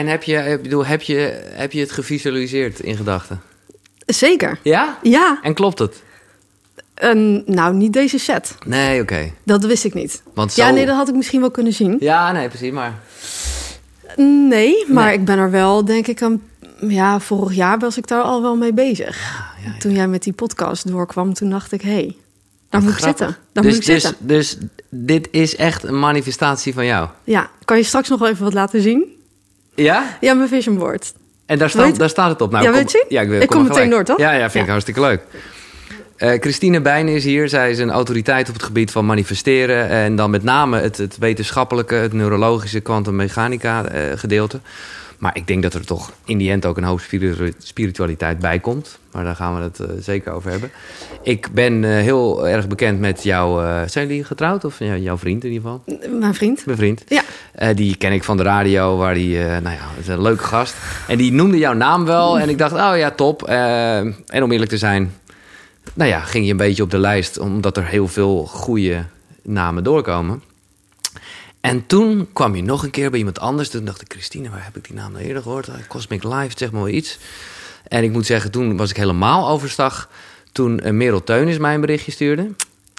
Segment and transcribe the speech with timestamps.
[0.00, 3.40] En heb je, ik bedoel, heb je, heb je het gevisualiseerd in gedachten?
[4.06, 4.58] Zeker.
[4.62, 4.98] Ja?
[5.02, 6.02] Ja, En klopt het?
[6.94, 8.54] en, nou niet deze set.
[8.66, 9.32] Nee, oké.
[9.44, 10.22] Dat wist ik niet.
[10.34, 10.62] Want zo...
[10.62, 11.96] Ja, nee, dat had ik misschien wel kunnen zien.
[12.00, 12.94] Ja, nee, precies, maar...
[14.16, 15.14] Nee, maar Nee.
[15.14, 16.42] ik ben er wel, denk ik, een,
[16.88, 19.18] ja, vorig jaar was ik daar al wel mee bezig.
[19.64, 22.16] Ja, ja, Toen jij met die podcast doorkwam, toen dacht ik, hé, hey,
[22.68, 23.18] daar moet ik Grappig.
[23.26, 23.42] zitten.
[23.52, 24.26] Daar dus, moet ik dus, zitten.
[24.26, 24.56] dus
[24.88, 27.08] dit is echt een manifestatie van jou?
[27.24, 29.18] Ja, kan je straks nog wel even wat laten zien?
[29.82, 30.16] Ja?
[30.20, 31.12] Ja, mijn vision board.
[31.46, 32.50] En daar, staat, het- daar staat het op.
[32.50, 33.04] Nou, Ja, kom- je?
[33.08, 34.18] Ja, ik, wil- Ik kom meteen door, toch?
[34.18, 35.20] Ja, ja vind ik hartstikke leuk.
[36.16, 37.48] Eh, Christine Bijnen is hier.
[37.48, 39.88] Zij is een autoriteit op het gebied van manifesteren.
[39.88, 44.60] En dan met name het, het wetenschappelijke, het neurologische, kwantummechanica eh, gedeelte.
[45.20, 48.58] Maar ik denk dat er toch in die end ook een hoop spiritu- spiritualiteit bij
[48.58, 48.98] komt.
[49.12, 50.70] Maar daar gaan we het eh, zeker over hebben.
[51.22, 53.62] Ik ben eh, heel erg bekend met jouw...
[53.62, 54.64] eh, zijn jullie getrouwd?
[54.64, 56.18] Of ja, jouw vriend in ieder geval?
[56.18, 56.66] Mijn vriend.
[56.66, 57.04] Mijn vriend.
[57.08, 57.22] Ja.
[57.72, 60.74] Die ken ik van de radio, waar die, nou ja, het is een leuke gast.
[61.08, 62.38] En die noemde jouw naam wel.
[62.38, 63.44] En ik dacht, oh ja, top.
[63.46, 65.14] En om eerlijk te zijn,
[65.94, 69.04] nou ja, ging je een beetje op de lijst, omdat er heel veel goede
[69.42, 70.42] namen doorkomen.
[71.60, 73.68] En toen kwam je nog een keer bij iemand anders.
[73.68, 75.68] Toen dacht ik, Christine, waar heb ik die naam nou eerder gehoord?
[75.68, 77.18] Ah, Cosmic Life, zeg maar iets.
[77.88, 80.08] En ik moet zeggen, toen was ik helemaal overstag.
[80.52, 82.50] Toen eh, Merel Teunis mij een berichtje stuurde.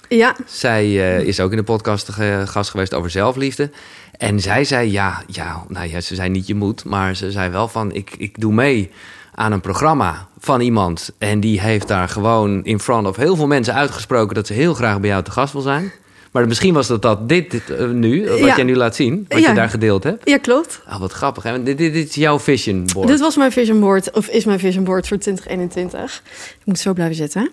[0.08, 3.70] Ja, Zij eh, is ook in de podcast eh, gast geweest over zelfliefde.
[4.18, 7.50] En zij zei, ja, ja, nou ja, ze zei niet je moet, maar ze zei
[7.50, 8.90] wel van, ik, ik doe mee
[9.34, 11.10] aan een programma van iemand.
[11.18, 14.74] En die heeft daar gewoon in front of heel veel mensen uitgesproken dat ze heel
[14.74, 15.92] graag bij jou te gast wil zijn.
[16.32, 18.54] Maar misschien was dat, dat dit, dit, eh, nu, wat Ja.
[18.56, 19.48] jij nu laat zien, wat Ja.
[19.48, 20.28] je daar gedeeld hebt.
[20.28, 20.80] ja klopt.
[20.86, 21.42] Ah, wat grappig.
[21.42, 21.62] Hè?
[21.62, 23.08] Dit, dit, dit is jouw vision board.
[23.08, 26.22] Dit was mijn vision board, of is mijn vision board voor 2021.
[26.58, 27.50] Ik moet zo blijven zitten.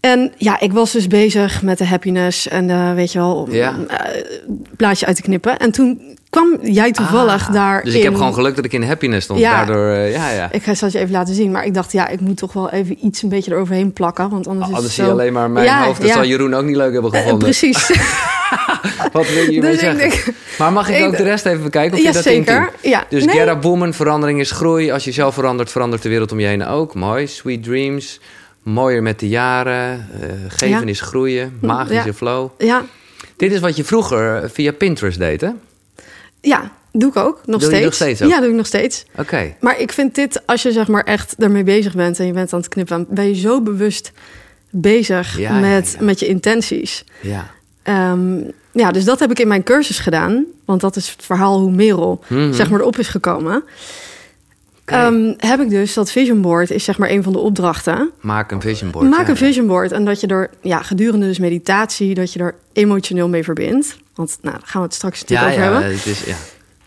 [0.00, 3.52] En ja, ik was dus bezig met de happiness en de, weet je wel, om
[3.52, 3.76] Ja.
[3.88, 4.22] eh,
[4.76, 5.58] plaatje uit te knippen.
[5.58, 7.82] En toen kwam jij toevallig Ah, daar.
[7.84, 9.40] Dus ik heb gewoon geluk dat ik in happiness stond.
[9.40, 9.56] Ja.
[9.64, 10.48] Daardoor, eh, ja, ja.
[10.52, 12.70] Ik ga het je even laten zien, maar ik dacht, ja, ik moet toch wel
[12.70, 15.66] even iets een beetje eroverheen plakken, want anders is Anders zie je alleen maar mijn
[15.66, 15.98] Ja, hoofd.
[16.00, 16.14] Dat ja.
[16.14, 17.48] zal Jeroen ook niet leuk hebben Eh, gevonden.
[17.48, 17.88] precies.
[19.12, 19.98] Wat wil je hiermee Dus zeggen?
[19.98, 20.24] denk-
[20.58, 21.92] maar mag ik ook de rest even bekijken?
[21.92, 22.70] Of Ja, je dat zeker.
[22.82, 23.04] Ja.
[23.08, 23.34] Dus Nee.
[23.34, 24.90] Gerda Boemen, verandering is groei.
[24.92, 26.94] Als je zelf verandert, verandert de wereld om je heen ook.
[26.94, 27.26] Mooi.
[27.26, 28.20] Sweet dreams.
[28.62, 30.08] Mooier met de jaren.
[30.20, 31.58] eh, geven is groeien.
[31.60, 32.12] Magische Ja.
[32.12, 32.50] flow.
[32.58, 32.82] ja,
[33.36, 35.48] Dit is wat je vroeger via Pinterest deed, hè?
[36.42, 37.84] Ja, doe ik ook, nog Doe steeds.
[37.84, 38.28] nog steeds ook?
[38.30, 39.04] Ja, doe ik nog steeds.
[39.18, 39.54] Oké.
[39.60, 42.52] Maar ik vind dit, als je zeg maar echt daarmee bezig bent en je bent
[42.52, 44.12] aan het knippen, ben je zo bewust
[44.70, 46.04] bezig Ja, met, ja.
[46.04, 47.04] met je intenties.
[47.20, 47.50] Ja.
[47.82, 48.36] Ehm,
[48.72, 50.44] ja, dus dat heb ik in mijn cursus gedaan.
[50.64, 52.52] Want dat is het verhaal hoe Merel Mhm.
[52.52, 53.62] zeg maar erop is gekomen.
[54.84, 58.10] Ehm, heb ik dus dat vision board is zeg maar een van de opdrachten.
[58.20, 59.08] Maak een vision board.
[59.10, 59.28] Maak ja.
[59.28, 63.28] een vision board en dat je er ja, gedurende dus meditatie dat je er emotioneel
[63.28, 63.96] mee verbindt.
[64.14, 65.98] Want nou, daar gaan we het straks natuurlijk Ja, over ja, hebben.
[65.98, 66.36] het is, ja.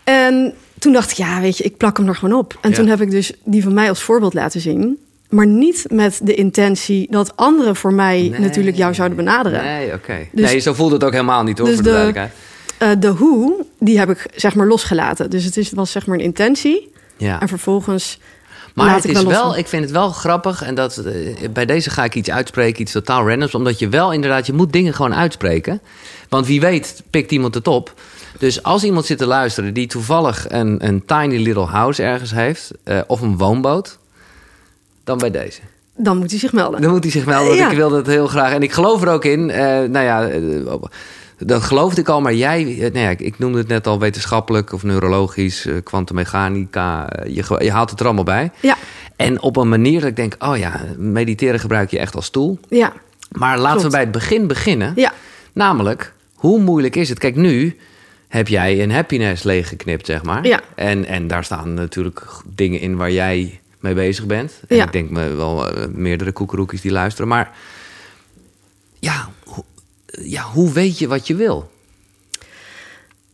[0.04, 2.58] En toen dacht ik, ja, weet je, ik plak hem er gewoon op.
[2.60, 4.98] En toen heb ik dus die van mij als voorbeeld laten zien.
[5.28, 8.40] Maar niet met de intentie dat anderen voor mij Nee.
[8.40, 9.64] natuurlijk jou zouden benaderen.
[9.64, 10.16] Nee, oké.
[10.32, 12.28] Dus- nee, zo voelt het ook helemaal niet, hoor, dus voor de.
[12.78, 15.30] Eh, de hoe, die heb ik zeg maar losgelaten.
[15.30, 16.92] Dus het is, was zeg maar een intentie.
[17.16, 17.40] Ja.
[17.40, 18.18] En vervolgens
[18.74, 19.32] Maar het ik is wel los.
[19.32, 22.80] wel, ik vind het wel grappig en dat eh, bij deze ga ik iets uitspreken,
[22.82, 25.80] iets totaal randoms, omdat je wel inderdaad, je moet dingen gewoon uitspreken.
[26.28, 27.94] Want wie weet pikt iemand het op.
[28.38, 32.70] Dus als iemand zit te luisteren die toevallig een, een tiny little house ergens heeft,
[32.84, 33.98] eh, of een woonboot,
[35.04, 35.60] dan bij deze.
[35.96, 36.80] dan moet hij zich melden.
[36.80, 37.46] Dan moet hij zich melden.
[37.48, 37.70] want Ja.
[37.70, 38.52] Ik wil dat heel graag.
[38.52, 39.50] En ik geloof er ook in.
[39.50, 40.28] eh, nou ja,
[41.38, 42.20] dat geloofde ik al.
[42.20, 47.08] Maar jij, eh, nou ja, ik- noemde het net al wetenschappelijk of neurologisch, eh, kwantummechanica.
[47.08, 48.50] eh, je, je haalt het er allemaal bij.
[48.60, 48.76] Ja,
[49.16, 52.58] En op een manier dat ik denk, oh ja, mediteren gebruik je echt als stoel.
[52.68, 52.92] ja,
[53.30, 54.92] Maar laten we bij het begin beginnen.
[54.96, 55.12] ja.
[55.52, 57.18] Namelijk, hoe moeilijk is het?
[57.18, 57.76] Kijk, nu
[58.28, 60.46] heb jij een happiness leeggeknipt, zeg maar.
[60.46, 60.60] Ja.
[60.74, 62.22] En, en daar staan natuurlijk
[62.54, 64.60] dingen in waar jij mee bezig bent.
[64.68, 64.84] En Ja.
[64.84, 67.28] ik denk me wel meerdere koekeroekjes die luisteren.
[67.28, 67.50] Maar
[68.98, 69.28] ja,
[70.22, 71.70] ja, hoe weet je wat je wil?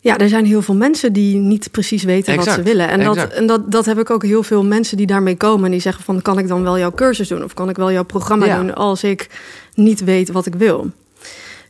[0.01, 2.89] Ja, er zijn heel veel mensen die niet precies weten wat ze willen.
[2.89, 5.65] En, dat, en dat, dat heb ik ook heel veel mensen die daarmee komen.
[5.65, 7.45] En die zeggen van, kan ik dan wel jouw cursus doen?
[7.45, 8.57] Of kan ik wel jouw programma Ja.
[8.57, 9.29] doen als ik
[9.75, 10.91] niet weet wat ik wil?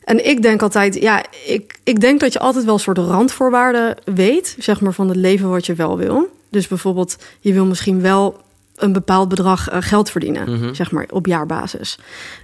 [0.03, 3.95] En ik denk altijd, ja, ik, ik denk dat je altijd wel een soort randvoorwaarden
[4.05, 6.27] weet, zeg maar, van het leven wat je wel wil.
[6.49, 8.41] Dus bijvoorbeeld, je wil misschien wel
[8.75, 10.73] een bepaald bedrag eh, geld verdienen, Mhm.
[10.73, 11.97] zeg maar, op jaarbasis.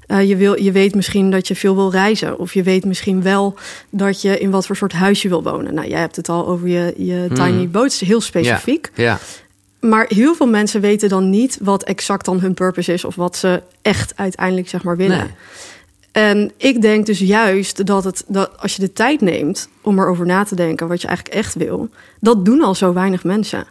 [0.07, 2.39] Eh, je, wil, je weet misschien dat je veel wil reizen.
[2.39, 3.55] Of je weet misschien wel
[3.89, 5.73] dat je in wat voor soort huis je wil wonen.
[5.73, 7.71] Nou, jij hebt het al over je, je tiny Mhm.
[7.71, 8.91] boats, heel specifiek.
[8.95, 9.19] Ja,
[9.79, 13.03] Maar heel veel mensen weten dan niet wat exact dan hun purpose is...
[13.05, 15.17] of wat ze echt uiteindelijk, zeg maar, willen.
[15.17, 15.27] Nee.
[16.11, 20.25] En ik denk dus juist dat, het, dat als je de tijd neemt om erover
[20.25, 21.89] na te denken wat je eigenlijk echt wil,
[22.19, 23.67] dat doen al zo weinig mensen.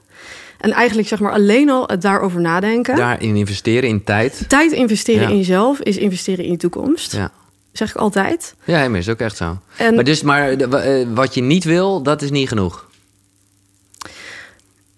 [0.59, 2.97] En eigenlijk zeg maar alleen al het daarover nadenken.
[2.97, 4.45] Daarin investeren in tijd.
[4.49, 5.29] Tijd investeren Ja.
[5.29, 7.13] in jezelf is investeren in je toekomst.
[7.13, 7.31] Ja,
[7.73, 8.55] Zeg ik altijd.
[8.65, 9.59] ja maar is ook echt zo.
[9.77, 12.87] En Maar, dus, maar eh, wat je niet wil, dat is niet genoeg.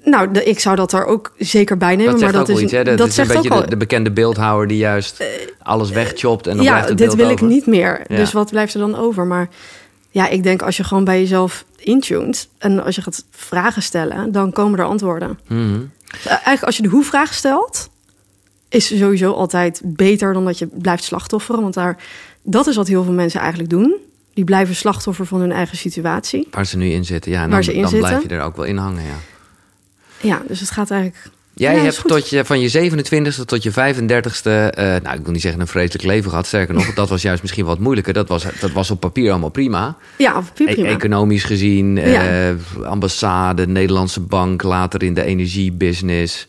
[0.04, 2.12] nou, de- ik zou dat daar ook zeker bij nemen.
[2.12, 2.84] dat maar dat is, iets, hè?
[2.84, 3.60] Dat, dat is een beetje al.
[3.60, 5.24] de, de bekende beeldhouwer die juist
[5.62, 8.02] alles wegchopt en dan ja, blijft het dit wil ik niet meer.
[8.08, 8.16] Ja.
[8.16, 9.26] Dus wat blijft er dan over?
[9.26, 9.48] Maar
[10.10, 14.32] ja, ik denk als je gewoon bij jezelf intunt en als je gaat vragen stellen,
[14.32, 15.38] dan komen er antwoorden.
[15.48, 15.80] Mhm.
[16.24, 17.90] Eigenlijk als je de hoe-vraag stelt,
[18.68, 21.62] is sowieso altijd beter dan dat je blijft slachtofferen.
[21.62, 21.96] Want daar,
[22.42, 23.96] dat is wat heel veel mensen eigenlijk doen.
[24.34, 26.48] Die blijven slachtoffer van hun eigen situatie.
[26.50, 27.42] Waar ze nu in zitten, ja.
[27.42, 29.16] En Waar dan, ze in dan blijf je er ook wel in hangen, ja.
[30.20, 31.30] Ja, dus het gaat eigenlijk...
[31.60, 33.74] Jij Ja, is hebt tot je, van je 27ste tot je 35ste,
[34.74, 36.46] eh, nou ik wil niet zeggen een vreselijk leven gehad.
[36.46, 38.12] Sterker nog, dat was juist misschien wat moeilijker.
[38.12, 39.96] Dat was, dat was op papier allemaal prima.
[40.18, 40.88] Ja, op papier E- prima.
[40.88, 42.26] economisch gezien, Ja.
[42.28, 46.46] eh, ambassade, Nederlandse bank, later in de energiebusiness.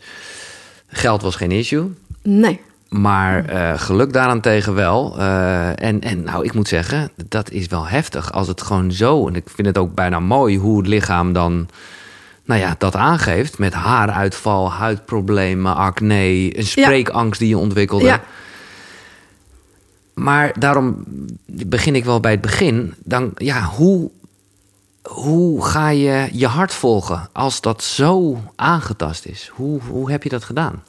[0.87, 1.83] Geld was geen issue.
[2.23, 2.59] Nee.
[2.89, 5.17] Maar eh, geluk daarentegen wel.
[5.75, 8.31] En, en nou, ik moet zeggen, dat is wel heftig.
[8.33, 11.67] Als het gewoon zo, en ik vind het ook bijna mooi hoe het lichaam dan,
[12.51, 13.57] nou ja, dat aangeeft.
[13.57, 18.06] Met haaruitval, huidproblemen, acne, een spreekangst die je ontwikkelde.
[18.06, 18.21] Ja.
[20.13, 21.03] Maar daarom
[21.45, 22.94] begin ik wel bij het begin.
[23.03, 24.12] Dan, ja, hoe,
[25.01, 29.51] hoe ga je je hart volgen als dat zo aangetast is?
[29.53, 30.83] Hoe, hoe heb je dat gedaan?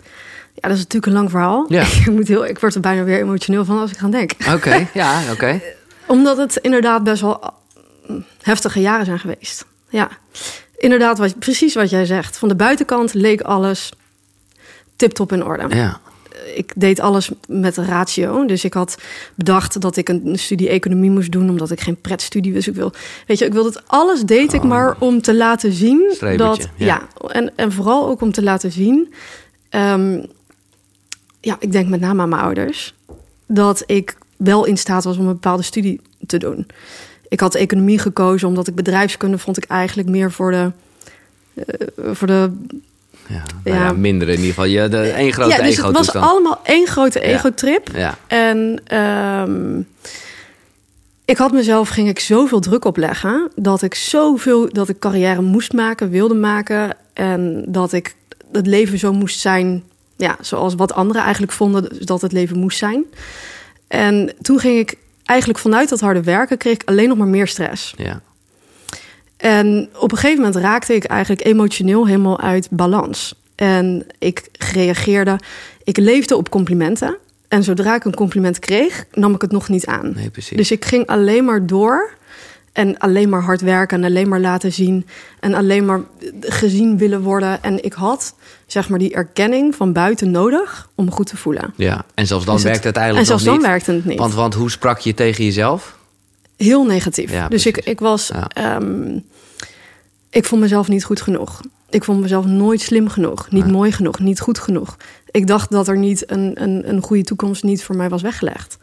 [0.55, 1.65] Ja, dat is natuurlijk een lang verhaal.
[1.69, 1.83] Ja.
[2.05, 4.33] ik, moet heel, ik word er bijna weer emotioneel van als ik aan denk.
[4.55, 5.61] Oké, ja, oké.
[6.07, 7.55] Omdat het inderdaad best wel
[8.41, 9.67] heftige jaren zijn geweest.
[9.89, 10.09] Ja,
[10.83, 12.37] inderdaad, wat, precies wat jij zegt.
[12.37, 13.93] Van de buitenkant leek alles
[14.97, 15.77] tip-top in orde.
[15.77, 16.01] Ja.
[16.55, 18.47] Ik deed alles met ratio.
[18.47, 18.99] Dus ik had
[19.35, 21.51] bedacht dat ik een studie economie moest doen...
[21.51, 22.69] omdat ik geen pretstudie was.
[22.69, 22.93] Ik wil,
[23.27, 26.11] weet je, ik wilde het alles deed ik maar om te laten zien...
[26.15, 26.87] Strebertje, dat, ja.
[26.87, 27.29] ja.
[27.29, 29.15] en, en vooral ook om te laten zien...
[29.69, 30.25] ehm,
[31.41, 32.95] ja, ik denk met name aan mijn ouders...
[33.47, 36.67] dat ik wel in staat was om een bepaalde studie te doen.
[37.33, 40.71] Ik had economie gekozen omdat ik bedrijfskunde vond ik eigenlijk meer voor de...
[41.55, 42.51] eh, voor de
[43.27, 43.85] Ja, nou ja.
[43.85, 43.93] Ja.
[43.93, 44.65] minder in ieder geval.
[44.65, 47.89] Je, de, één grote ja, dus het was allemaal één grote ego-trip.
[47.95, 49.81] Ja, En ehm,
[51.25, 53.51] ik had mezelf, ging ik zoveel druk opleggen...
[53.55, 56.97] dat ik zoveel, dat ik carrière moest maken, wilde maken...
[57.13, 58.15] en dat ik
[58.53, 59.83] het leven zo moest zijn...
[60.17, 63.05] Ja, zoals wat anderen eigenlijk vonden dat het leven moest zijn.
[63.89, 64.97] En toen ging ik
[65.33, 66.59] eigenlijk vanuit dat harde werken...
[66.59, 67.95] kreeg ik alleen nog maar meer stress.
[67.97, 68.21] ja.
[69.37, 73.35] En op een gegeven moment raakte ik eigenlijk emotioneel helemaal uit balans.
[73.55, 75.39] En ik reageerde,
[75.85, 77.17] ik leefde op complimenten.
[77.49, 80.13] En zodra ik een compliment kreeg, nam ik het nog niet aan.
[80.15, 80.57] Nee, precies.
[80.57, 82.15] Dus ik ging alleen maar door.
[82.73, 85.07] En alleen maar hard werken en alleen maar laten zien.
[85.41, 86.01] En alleen maar
[86.41, 87.63] gezien willen worden.
[87.63, 88.35] En ik had,
[88.67, 91.73] zeg maar, die erkenning van buiten nodig om me goed te voelen.
[91.77, 93.67] ja, en zelfs dan Dus het- werkt het eigenlijk en zelfs dan niet.
[93.67, 94.19] werkte het niet.
[94.19, 95.99] Want, want hoe sprak je tegen jezelf?
[96.57, 97.31] Heel negatief.
[97.33, 98.29] Ja, dus ik, ik was.
[98.29, 98.49] Ja.
[98.49, 99.19] ehm,
[100.31, 101.61] ik vond mezelf niet goed genoeg.
[101.91, 103.73] Ik vond mezelf nooit slim genoeg, niet Nee.
[103.73, 104.97] mooi genoeg, niet goed genoeg.
[105.31, 108.79] Ik dacht dat er niet een, een, een goede toekomst niet voor mij was weggelegd.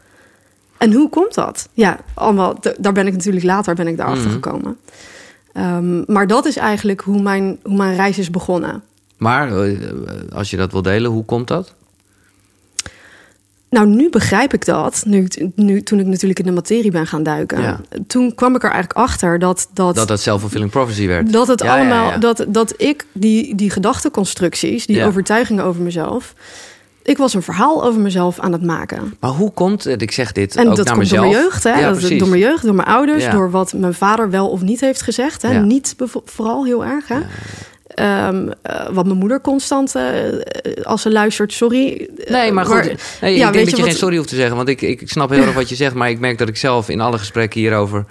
[0.80, 1.68] En hoe komt dat?
[1.72, 2.58] Ja, allemaal.
[2.78, 4.34] Daar ben ik natuurlijk later ben ik daarachter Mhm.
[4.34, 4.76] gekomen.
[5.52, 8.82] Ehm, maar dat is eigenlijk hoe mijn, hoe mijn reis is begonnen.
[9.16, 9.78] Maar eh,
[10.32, 11.74] als je dat wil delen, hoe komt dat?
[13.70, 15.02] Nou, nu begrijp ik dat.
[15.06, 17.62] Nu, nu, toen ik natuurlijk in de materie ben gaan duiken.
[17.62, 17.80] Ja.
[18.06, 19.68] Toen kwam ik er eigenlijk achter dat...
[19.74, 21.32] Dat, Dat dat self-fulfilling prophecy werd.
[21.32, 22.18] Dat het Ja, allemaal, ja.
[22.18, 26.34] Dat, dat ik die, die gedachteconstructies, die overtuigingen over mezelf,
[27.10, 29.14] ik was een verhaal over mezelf aan het maken.
[29.20, 30.02] Maar hoe komt het?
[30.02, 31.22] Ik zeg dit En ook dat naar komt mezelf.
[31.22, 31.70] door mijn jeugd, hè?
[31.78, 32.18] Ja, dat, precies.
[32.18, 33.30] door mijn jeugd, door mijn ouders, Ja.
[33.30, 35.42] door wat mijn vader wel of niet heeft gezegd.
[35.42, 35.52] Hè?
[35.52, 35.60] Ja.
[35.60, 37.08] Niet vooral heel erg.
[37.08, 37.20] Hè?
[37.86, 40.02] Ehm, eh, wat mijn moeder constant, eh,
[40.82, 42.08] als ze luistert, sorry.
[42.28, 42.74] Nee, maar goed.
[42.74, 44.56] Maar- nee, ja, ik denk dat je wat- geen sorry hoeft te zeggen.
[44.56, 45.94] Want ik, ik snap heel erg wat je zegt.
[45.94, 48.04] Maar ik merk dat ik zelf in alle gesprekken hierover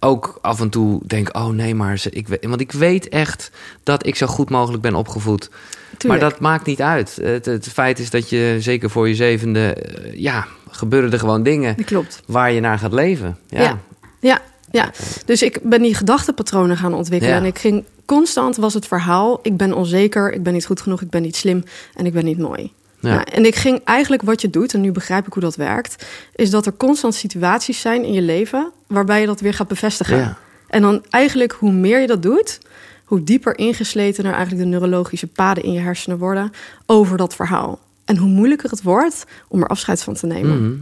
[0.00, 1.36] ook af en toe denk...
[1.36, 3.50] oh nee, maar ze, ik, weet- want ik weet echt
[3.82, 5.50] dat ik zo goed mogelijk ben opgevoed.
[5.96, 6.22] Tuurlijk.
[6.22, 7.18] Maar dat maakt niet uit.
[7.22, 9.72] Het, het feit is dat je, zeker voor je zevende...
[9.72, 12.22] eh, ja, gebeuren er gewoon dingen klopt.
[12.26, 13.38] waar je naar gaat leven.
[13.48, 13.78] Ja, Ja.
[14.20, 14.90] Ja, ja.
[15.24, 17.34] Dus ik ben die gedachtepatronen gaan ontwikkelen.
[17.34, 17.40] Ja.
[17.40, 21.02] En ik ging constant was het verhaal: ik ben onzeker, ik ben niet goed genoeg,
[21.02, 22.72] ik ben niet slim en ik ben niet mooi.
[23.00, 23.08] Ja.
[23.08, 26.06] Nou, en ik ging eigenlijk wat je doet, en nu begrijp ik hoe dat werkt,
[26.34, 30.16] is dat er constant situaties zijn in je leven waarbij je dat weer gaat bevestigen.
[30.18, 30.36] Ja.
[30.68, 32.58] En dan eigenlijk hoe meer je dat doet,
[33.06, 36.52] hoe dieper ingesleten er eigenlijk de neurologische paden in je hersenen worden
[36.86, 37.78] over dat verhaal.
[38.04, 40.62] En hoe moeilijker het wordt om er afscheid van te nemen.
[40.62, 40.74] Mhm.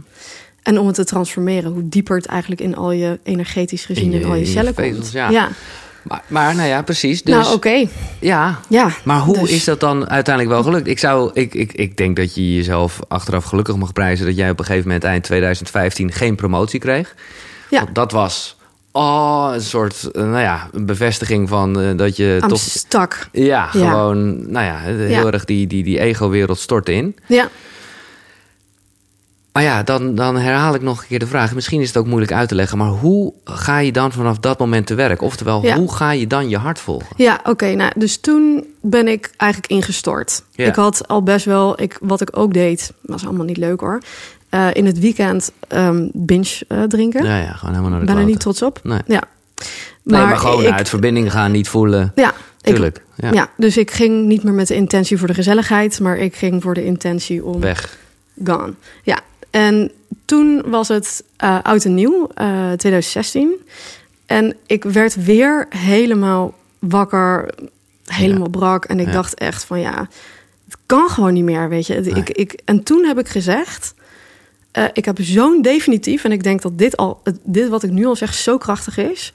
[0.63, 4.25] En om het te transformeren, hoe dieper het eigenlijk in al je energetisch gezien In
[4.25, 5.11] al je cellen vezels, komt.
[5.11, 5.29] ja.
[5.29, 5.49] ja.
[6.01, 7.23] Maar, maar nou ja, precies.
[7.23, 7.85] Dus, nou, oké.
[8.19, 8.89] Ja, Ja.
[9.03, 10.87] maar hoe dus- is dat dan uiteindelijk wel gelukt?
[10.87, 14.25] Ik, zou, ik, ik, ik denk dat je jezelf achteraf gelukkig mag prijzen...
[14.25, 17.15] dat jij op een gegeven moment eind 2015 geen promotie kreeg.
[17.69, 17.83] Ja.
[17.83, 18.54] Want dat was
[18.95, 22.59] oh, een soort eh, nou ja, een bevestiging van eh, dat je I'm toch...
[22.59, 23.29] stuck.
[23.31, 23.89] Ja, Ja.
[23.89, 25.31] gewoon nou ja, heel Ja.
[25.31, 27.15] erg die, die, die ego-wereld stortte in.
[27.27, 27.49] Ja.
[29.51, 31.53] Maar ja, dan, dan herhaal ik nog een keer de vraag.
[31.53, 34.59] Misschien is het ook moeilijk uit te leggen, maar hoe ga je dan vanaf dat
[34.59, 35.21] moment te werk?
[35.21, 35.75] Oftewel, Ja.
[35.75, 37.07] hoe ga je dan je hart volgen?
[37.17, 37.73] Ja, oké.
[37.73, 40.43] nou, dus toen ben ik eigenlijk ingestort.
[40.55, 44.01] Ik had al best wel, ik, wat ik ook deed, was allemaal niet leuk hoor.
[44.55, 47.23] Eh, in het weekend ehm, binge eh, drinken.
[47.25, 48.79] Ja, ja, gewoon helemaal naar de ben er niet trots op.
[48.83, 48.99] Nee.
[49.05, 49.23] Ja.
[50.03, 52.11] Nee, maar, gewoon ik, uit verbinding gaan, niet voelen.
[52.15, 53.31] Ja, ik, Tuurlijk, ja.
[53.31, 53.49] ja.
[53.57, 56.73] dus ik ging niet meer met de intentie voor de gezelligheid, maar ik ging voor
[56.73, 57.97] de intentie om Weg.
[58.43, 58.73] gone.
[59.03, 59.19] Ja,
[59.49, 59.91] en
[60.25, 63.53] toen was het eh, oud en nieuw, eh, 2016.
[64.25, 67.49] En ik werd weer helemaal wakker,
[68.05, 68.85] helemaal brak.
[68.85, 69.11] En ik Ja.
[69.11, 70.09] dacht echt van ja,
[70.65, 71.93] het kan gewoon niet meer, weet je.
[71.93, 72.13] Nee.
[72.13, 73.93] Ik, ik, en toen heb ik gezegd,
[74.75, 76.23] eh, ik heb zo'n definitief...
[76.23, 79.33] en ik denk dat dit, al, dit wat ik nu al zeg zo krachtig is...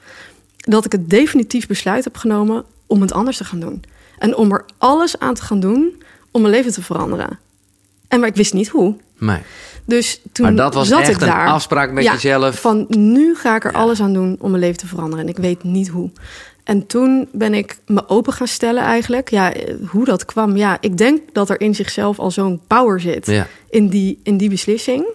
[0.57, 3.83] dat ik het definitief besluit heb genomen om het anders te gaan doen.
[4.19, 7.39] En om er alles aan te gaan doen om mijn leven te veranderen.
[8.07, 8.95] En maar ik wist niet hoe.
[9.19, 9.37] Nee.
[9.85, 11.41] Dus toen Maar dat was zat echt ik daar.
[11.45, 12.59] een afspraak met Ja, jezelf.
[12.59, 13.77] Van nu ga ik er Ja.
[13.79, 15.25] alles aan doen om mijn leven te veranderen.
[15.25, 16.09] En ik weet niet hoe.
[16.63, 19.29] En toen ben ik me open gaan stellen eigenlijk.
[19.29, 20.57] Ja, eh, hoe dat kwam.
[20.57, 23.25] Ja, ik denk dat er in zichzelf al zo'n power zit.
[23.25, 23.47] Ja.
[23.69, 25.05] In, die, in die beslissing.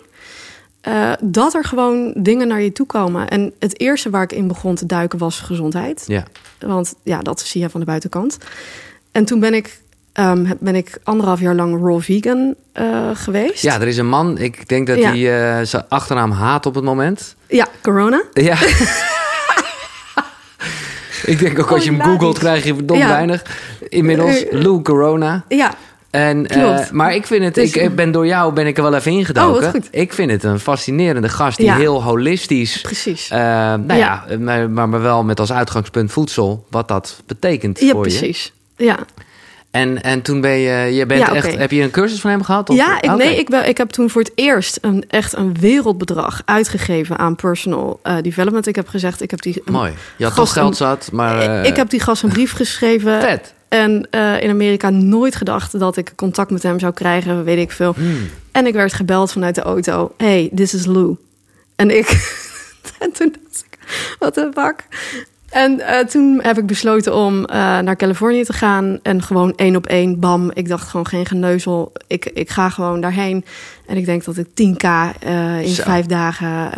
[0.87, 3.29] Eh, dat er gewoon dingen naar je toe komen.
[3.29, 6.05] En het eerste waar ik in begon te duiken was gezondheid.
[6.07, 6.23] Ja.
[6.59, 8.39] Want ja, dat zie je van de buitenkant.
[9.13, 9.81] En toen ben ik,
[10.13, 13.63] ehm, ben ik anderhalf jaar lang raw vegan eh, geweest.
[13.63, 15.09] ja, er is een man, ik denk dat Ja.
[15.09, 17.37] hij eh, zijn achternaam haat op het moment.
[17.49, 18.23] Ja, corona.
[18.33, 18.57] Ja.
[21.33, 23.09] ik denk ook als je hem googelt, krijg je verdomd Ja.
[23.09, 23.43] weinig.
[23.89, 25.45] Inmiddels, Lou Corona.
[25.49, 25.75] Ja,
[26.11, 28.83] En, eh, maar ik vind het, Dus- ik, ik ben door jou ben ik er
[28.83, 29.65] wel even ingedoken.
[29.65, 29.89] Oh, goed.
[29.91, 31.77] Ik vind het een fascinerende gast die Ja.
[31.77, 33.29] heel holistisch, precies.
[33.31, 34.37] eh, nou ja, Ja.
[34.39, 38.19] maar, maar wel met als uitgangspunt voedsel, wat dat betekent ja, voor je.
[38.19, 38.53] precies.
[38.77, 38.99] Ja,
[39.71, 42.43] En, en toen ben je, je bent Ja, echt, heb je een cursus van hem
[42.43, 42.71] gehad?
[42.71, 42.77] Of?
[42.77, 46.43] ja ik, nee, ik, ben, ik heb toen voor het eerst een, echt een wereldbedrag
[46.45, 48.67] uitgegeven aan personal eh, development.
[48.67, 49.63] Ik heb gezegd, ik heb die...
[49.65, 49.93] Mooi.
[50.17, 51.39] Je had toch geld zat, maar...
[51.39, 53.21] eh, ik heb die gast een brief geschreven.
[53.31, 53.55] Vet.
[53.69, 57.73] En eh, in Amerika nooit gedacht dat ik contact met hem zou krijgen, weet ik
[57.73, 57.95] veel.
[57.95, 58.29] Hmm.
[58.53, 60.13] En ik werd gebeld vanuit de auto.
[60.17, 61.17] Hey, this is Lou.
[61.77, 62.07] En ik...
[62.99, 63.79] en toen dacht ik,
[64.19, 64.85] wat de fuck?
[65.51, 68.99] En eh, toen heb ik besloten om eh, naar Californië te gaan.
[69.03, 70.51] En gewoon één op één, bam.
[70.55, 71.93] Ik dacht gewoon geen geneuzel.
[72.07, 73.45] Ik, ik ga gewoon daarheen.
[73.87, 74.87] En ik denk dat ik 10k
[75.21, 75.83] eh, in Zo.
[75.83, 76.73] vijf dagen...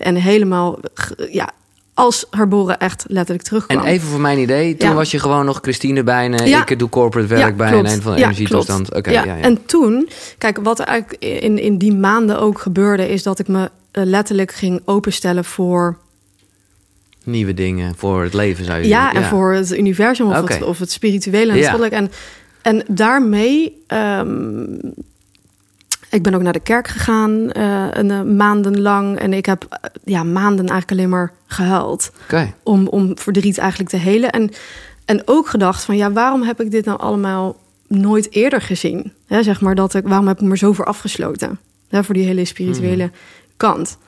[0.00, 0.78] en helemaal,
[1.30, 1.50] ja,
[2.00, 3.78] als herboren echt letterlijk terugkwam.
[3.78, 4.94] En even voor mijn idee, toen Ja.
[4.94, 6.44] was je gewoon nog Christine bijna.
[6.44, 6.66] Ja.
[6.68, 7.86] Ik doe corporate werk bij klopt.
[7.86, 8.94] en een van de Ja, energietoestand.
[8.94, 9.24] Oké, ja.
[9.24, 9.42] ja, ja.
[9.42, 13.48] En toen, kijk, wat er eigenlijk in, in die maanden ook gebeurde, is dat ik
[13.48, 15.96] me eh, letterlijk ging openstellen voor
[17.24, 19.22] Nieuwe dingen voor het leven zou je ja, zeggen.
[19.22, 21.90] en voor het universum of, het, of het spirituele en Ja.
[21.90, 22.10] En,
[22.62, 24.64] en daarmee, ehm,
[26.10, 29.18] ik ben ook naar de kerk gegaan eh, een eh, maanden lang.
[29.18, 32.10] En ik heb eh, ja, maanden eigenlijk alleen maar gehuild.
[32.62, 34.30] Om, om verdriet eigenlijk te helen.
[34.30, 34.50] En,
[35.04, 39.12] en ook gedacht van ja, waarom heb ik dit nou allemaal nooit eerder gezien?
[39.26, 41.58] Hè, zeg maar dat ik, waarom heb ik me zo voor afgesloten?
[41.88, 43.12] Hè, voor die hele spirituele Mhm.
[43.56, 43.98] kant.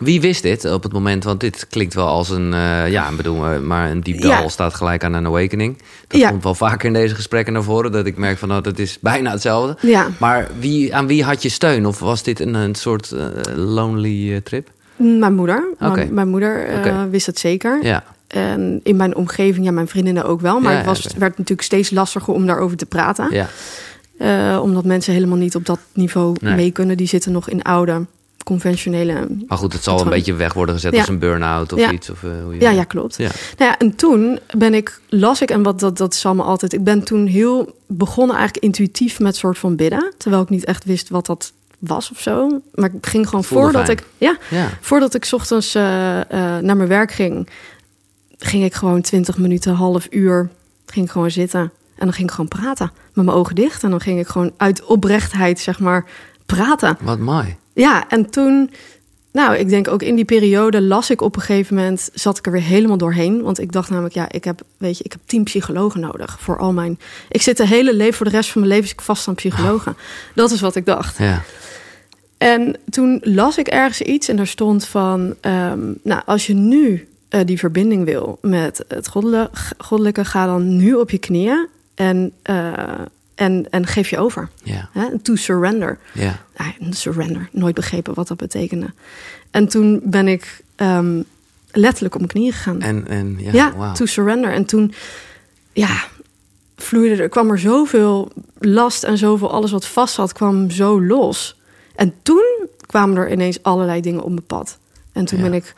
[0.00, 1.24] Wie wist dit op het moment?
[1.24, 4.48] Want dit klinkt wel als een, eh, ja, bedoel, eh, maar een diep dal Ja.
[4.48, 5.78] staat gelijk aan een awakening.
[6.08, 6.28] Dat Ja.
[6.28, 8.98] komt wel vaker in deze gesprekken naar voren, dat ik merk van, nou, dat is
[9.00, 9.76] bijna hetzelfde.
[9.88, 11.86] Ja, Maar wie, aan wie had je steun?
[11.86, 14.68] Of was dit een, een soort eh, lonely trip?
[14.96, 15.68] mijn moeder.
[15.78, 16.66] Mijn, mijn moeder
[17.10, 17.78] wist het zeker.
[17.82, 20.60] Ja, En in mijn omgeving, ja, mijn vriendinnen ook wel.
[20.60, 23.28] Maar Ja, het was, werd natuurlijk steeds lastiger om daarover te praten.
[23.30, 24.60] ja.
[24.60, 26.54] Omdat mensen helemaal niet op dat niveau Nee.
[26.54, 26.96] mee kunnen.
[26.96, 28.06] Die zitten nog in oude,
[28.44, 30.98] conventionele Maar goed, het zal een beetje weg worden gezet Ja.
[30.98, 31.92] als een burn-out of Ja.
[31.92, 32.10] iets.
[32.10, 33.16] Of, eh, hoe je- Ja, ja, klopt.
[33.16, 33.30] Ja.
[33.58, 36.72] Nou ja, en toen ben ik, las ik, en wat dat, dat is allemaal altijd.
[36.72, 40.12] Ik ben toen heel begonnen, eigenlijk intuïtief met soort van bidden.
[40.18, 42.60] Terwijl ik niet echt wist wat dat was of zo.
[42.74, 43.98] Maar ik ging gewoon voordat fijn.
[43.98, 44.36] ik, ja,
[44.80, 46.26] voordat ik 's ochtends eh, eh,
[46.62, 47.48] naar mijn werk ging,
[48.38, 50.50] ging ik gewoon 20 minuten, half uur,
[50.86, 51.60] ging ik gewoon zitten.
[51.96, 53.82] En dan ging ik gewoon praten met mijn ogen dicht.
[53.82, 56.04] En dan ging ik gewoon uit oprechtheid, zeg maar,
[56.46, 56.96] praten.
[57.00, 57.56] Wat mooi.
[57.74, 58.70] Ja, en toen,
[59.32, 62.46] nou, ik denk ook in die periode las ik op een gegeven moment, zat ik
[62.46, 63.42] er weer helemaal doorheen.
[63.42, 66.58] Want ik dacht namelijk, ja, ik heb, weet je, ik heb tien psychologen nodig voor
[66.58, 66.98] al mijn.
[67.28, 69.34] Ik zit de hele leven, voor de rest van mijn leven, zit ik vast aan
[69.34, 69.96] psychologen.
[70.34, 71.18] Dat is wat ik dacht.
[71.18, 71.42] Ja.
[72.38, 77.08] En toen las ik ergens iets en daar stond van, ehm, nou, als je nu
[77.28, 82.32] eh, die verbinding wil met het goddelijke, goddelijke, ga dan nu op je knieën en,
[82.42, 82.72] eh,
[83.34, 84.48] en, en geef je over.
[84.62, 84.88] Ja.
[84.92, 85.18] Hè?
[85.18, 85.98] To surrender.
[86.12, 86.40] Ja.
[86.90, 87.48] Surrender.
[87.52, 88.92] Nooit begrepen wat dat betekende.
[89.50, 91.22] En toen ben ik ehm,
[91.72, 92.80] letterlijk op mijn knieën gegaan.
[92.80, 94.52] En, en ja, to surrender.
[94.52, 94.94] En toen,
[95.72, 96.04] ja,
[96.76, 101.58] vloeide er, kwam er zoveel last en zoveel, alles wat vast zat, kwam zo los.
[101.96, 104.78] En toen kwamen er ineens allerlei dingen op mijn pad.
[105.12, 105.44] En toen Ja.
[105.44, 105.72] ben ik,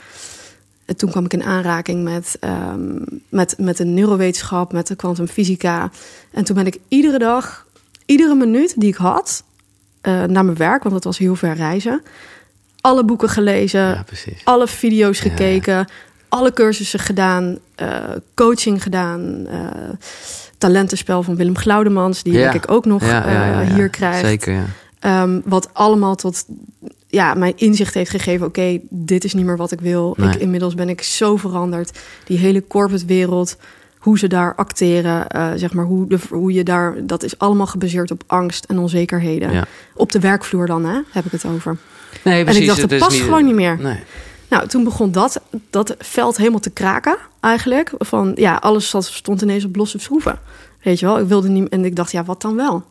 [0.97, 5.91] toen kwam ik in aanraking met, ehm, met, met de neurowetenschap, met de kwantumfysica.
[6.31, 7.67] En toen ben ik iedere dag,
[8.07, 9.43] iedere minuut die ik had,
[10.01, 12.03] eh, naar mijn werk, want het was heel ver reizen,
[12.81, 14.05] alle boeken gelezen, Ja,
[14.45, 15.31] alle video's Ja.
[15.31, 15.89] gekeken,
[16.29, 17.99] alle cursussen gedaan, eh,
[18.35, 19.61] coaching gedaan, eh,
[20.59, 22.51] talentenspel van Willem Glaudemans, die Ja.
[22.51, 23.03] denk ik ook nog
[23.75, 24.27] hier krijgt.
[24.27, 24.65] Zeker, ja.
[24.99, 26.45] Ehm, wat allemaal tot
[27.07, 30.15] ja, mijn inzicht heeft gegeven: oké, dit is niet meer wat ik wil.
[30.19, 30.29] Nee.
[30.29, 31.99] Ik, inmiddels ben ik zo veranderd.
[32.25, 33.57] Die hele corporate wereld,
[33.99, 37.67] hoe ze daar acteren, eh, zeg maar, hoe, de, hoe je daar, dat is allemaal
[37.67, 39.53] gebaseerd op angst en onzekerheden.
[39.53, 39.65] Ja.
[39.95, 41.77] Op de werkvloer dan, hè, heb ik het over.
[42.25, 42.61] Nee, precies.
[42.61, 43.79] en ik dacht, is past gewoon niet meer.
[43.81, 43.99] Nee.
[44.49, 47.93] Nou, toen begon dat, dat veld helemaal te kraken, eigenlijk.
[47.99, 50.39] Van ja, alles zat, stond ineens op losse schroeven.
[50.83, 51.69] Weet je wel, ik wilde niet.
[51.69, 52.85] En ik dacht, ja, wat dan wel?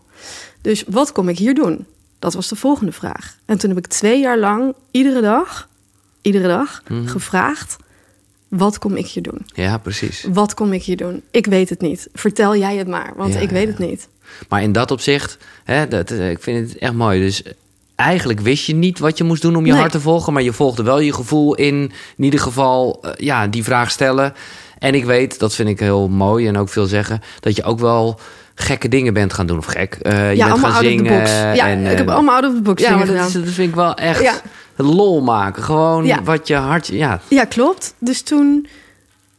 [0.61, 1.85] Dus wat kom ik hier doen?
[2.19, 3.35] Dat was de volgende vraag.
[3.45, 5.67] En toen heb ik twee jaar lang, iedere dag,
[6.21, 7.07] iedere dag, Mhm.
[7.07, 7.75] gevraagd:
[8.47, 9.41] wat kom ik hier doen?
[9.53, 10.25] Ja, precies.
[10.33, 11.21] Wat kom ik hier doen?
[11.31, 12.07] Ik weet het niet.
[12.13, 13.67] Vertel jij het maar, want Ja, ik weet ja.
[13.69, 14.07] het niet.
[14.49, 17.19] Maar in dat opzicht, hè, dat, eh, ik vind het echt mooi.
[17.21, 17.43] Dus
[17.95, 19.79] eigenlijk wist je niet wat je moest doen om je Nee.
[19.79, 23.47] hart te volgen, maar je volgde wel je gevoel in, in ieder geval, eh, ja,
[23.47, 24.33] die vraag stellen.
[24.79, 27.79] En ik weet, dat vind ik heel mooi en ook veel zeggen, dat je ook
[27.79, 28.19] wel
[28.55, 29.57] gekke dingen bent gaan doen.
[29.57, 29.97] Of gek.
[30.01, 31.27] Eh, je ja, bent gaan zingen.
[31.55, 33.27] Ja, en, ik heb eh, allemaal out of the box Ja, maar dat, gedaan.
[33.27, 34.33] is, dat vind ik wel echt Ja.
[34.75, 35.63] lol maken.
[35.63, 36.23] Gewoon Ja.
[36.23, 36.87] wat je hart...
[36.87, 37.93] Ja, Ja, klopt.
[37.99, 38.67] Dus toen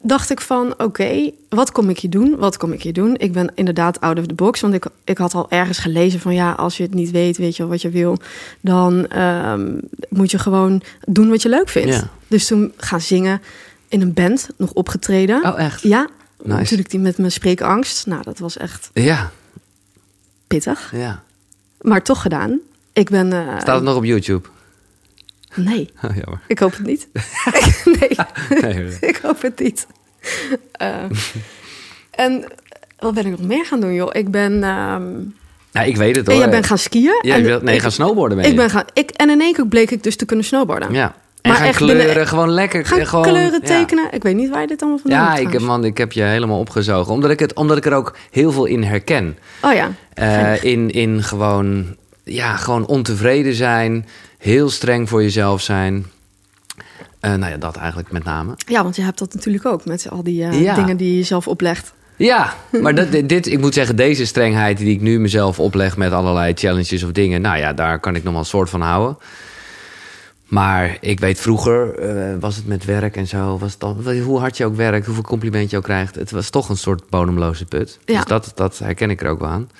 [0.00, 2.37] dacht ik van, oké, wat kom ik hier doen?
[2.38, 3.14] Wat kom ik hier doen?
[3.18, 6.35] Ik ben inderdaad out of the box, want ik, ik had al ergens gelezen van,
[6.35, 8.18] ja, als je het niet weet, weet je wel wat je wil,
[8.60, 9.67] dan ehm,
[10.08, 11.95] moet je gewoon doen wat je leuk vindt.
[11.95, 12.08] Ja.
[12.28, 13.40] Dus toen gaan zingen
[13.88, 15.45] in een band, nog opgetreden.
[15.45, 15.82] oh echt?
[15.82, 16.06] Ja,
[16.47, 16.61] Nice.
[16.61, 18.06] natuurlijk die met mijn spreekangst.
[18.06, 19.30] Nou, dat was echt Ja,
[20.47, 21.23] pittig, ja.
[21.80, 22.59] maar toch gedaan.
[22.93, 23.32] Ik ben...
[23.32, 24.49] eh, Staat het nog op YouTube?
[25.54, 26.41] Nee, Oh, jammer.
[26.47, 27.09] ik hoop het niet.
[28.00, 28.17] nee.
[28.61, 29.87] Nee, ik hoop het niet.
[30.73, 31.02] Eh,
[32.11, 32.45] en
[32.99, 34.11] wat ben ik nog meer gaan doen, joh?
[34.13, 34.59] Ik ben.
[34.59, 36.43] nou, ik weet het en hoor.
[36.43, 37.19] jij bent gaan skiën.
[37.23, 38.85] Ja, en je wilt, nee, ik, gaan snowboarden ben ik ben gaan.
[38.93, 40.93] Ik, en in één keer bleek ik dus te kunnen snowboarden.
[40.93, 41.15] Ja.
[41.47, 42.87] En Maar gaan echt kleuren, binnen- gewoon lekker.
[42.87, 43.67] Gaan gewoon, kleuren ja.
[43.67, 44.09] tekenen.
[44.11, 46.23] Ik weet niet waar je dit allemaal vandaan Ja, ik heb, man, ik heb je
[46.23, 47.13] helemaal opgezogen.
[47.13, 49.39] Omdat ik, het, omdat ik er ook heel veel in herken.
[49.63, 49.91] Oh ja.
[50.15, 54.06] Eh, in, in gewoon, ja, gewoon ontevreden zijn.
[54.39, 56.06] Heel streng voor jezelf zijn.
[57.21, 58.54] Eh, nou ja, dat eigenlijk met name.
[58.67, 60.75] Ja, want je hebt dat natuurlijk ook met al die eh, Ja.
[60.75, 61.93] dingen die je zelf oplegt.
[62.17, 66.13] Ja, maar dat, dit, ik moet zeggen, deze strengheid die ik nu mezelf opleg met
[66.13, 69.17] allerlei challenges of dingen, nou ja, daar kan ik nog wel een soort van houden.
[70.47, 74.39] Maar ik weet vroeger, eh, was het met werk en zo, was het al, hoe
[74.39, 77.65] hard je ook werkt, hoeveel compliment je ook krijgt, het was toch een soort bodemloze
[77.65, 77.99] put.
[78.04, 78.15] Ja.
[78.15, 79.71] Dus dat, dat herken ik er ook wel aan.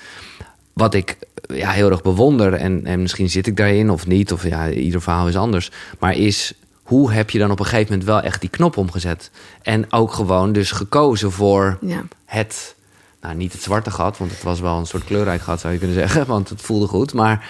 [0.73, 4.33] Wat ik eh, ja, heel erg bewonder, en, en misschien zit ik daarin of niet,
[4.33, 7.91] of ja, ieder verhaal is anders, maar is hoe heb je dan op een gegeven
[7.91, 9.31] moment wel echt die knop omgezet?
[9.63, 12.03] En ook gewoon dus gekozen voor Ja.
[12.25, 12.75] het,
[13.21, 15.79] nou niet het zwarte gat, want het was wel een soort kleurrijk gat zou je
[15.79, 17.13] kunnen zeggen, want het voelde goed.
[17.15, 17.49] Maar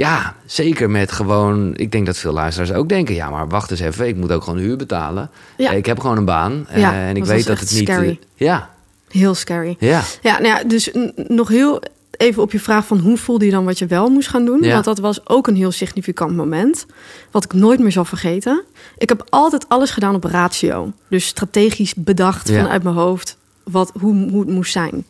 [0.00, 3.80] ja, zeker met gewoon, ik denk dat veel luisteraars ook denken, ja maar wacht eens
[3.80, 5.30] even, ik moet ook gewoon huur betalen.
[5.56, 5.70] Ja.
[5.70, 7.88] Ik heb gewoon een baan eh, Ja, en ik dat weet dat het niet...
[7.88, 8.18] eh, scary.
[8.34, 8.70] ja,
[9.08, 9.76] Heel scary.
[9.78, 10.90] ja, Ja, nou ja, dus
[11.28, 11.82] nog heel
[12.16, 14.62] even op je vraag van hoe voelde je dan wat je wel moest gaan doen?
[14.62, 14.72] Ja.
[14.72, 16.86] Want dat was ook een heel significant moment.
[17.30, 18.62] Wat ik nooit meer zal vergeten.
[18.98, 20.92] Ik heb altijd alles gedaan op ratio.
[21.08, 22.62] Dus strategisch bedacht Ja.
[22.62, 25.04] vanuit mijn hoofd wat, hoe, hoe het moest zijn.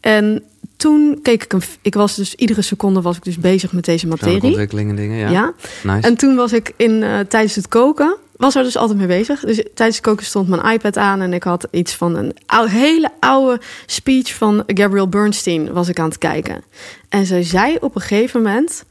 [0.00, 0.42] En
[0.82, 1.62] toen keek ik een.
[1.82, 4.42] Ik was dus iedere seconde was ik dus bezig met deze materie.
[4.42, 5.30] ontwikkeling en dingen, ja.
[5.30, 5.52] ja.
[5.82, 6.06] Nice.
[6.06, 9.40] En toen was ik in, eh, tijdens het koken, was er dus altijd mee bezig.
[9.40, 12.34] Dus tijdens het koken stond mijn iPad aan en ik had iets van een
[12.68, 16.64] hele oude speech van Gabrielle Bernstein was ik aan het kijken.
[17.08, 18.84] En zij zei op een gegeven moment,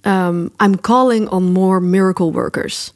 [0.00, 2.92] ehm, I'm calling on more miracle workers.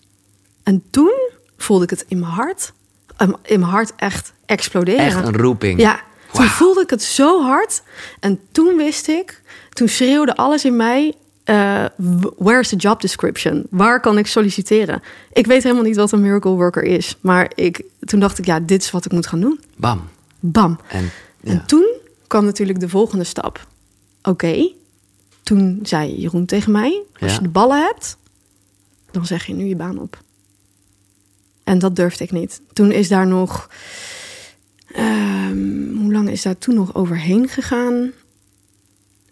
[0.63, 1.15] En toen
[1.57, 2.73] voelde ik het in mijn hart,
[3.43, 5.05] in mijn hart echt exploderen.
[5.05, 5.81] Echt een roeping.
[5.81, 6.01] Ja,
[6.35, 7.83] toen voelde ik het zo hard.
[8.21, 9.43] En toen wist ik,
[9.73, 11.15] toen schreeuwde alles in mij...
[11.45, 11.85] eh,
[12.37, 13.67] where's the job description?
[13.71, 15.03] Waar kan ik solliciteren?
[15.33, 17.17] Ik weet helemaal niet wat een miracle worker is.
[17.21, 19.61] Maar ik, toen dacht ik, ja, dit is wat ik moet gaan doen.
[19.77, 20.09] Bam.
[20.41, 20.81] Bam.
[20.89, 21.51] En, ja.
[21.51, 21.87] En toen
[22.27, 23.67] kwam natuurlijk de volgende stap.
[24.23, 24.73] Oké,
[25.43, 27.03] toen zei Jeroen tegen mij...
[27.21, 27.37] als Ja.
[27.37, 28.17] je de ballen hebt,
[29.11, 30.19] dan zeg je nu je baan op.
[31.65, 32.61] En dat durfde ik niet.
[32.73, 33.69] Toen is daar nog.
[34.95, 38.11] Ehm, hoe lang is daar toen nog overheen gegaan?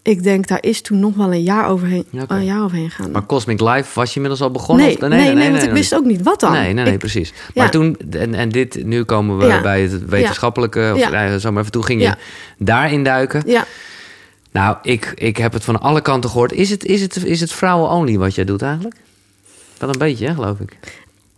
[0.01, 3.11] Ik denk daar is toen nog wel een jaar overheen, een jaar overheen gegaan.
[3.11, 4.85] Maar Cosmic Life was je inmiddels al begonnen?
[4.85, 6.51] nee, of- nee, nee, want ik wist ook niet wat dan.
[6.51, 7.33] Nee, nee, nee, Ik- precies.
[7.53, 7.69] Maar Ja.
[7.71, 9.61] toen, en, en dit, nu komen we Ja.
[9.61, 11.37] bij het wetenschappelijke, of Ja.
[11.39, 12.15] zo maar even, toen ging je
[12.57, 13.43] daarin duiken.
[13.45, 13.65] ja,
[14.51, 16.51] Nou, ik, ik heb het van alle kanten gehoord.
[16.51, 18.95] Is het, is het, is het vrouwen-only wat jij doet eigenlijk?
[19.77, 20.77] Wel een beetje, hè, geloof ik.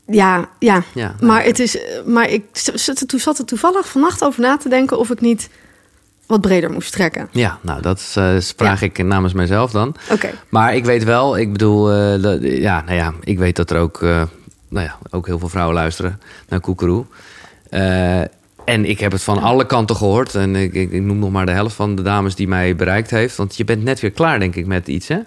[0.08, 0.84] Ja, ja.
[0.94, 3.00] Ja, Maar, het is, eh, maar ik zat
[3.40, 5.50] er, toevallig vannacht over na te denken of ik niet
[6.26, 7.28] wat breder moest trekken.
[7.32, 9.96] Ja, nou, dat eh, vraag ik namens mijzelf dan.
[10.12, 10.30] Oké.
[10.50, 13.78] Maar ik weet wel, ik bedoel, eh, dat- ja, nou ja, ik weet dat er
[13.80, 17.06] ook, nou ja, ook heel veel vrouwen luisteren naar Koekeroe.
[18.66, 20.36] En ik heb het van alle kanten gehoord.
[20.36, 23.10] En ik, ik, ik noem nog maar de helft van de dames die mij bereikt
[23.10, 23.36] heeft.
[23.36, 25.18] Want je bent net weer klaar, denk ik, met iets, hè?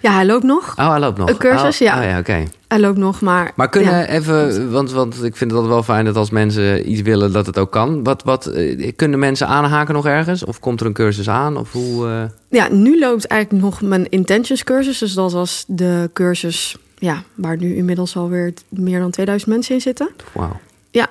[0.00, 0.74] Ja, hij loopt nog.
[0.78, 1.28] Oh, hij loopt nog.
[1.28, 1.98] Een cursus, oh, ja.
[1.98, 2.44] Oh, ja, oké.
[2.72, 3.52] Hij loopt nog, maar...
[3.54, 4.06] Maar kunnen ja.
[4.06, 7.46] even, want, want ik vind het altijd wel fijn dat als mensen iets willen, dat
[7.46, 8.04] het ook kan.
[8.04, 10.44] Wat, wat, eh, kunnen mensen aanhaken nog ergens?
[10.44, 11.56] Of komt er een cursus aan?
[11.56, 12.08] Of hoe...
[12.08, 14.98] eh, Ja, nu loopt eigenlijk nog mijn intentions cursus.
[14.98, 19.80] Dus dat was de cursus ja, waar nu inmiddels alweer meer dan 2000 mensen in
[19.80, 20.10] zitten.
[20.32, 20.60] Wauw.
[20.90, 21.06] Ja,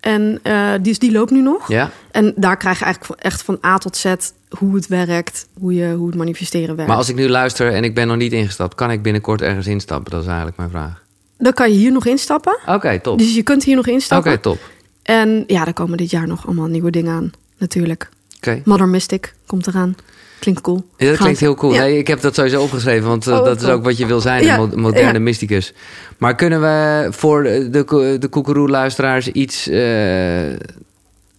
[0.00, 1.68] en eh, die, die loopt nu nog.
[1.68, 1.90] Ja?
[2.10, 4.14] En daar krijg je eigenlijk echt van A tot Z
[4.58, 6.88] hoe het werkt, hoe, je, hoe het manifesteren werkt.
[6.88, 9.66] Maar als ik nu luister en ik ben nog niet ingestapt, kan ik binnenkort ergens
[9.66, 10.10] instappen?
[10.10, 11.02] Dat is eigenlijk mijn vraag.
[11.38, 12.58] Dan kan je hier nog instappen.
[12.66, 13.18] Oké, top.
[13.18, 14.40] Dus je kunt hier nog Oké, instappen.
[14.40, 14.58] top.
[15.02, 18.08] En ja, er komen dit jaar nog allemaal nieuwe dingen aan, natuurlijk.
[18.36, 18.60] Oké.
[18.64, 19.96] Mother Mystic komt eraan.
[20.38, 20.76] Klinkt cool.
[20.96, 21.72] Ja, dat Gaan klinkt heel cool.
[21.72, 21.80] Ja.
[21.80, 24.20] Nee, ik heb dat sowieso opgeschreven, want eh, Oh, dat is ook wat je wil
[24.20, 25.72] zijn, Ja, een mo- moderne mysticus.
[26.18, 30.52] Maar kunnen we voor de, de, de koekeroe-luisteraars iets, eh,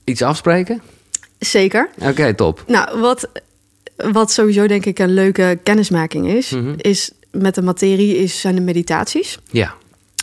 [0.04, 0.82] iets afspreken?
[1.46, 1.90] Zeker.
[2.00, 2.64] Oké, top.
[2.68, 3.30] Nou, wat,
[3.96, 6.74] wat sowieso denk ik een leuke kennismaking is, Mhm.
[6.78, 9.40] is met de materie is, zijn de meditaties.
[9.52, 9.74] Ja,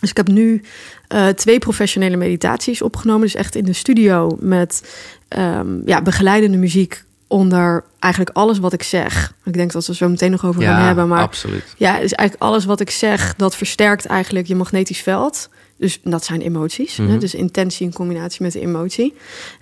[0.00, 0.62] Dus ik heb nu
[1.09, 3.22] eh, twee professionele meditaties opgenomen.
[3.22, 4.94] Dus echt in de studio met
[5.28, 9.33] ehm, ja, begeleidende muziek onder eigenlijk alles wat ik zeg.
[9.44, 11.09] Ik denk dat we het zo meteen nog over gaan hebben.
[11.09, 11.64] Maar absoluut.
[11.76, 15.48] ja, dus eigenlijk alles wat ik zeg, dat versterkt eigenlijk je magnetisch veld.
[15.78, 16.96] Dus dat zijn emoties.
[16.96, 17.10] Mhm.
[17.10, 17.18] Hè?
[17.18, 19.14] Dus intentie in combinatie met de emotie.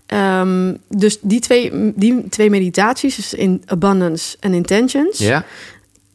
[0.06, 5.18] Ehm, dus die twee, die twee meditaties, dus in abundance en intentions.
[5.18, 5.44] Ja?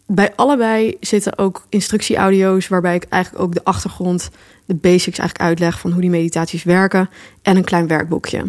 [0.05, 4.29] Bij allebei zitten ook instructieaudio's waarbij ik eigenlijk ook de achtergrond,
[4.65, 7.09] de basics eigenlijk uitleg van hoe die meditaties werken
[7.41, 8.45] en een klein werkboekje.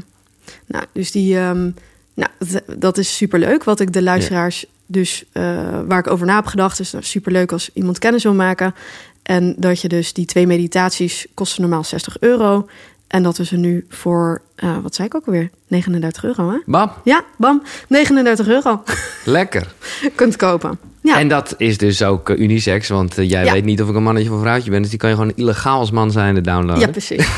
[0.66, 1.70] Nou, dus die, ehm,
[2.14, 2.30] nou,
[2.78, 3.64] dat, is superleuk.
[3.64, 5.42] Wat ik de luisteraars dus eh,
[5.86, 8.74] waar ik over na heb gedacht, is nou, superleuk als iemand kennis wil maken.
[9.22, 12.68] En dat je dus die twee meditaties kosten normaal 60 euro.
[13.06, 15.50] En dat we ze nu voor, eh, wat zei ik ook alweer?
[15.68, 16.56] 39 euro, hè?
[16.66, 18.82] Bam, Ja, bam, 39 euro
[19.24, 19.72] lekker.
[20.14, 20.78] kunt kopen.
[21.00, 21.18] Ja.
[21.18, 23.52] En dat is dus ook eh, unisex, want eh, jij Ja.
[23.52, 24.80] weet niet of ik een mannetje of een vrouwtje ben.
[24.80, 26.80] Dus die kan je gewoon illegaal als man zijn downloaden.
[26.80, 27.26] Ja, precies.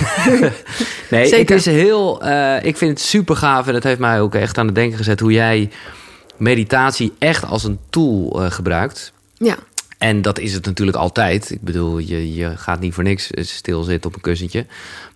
[1.11, 1.55] Nee, Zeker.
[1.57, 2.25] het is heel.
[2.63, 5.21] ik vind het super gaaf en het heeft mij ook echt aan het denken gezet
[5.21, 5.71] hoe jij
[6.37, 9.13] meditatie echt als een tool gebruikt.
[9.37, 9.57] Ja,
[9.99, 11.51] En dat is het natuurlijk altijd.
[11.51, 14.67] Ik bedoel, je, je gaat niet voor niks eh, stilzitten op een kussentje.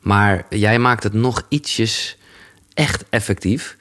[0.01, 2.17] Maar jij maakt het nog ietsjes
[2.75, 3.77] echt effectief.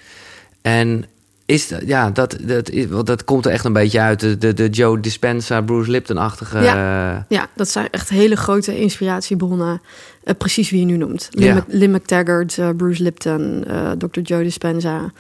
[0.62, 1.06] En
[1.46, 4.20] is dat, ja, dat, dat, is- want dat komt er echt een beetje uit.
[4.20, 6.58] De, de, de Joe Dispenza, Bruce Lipton-achtige.
[6.58, 9.82] eh, ja, dat zijn echt hele grote inspiratiebronnen.
[10.24, 11.28] Eh, precies wie je nu noemt.
[11.32, 11.66] Lynn, Ja.
[11.68, 13.66] Lynn McTaggart, Bruce Lipton,
[13.98, 14.20] Dr.
[14.20, 15.12] Joe Dispenza.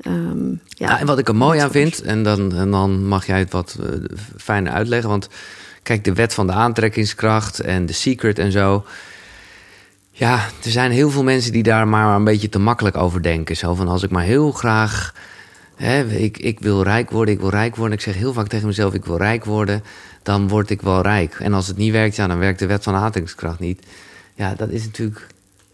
[0.00, 0.56] Ehm, ja.
[0.88, 3.52] Ja, en wat ik er mooi aan vind, en dan, en dan mag jij het
[3.52, 3.88] wat eh,
[4.36, 5.08] fijner uitleggen.
[5.08, 5.28] Want
[5.82, 8.84] kijk, de wet van de aantrekkingskracht en de secret en zo.
[10.10, 10.34] Ja,
[10.64, 13.56] er zijn heel veel mensen die daar maar een beetje te makkelijk over denken.
[13.56, 15.14] Zo van als ik maar heel graag.
[15.76, 17.96] Hè, ik, ik wil rijk worden, ik wil rijk worden.
[17.96, 19.82] Ik zeg heel vaak tegen mezelf: ik wil rijk worden.
[20.22, 21.34] Dan word ik wel rijk.
[21.34, 23.86] En als het niet werkt, ja, dan werkt de wet van de aantrekkingskracht niet.
[24.34, 25.26] Ja, dat is natuurlijk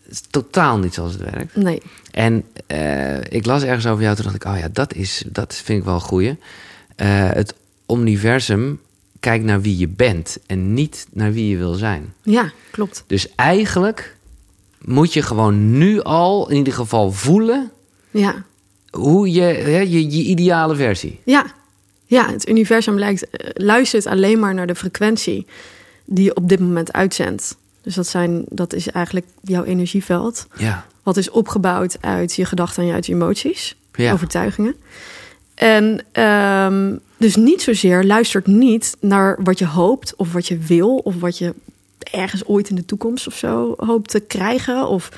[0.09, 1.57] is totaal niet zoals het werkt.
[1.57, 5.25] Nee, En eh, ik las ergens over jou, toen dacht ik, oh ja, dat, is,
[5.27, 6.37] dat vind ik wel een goeie.
[6.97, 7.55] Eh, het
[7.89, 8.81] universum
[9.21, 12.13] kijkt naar wie je bent en niet naar wie je wil zijn.
[12.23, 13.05] ja, klopt.
[13.07, 14.17] Dus eigenlijk
[14.85, 17.71] moet je gewoon nu al in ieder geval voelen
[18.11, 18.45] Ja,
[18.91, 21.21] hoe je, hè, je, je ideale versie.
[21.25, 21.47] ja.
[22.07, 25.47] ja het universum lijkt, eh, luistert alleen maar naar de frequentie
[26.05, 27.57] die je op dit moment uitzendt.
[27.85, 30.47] Dus dat, zijn, dat is eigenlijk jouw energieveld.
[30.57, 34.13] Ja, Wat is opgebouwd uit je gedachten en uit je emoties, Ja.
[34.13, 34.75] overtuigingen.
[35.55, 40.97] En ehm, dus niet zozeer luistert niet naar wat je hoopt of wat je wil
[40.97, 41.55] of wat je
[42.13, 44.89] ergens ooit in de toekomst of zo hoopt te krijgen.
[44.89, 45.09] Of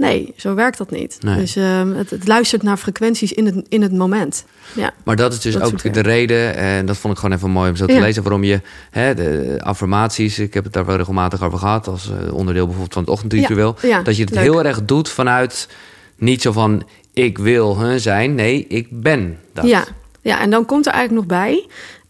[0.00, 1.16] Nee, zo werkt dat niet.
[1.20, 1.36] Nee.
[1.36, 4.44] Dus ehm, het, het luistert naar frequenties in het, in het moment.
[4.74, 4.90] Ja.
[5.04, 7.70] Maar dat is dus Dat ook de reden, en dat vond ik gewoon even mooi
[7.70, 8.00] om zo te Ja.
[8.00, 8.60] lezen, waarom je
[8.90, 12.92] hè, de affirmaties, ik heb het daar wel regelmatig over gehad, als eh, onderdeel bijvoorbeeld
[12.94, 14.42] van het ochtendritueel, Ja, ja, dat je het leuk.
[14.42, 15.68] heel erg doet vanuit
[16.16, 16.82] niet zo van
[17.12, 19.66] ik wil hè, zijn, nee, ik ben dat.
[19.66, 19.84] Ja,
[20.20, 21.66] ja, en dan komt er eigenlijk nog bij.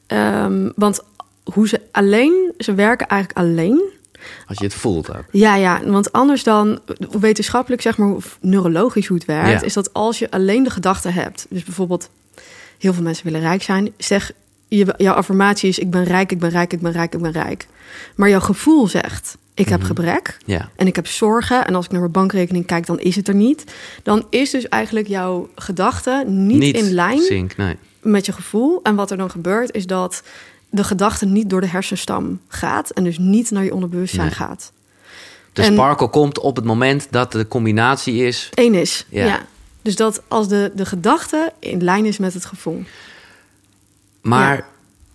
[0.07, 1.01] ehm, want
[1.45, 3.83] hoe ze alleen, ze werken eigenlijk alleen.
[4.47, 5.25] Als je het voelt ook.
[5.31, 6.79] Ja, ja, want anders dan
[7.21, 9.67] wetenschappelijk, zeg maar, of neurologisch hoe het werkt, Ja.
[9.67, 11.47] is dat als je alleen de gedachte hebt.
[11.51, 12.11] Dus bijvoorbeeld,
[12.79, 13.93] heel veel mensen willen rijk zijn.
[13.97, 14.33] Zeg,
[14.69, 17.33] je, jouw affirmatie is: ik ben rijk, ik ben rijk, ik ben rijk, ik ben
[17.33, 17.67] rijk.
[18.17, 19.87] Maar jouw gevoel zegt: ik heb Mhm.
[19.87, 20.37] gebrek.
[20.47, 23.29] Ja, en ik heb zorgen en als ik naar mijn bankrekening kijk, dan is het
[23.29, 23.65] er niet.
[24.03, 27.77] Dan is dus eigenlijk jouw gedachte niet, in lijn nee.
[28.01, 28.81] met je gevoel.
[28.83, 30.23] En wat er dan gebeurt, is dat
[30.71, 34.35] de gedachte niet door de hersenstam gaat en dus niet naar je onderbewustzijn Nee.
[34.35, 34.73] gaat.
[35.53, 38.49] De En- sparkle komt op het moment dat de combinatie is.
[38.55, 39.25] Eén is, Ja.
[39.25, 39.41] ja.
[39.83, 42.83] Dus dat als de, de gedachte in lijn is met het gevoel.
[44.23, 44.65] Maar Ja.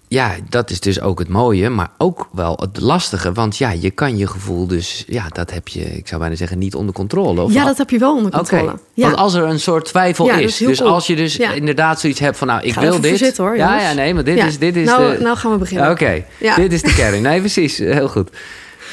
[0.07, 0.35] Ja.
[0.49, 3.31] dat is dus ook het mooie, maar ook wel het lastige.
[3.31, 6.57] Want ja, je kan je gevoel dus, ja, dat heb je, ik zou bijna zeggen,
[6.57, 7.41] niet onder controle.
[7.41, 8.73] Of ja, dat heb je wel onder controle.
[8.93, 9.05] Ja.
[9.05, 10.89] want als er een soort twijfel Ja, is, dus cool.
[10.93, 11.51] als je dus Ja.
[11.51, 13.17] inderdaad zoiets hebt van, nou, ik ga wil dit.
[13.17, 15.23] zitten, hoor, ja, ja, nee, maar dit is, dit is nou, de.
[15.23, 15.91] nou gaan we beginnen.
[15.91, 17.21] Oké, dit is de kern.
[17.21, 18.29] Nee, precies, heel goed.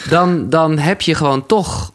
[0.08, 1.92] Dan, dan heb je gewoon toch,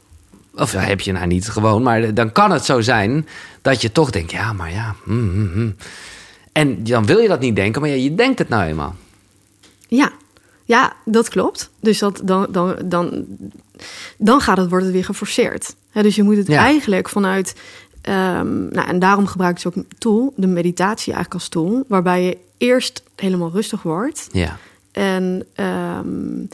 [0.56, 3.28] of heb je nou niet gewoon, maar dan kan het zo zijn
[3.62, 4.96] dat je toch denkt, ja, maar ja.
[5.06, 5.76] mm, mm, mm.
[6.52, 8.96] En dan wil je dat niet denken, maar ja, je denkt het nou eenmaal.
[9.88, 10.12] Ja.
[10.64, 11.70] ja, dat klopt.
[11.80, 13.26] Dus dat, dan, dan, dan,
[14.18, 15.76] dan gaat het, wordt het weer geforceerd.
[15.92, 16.58] Dus je moet het Ja.
[16.64, 17.56] eigenlijk vanuit...
[18.02, 21.84] ehm, nou, en daarom gebruik ik ook een tool, de meditatie eigenlijk als tool...
[21.88, 24.28] waarbij je eerst helemaal rustig wordt...
[24.32, 24.58] Ja,
[24.92, 26.46] en ehm,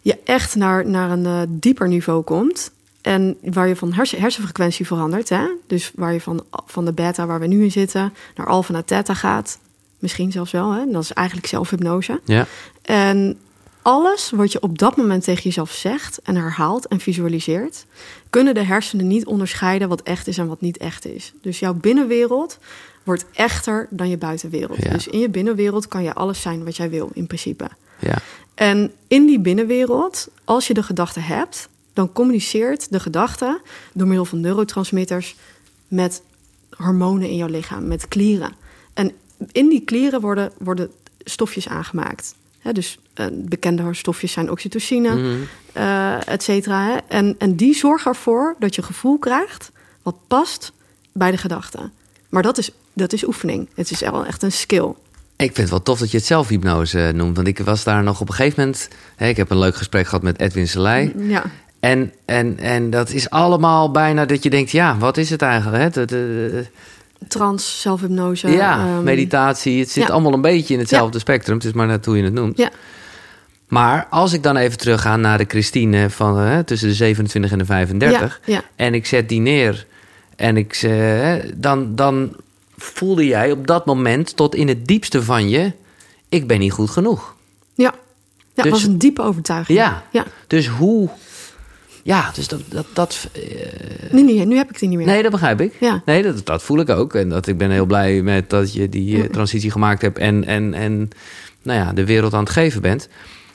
[0.00, 2.70] je echt naar, naar een eh, dieper niveau komt...
[3.02, 5.28] En waar je van hersen, hersenfrequentie verandert.
[5.28, 5.46] Hè?
[5.66, 8.12] Dus waar je van, van de beta waar we nu in zitten...
[8.36, 9.58] naar alpha naar theta gaat.
[10.06, 10.72] Misschien zelfs wel.
[10.72, 10.90] Hè?
[10.90, 12.20] Dat is eigenlijk zelfhypnose.
[12.24, 12.46] ja,
[12.82, 13.38] En
[13.82, 17.84] alles wat je op dat moment tegen jezelf zegt en herhaalt en visualiseert,
[18.30, 21.32] kunnen de hersenen niet onderscheiden wat echt is en wat niet echt is.
[21.42, 22.58] Dus jouw binnenwereld
[23.02, 24.82] wordt echter dan je buitenwereld.
[24.82, 24.90] Ja.
[24.90, 27.68] Dus in je binnenwereld kan je alles zijn wat jij wil, in principe.
[27.98, 28.18] ja.
[28.54, 33.60] En in die binnenwereld, als je de gedachte hebt, dan communiceert de gedachte
[33.92, 35.36] door middel van neurotransmitters
[35.88, 36.22] met
[36.70, 38.52] hormonen in jouw lichaam, met klieren.
[38.94, 39.12] En
[39.52, 40.90] in die klieren worden, worden
[41.24, 42.34] stofjes aangemaakt.
[42.72, 45.36] Dus eh, bekende stofjes zijn oxytocine,
[45.72, 47.00] eh et cetera.
[47.08, 49.70] En, en die zorgen ervoor dat je gevoel krijgt
[50.02, 50.72] wat past
[51.12, 51.90] bij de gedachte.
[52.28, 53.68] Maar dat is, dat is oefening.
[53.74, 54.92] Het is wel echt een skill.
[55.36, 57.36] Ik vind het wel tof dat je het zelfhypnose noemt.
[57.36, 58.88] Want ik was daar nog op een gegeven moment...
[59.16, 61.12] Hè, ik heb een leuk gesprek gehad met Edwin Selei.
[61.16, 61.42] Ja.
[61.80, 64.70] En, en, en dat is allemaal bijna dat je denkt...
[64.70, 65.82] ja, wat is het eigenlijk?
[65.82, 65.90] Hè?
[65.90, 66.66] De- de- de-
[67.28, 68.48] Trans, zelfhypnose.
[68.48, 69.80] ja, ehm, meditatie.
[69.80, 70.12] Het zit ja.
[70.12, 71.56] allemaal een beetje in hetzelfde spectrum.
[71.56, 72.58] Het is maar net hoe je het noemt.
[72.58, 72.70] Ja.
[73.68, 77.50] Maar als ik dan even terug ga naar de Christine van hè, tussen de 27
[77.52, 78.40] en de 35...
[78.44, 79.86] Ja, en ik zet die neer
[80.36, 82.36] en ik, ze- hè, dan, dan
[82.76, 85.72] voelde jij op dat moment tot in het diepste van je...
[86.28, 87.34] ik ben niet goed genoeg.
[87.74, 87.94] Ja,
[88.54, 89.78] ja Dus- was een diepe overtuiging.
[89.78, 90.02] Ja.
[90.10, 90.24] ja.
[90.46, 91.08] Dus hoe...
[92.06, 92.60] Ja, dus dat...
[92.68, 93.40] dat, dat eh,
[94.10, 95.06] Nee, nee, nu heb ik die niet meer.
[95.06, 95.74] nee, dat begrijp ik.
[95.80, 96.02] Ja.
[96.04, 97.14] Nee, dat, dat voel ik ook.
[97.14, 100.18] En dat ik ben heel blij met dat je die eh, transitie gemaakt hebt...
[100.18, 101.08] en, en, en
[101.62, 103.08] nou ja, de wereld aan het geven bent.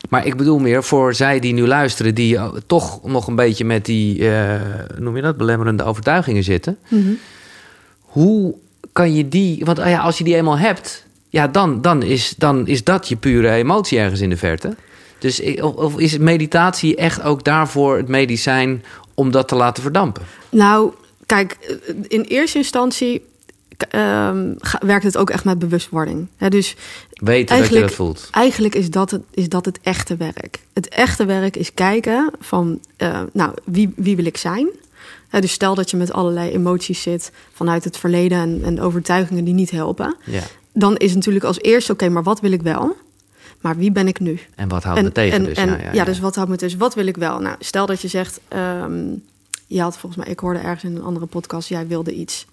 [0.09, 2.15] Maar ik bedoel meer voor zij die nu luisteren...
[2.15, 4.29] die eh, toch nog een beetje met die,
[4.97, 6.77] noem je dat, belemmerende overtuigingen zitten.
[6.87, 7.11] Mhm.
[7.99, 8.55] Hoe
[8.91, 9.65] kan je die...
[9.65, 11.05] Want ah ja, als je die eenmaal hebt...
[11.29, 14.75] Ja, dan, dan, is, dan is dat je pure emotie ergens in de verte.
[15.21, 18.83] Dus of, of is meditatie echt ook daarvoor het medicijn...
[19.13, 20.23] om dat te laten verdampen?
[20.49, 20.93] Nou,
[21.25, 23.25] kijk, eh, in eerste instantie
[23.77, 26.27] ehm, werkt het ook echt met bewustwording.
[26.49, 26.75] Dus
[27.13, 28.27] Weten dat je dat voelt.
[28.31, 30.59] eigenlijk is dat, het, is dat het echte werk.
[30.73, 34.67] Het echte werk is kijken van, eh, nou, wie, wie wil ik zijn?
[35.29, 39.53] Dus stel dat je met allerlei emoties zit vanuit het verleden en, en overtuigingen die
[39.53, 40.15] niet helpen.
[40.25, 40.41] Ja.
[40.73, 42.95] Dan is natuurlijk als eerste, oké, maar wat wil ik wel?
[43.61, 44.39] Maar wie ben ik nu?
[44.55, 45.57] En wat houdt me tegen en, dus?
[45.57, 46.03] en- ja, ja, ja.
[46.03, 46.75] dus wat houdt me dus?
[46.75, 47.39] Wat wil ik wel?
[47.39, 48.93] Nou, stel dat je zegt, ehm,
[49.67, 52.45] je had volgens mij, ik hoorde ergens in een andere podcast, jij wilde iets.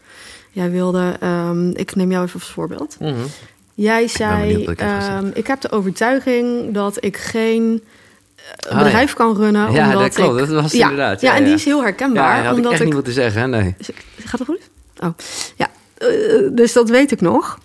[0.51, 2.97] Jij wilde, ehm, ik neem jou even als voorbeeld.
[3.01, 3.14] Mhm.
[3.75, 7.83] Jij zei, wat ik ehm, ik heb de overtuiging dat ik geen
[8.59, 9.73] eh, Oh, bedrijf kan runnen.
[9.73, 10.40] Ja, omdat dat klopt.
[10.40, 11.21] ik- Dat was ja, inderdaad.
[11.21, 12.37] Ja, en die is heel herkenbaar.
[12.37, 13.47] Ja, had omdat ik echt ik, niet moeten zeggen, hè?
[13.47, 13.75] nee.
[14.25, 14.71] Gaat het goed?
[15.03, 15.09] Oh,
[15.57, 15.68] ja.
[15.99, 16.09] Eh,
[16.53, 17.59] dus dat weet ik nog.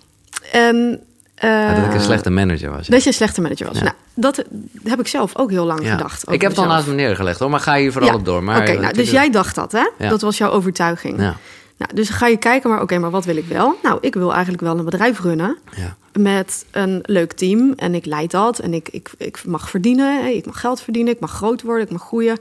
[0.52, 1.00] En
[1.36, 2.86] Ja, dat ik een Eh, slechte manager was.
[2.86, 2.92] ja.
[2.92, 3.76] Dat je een slechte manager was.
[3.76, 3.82] Ja.
[3.82, 4.44] Nou, dat
[4.82, 5.90] heb ik zelf ook heel lang Ja.
[5.96, 6.32] gedacht.
[6.32, 8.42] Ik heb het al naast me neergelegd hoor, maar ga hier vooral op door.
[8.44, 10.08] Maar, Oké, nou, dus jij dacht dat, hè?
[10.08, 11.20] Dat was jouw overtuiging.
[11.20, 11.36] Ja,
[11.78, 13.78] Nou, dus ga je kijken, maar oké, maar wat wil ik wel?
[13.82, 15.96] Nou, ik wil eigenlijk wel een bedrijf runnen ja.
[16.20, 17.72] met een leuk team.
[17.76, 18.58] En ik leid dat.
[18.58, 20.36] En ik, ik, ik mag verdienen.
[20.36, 21.12] Ik mag geld verdienen.
[21.12, 21.84] Ik mag groot worden.
[21.86, 22.38] Ik mag groeien.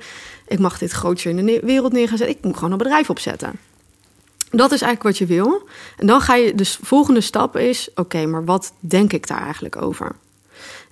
[0.48, 2.36] Ik mag dit grootste in de wereld neer gaan zetten.
[2.38, 3.52] Ik moet gewoon een bedrijf opzetten.
[4.56, 5.68] Dat is eigenlijk wat je wil.
[5.98, 9.82] En dan ga je, dus volgende stap is, oké, maar wat denk ik daar eigenlijk
[9.82, 10.16] over?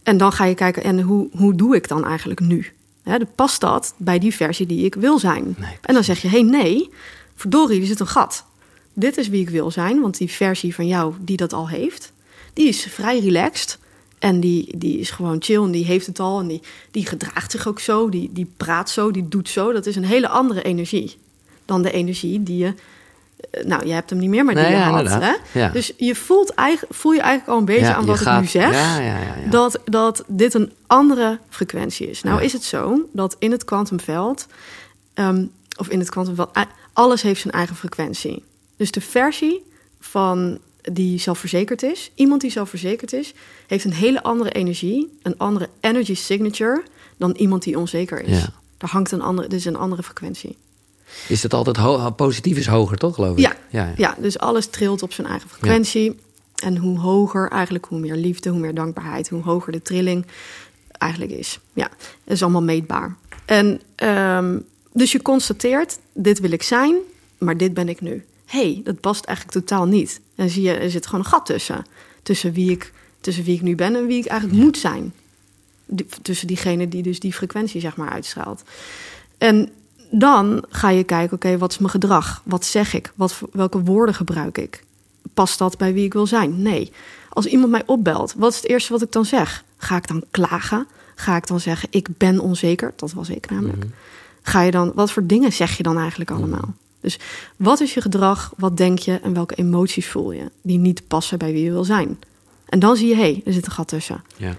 [0.03, 2.71] En dan ga je kijken, en hoe, hoe doe ik dan eigenlijk nu?
[3.03, 5.55] Hè, de- past dat bij die versie die ik wil zijn?
[5.57, 6.89] Nee, en dan zeg je, hé, hey, nee,
[7.35, 8.45] verdorie, er zit een gat.
[8.93, 12.11] Dit is wie ik wil zijn, want die versie van jou die dat al heeft,
[12.53, 13.79] die is vrij relaxed.
[14.19, 16.39] En die, die is gewoon chill en die heeft het al.
[16.39, 19.73] En die, die gedraagt zich ook zo, die, die praat zo, die doet zo.
[19.73, 21.17] Dat is een hele andere energie
[21.65, 22.73] dan de energie die je...
[23.51, 25.21] eh, Nou, je hebt hem niet meer, maar die Nee, je ja, had.
[25.21, 25.59] Hè?
[25.59, 25.69] Ja.
[25.69, 28.41] Dus je voelt, eigenlijk, voel je eigenlijk al een beetje Ja, aan wat gaat- ik
[28.41, 28.99] nu zeg...
[29.49, 32.23] Dat, dat dit een andere frequentie is.
[32.23, 34.47] Nou is het zo dat in het kwantumveld...
[35.13, 35.45] ehm,
[35.77, 36.49] of in het kwantumveld...
[36.53, 36.61] eh,
[36.93, 38.43] alles heeft zijn eigen frequentie.
[38.77, 39.63] Dus de versie
[39.99, 42.11] van die zelfverzekerd is...
[42.15, 43.33] iemand die zelfverzekerd is...
[43.67, 45.17] heeft een hele andere energie...
[45.21, 46.83] een andere energy signature...
[47.17, 48.47] dan iemand die onzeker is.
[48.77, 49.47] Daar hangt een andere...
[49.47, 50.57] Dit is een andere frequentie.
[51.27, 53.39] Is het altijd positief is hoger, toch, geloof ik?
[53.43, 53.93] Ja, ja, ja.
[53.97, 56.19] Ja, dus alles trilt op zijn eigen frequentie.
[56.63, 60.25] En hoe hoger eigenlijk, hoe meer liefde, hoe meer dankbaarheid, hoe hoger de trilling
[60.91, 61.59] eigenlijk is.
[61.73, 61.89] Ja,
[62.23, 63.15] dat is allemaal meetbaar.
[63.45, 64.57] En ehm,
[64.93, 66.95] dus je constateert, dit wil ik zijn,
[67.37, 68.25] maar dit ben ik nu.
[68.45, 70.21] hey, dat past eigenlijk totaal niet.
[70.35, 71.85] En zie je, er zit gewoon een gat tussen.
[72.23, 75.13] Tussen wie ik, tussen wie ik nu ben en wie ik eigenlijk moet zijn.
[75.85, 78.63] Die- tussen diegene die dus die frequentie zeg maar uitstraalt.
[79.37, 79.69] En
[80.11, 82.41] dan ga je kijken, oké, wat is mijn gedrag?
[82.45, 83.13] Wat zeg ik?
[83.15, 84.83] Wat, welke woorden gebruik ik?
[85.33, 86.61] Past dat bij wie ik wil zijn?
[86.61, 86.91] Nee.
[87.29, 89.63] Als iemand mij opbelt, wat is het eerste wat ik dan zeg?
[89.77, 90.87] Ga ik dan klagen?
[91.15, 92.93] Ga ik dan zeggen, ik ben onzeker?
[92.95, 93.85] Dat was ik namelijk.
[94.41, 96.73] Ga je dan, wat voor dingen zeg je dan eigenlijk allemaal?
[97.01, 97.19] Dus
[97.55, 98.53] wat is je gedrag?
[98.57, 99.19] Wat denk je?
[99.19, 100.51] En welke emoties voel je?
[100.61, 102.19] Die niet passen bij wie je wil zijn.
[102.65, 104.23] En dan zie je, hé, hey, er zit een gat tussen.
[104.37, 104.55] ja.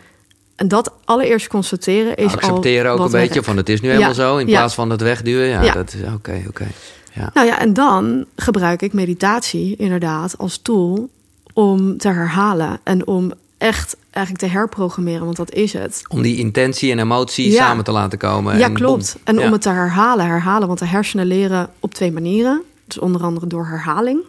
[0.63, 3.95] En dat allereerst constateren is Accepteren al ook een beetje van het is nu Ja,
[3.95, 4.37] helemaal zo.
[4.37, 4.57] In ja.
[4.59, 5.47] plaats van het wegduwen.
[5.47, 5.73] Ja, Ja.
[5.73, 6.67] dat is oké, oké.
[7.15, 7.31] Ja.
[7.35, 11.09] Nou ja, en dan gebruik ik meditatie inderdaad als tool
[11.53, 16.03] om te herhalen en om echt eigenlijk te herprogrammeren, want dat is het.
[16.09, 17.57] Om die intentie en emotie Ja.
[17.67, 18.59] samen te laten komen.
[18.59, 19.13] ja, en klopt.
[19.13, 19.23] bom.
[19.25, 19.47] En Ja.
[19.47, 22.63] om het te herhalen, herhalen, want de hersenen leren op twee manieren.
[22.87, 24.21] Dus onder andere door herhaling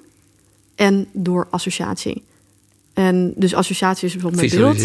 [0.76, 2.24] en door associatie.
[2.94, 4.82] En dus associatie is bijvoorbeeld met beeld.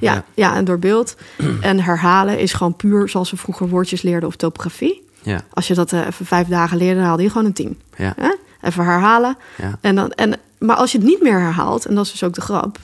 [0.00, 0.56] Ja, ja.
[0.56, 1.16] en door beeld.
[1.60, 5.02] En herhalen is gewoon puur zoals we vroeger woordjes leerden of topografie.
[5.22, 7.80] Ja, Als je dat eh, even vijf dagen leerde, dan haalde je gewoon een tien.
[7.96, 8.14] ja?
[8.60, 9.36] Even herhalen.
[9.56, 9.78] ja.
[9.80, 12.34] En dan, en, maar als je het niet meer herhaalt, en dat is dus ook
[12.34, 12.78] de grap,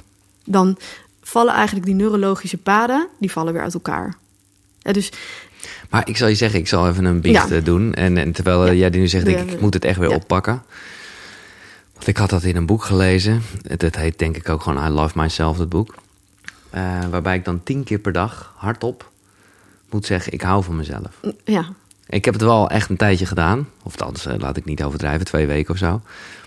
[0.44, 0.76] dan
[1.22, 4.14] vallen eigenlijk die neurologische paden, die vallen weer uit elkaar.
[4.78, 5.10] Ja, dus
[5.90, 7.56] Maar ik zal je zeggen, ik zal even een biecht Ja.
[7.56, 7.94] eh, doen.
[7.94, 9.60] En, en terwijl eh, jij die nu zegt, denk Ja, ik, ik ja.
[9.62, 10.14] moet het echt weer Ja.
[10.14, 10.62] oppakken.
[12.04, 13.42] Ik had dat in een boek gelezen.
[13.66, 15.94] Het, het heet denk ik ook gewoon I Love Myself, dat boek.
[16.70, 19.10] Eh, waarbij ik dan tien keer per dag hardop
[19.90, 21.20] moet zeggen, ik hou van mezelf.
[21.44, 21.68] ja,
[22.06, 23.68] Ik heb het wel echt een tijdje gedaan.
[23.82, 26.00] Of althans, eh, laat ik niet overdrijven, twee weken of zo.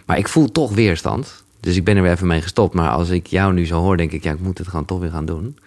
[0.05, 1.43] Maar ik voel toch weerstand.
[1.59, 2.73] Dus ik ben er weer even mee gestopt.
[2.73, 4.99] Maar als ik jou nu zo hoor, denk ik, ja, ik moet het gewoon toch
[4.99, 5.57] weer gaan doen.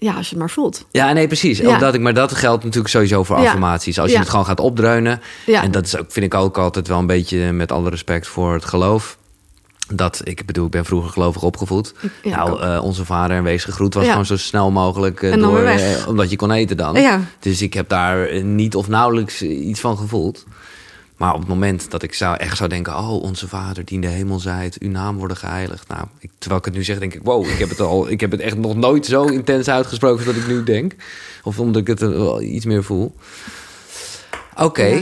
[0.00, 0.84] Ja, als je het maar voelt.
[0.90, 1.58] Ja, nee, precies.
[1.58, 1.78] Ja.
[1.78, 3.98] Dat ik, maar dat geldt natuurlijk sowieso voor affirmaties.
[3.98, 4.20] Als je Ja.
[4.20, 5.20] het gewoon gaat opdreunen.
[5.46, 5.62] Ja.
[5.62, 8.52] En dat is ook, vind ik ook altijd wel een beetje met alle respect voor
[8.52, 9.18] het geloof.
[9.94, 11.94] Dat, ik bedoel, ik ben vroeger gelovig opgevoed.
[12.22, 15.62] Nou, eh, onze vader en wees gegroet was gewoon zo snel mogelijk En dan door,
[15.62, 16.96] eh, omdat je kon eten dan.
[17.40, 20.44] Dus ik heb daar niet of nauwelijks iets van gevoeld.
[21.20, 22.96] Maar op het moment dat ik zou, echt zou denken...
[22.96, 25.88] oh, onze vader die in de hemel zijt, uw naam worden geheiligd.
[25.88, 27.20] Nou, ik, terwijl ik het nu zeg, denk ik...
[27.22, 30.26] wow, ik heb het, al, ik heb het echt nog nooit zo intens uitgesproken...
[30.26, 30.94] dat ik nu denk.
[31.42, 33.14] Of omdat ik het wel iets meer voel.
[34.56, 34.84] Oké.
[34.84, 35.00] Ja,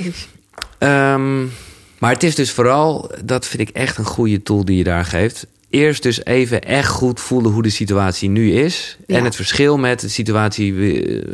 [0.79, 1.43] Ehm,
[1.99, 5.05] maar het is dus vooral, dat vind ik echt een goede tool die je daar
[5.05, 5.47] geeft.
[5.71, 8.97] Eerst dus even echt goed voelen hoe de situatie nu is.
[9.07, 9.17] Ja.
[9.17, 11.25] En het verschil met de situatie, eh,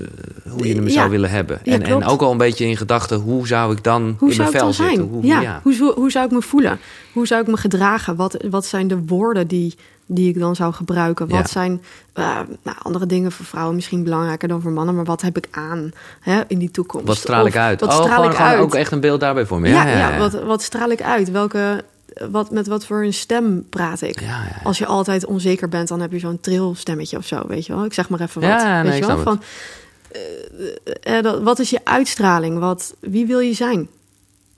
[0.50, 0.92] hoe je hem Ja.
[0.92, 1.60] zou willen hebben.
[1.62, 4.36] Ja, en, en ook al een beetje in gedachten, hoe zou ik dan Hoe in
[4.36, 5.02] mijn vel zitten?
[5.02, 6.78] Hoe, ja, Hoe, zou- hoe zou ik me voelen?
[7.12, 8.16] Hoe zou ik me gedragen?
[8.16, 9.74] Wat, wat zijn de woorden die,
[10.06, 11.28] die ik dan zou gebruiken?
[11.28, 14.94] Wat zijn eh, nou, andere dingen voor vrouwen misschien belangrijker dan voor mannen?
[14.94, 17.06] Maar wat heb ik aan hè, in die toekomst?
[17.06, 17.80] Wat straal ik uit?
[17.80, 18.60] Wat oh, straal gewoon, ik uit?
[18.60, 19.68] ook echt een beeld daarbij voor me.
[19.68, 20.18] Ja, ja.
[20.18, 21.30] Wat, wat straal ik uit?
[21.30, 21.84] Welke,
[22.30, 24.20] wat, met wat voor een stem praat ik?
[24.20, 24.60] Ja, ja, ja.
[24.62, 27.84] Als je altijd onzeker bent, dan heb je zo'n trilstemmetje of zo, weet je wel?
[27.84, 28.64] Ik zeg maar even wat.
[28.64, 29.18] Nee, weet je wel?
[29.18, 29.42] Van,
[31.02, 32.58] eh, eh, wat is je uitstraling?
[32.58, 33.88] Wat, wie wil je zijn?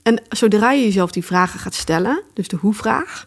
[0.03, 3.27] En zodra je jezelf die vragen gaat stellen, dus de hoe-vraag,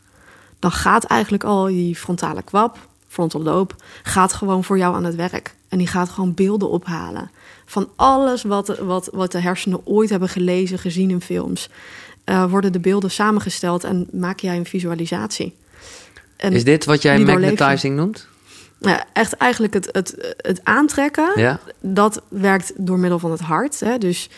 [0.60, 2.78] dan gaat eigenlijk al die frontale kwap
[3.10, 3.74] frontal lobe,
[4.04, 5.56] gaat gewoon voor jou aan het werk.
[5.68, 7.32] En die gaat gewoon beelden ophalen.
[7.66, 11.70] Van alles wat, wat, wat de hersenen ooit hebben gelezen, gezien in films.
[12.30, 15.56] Eh, worden de beelden samengesteld en maak jij een visualisatie.
[16.38, 18.28] En Is dit wat jij magnetizing noemt?
[18.80, 21.60] ja, echt eigenlijk het, het, het aantrekken, Ja?
[21.80, 23.80] dat werkt door middel van het hart.
[23.80, 23.98] Hè?
[23.98, 24.30] Dus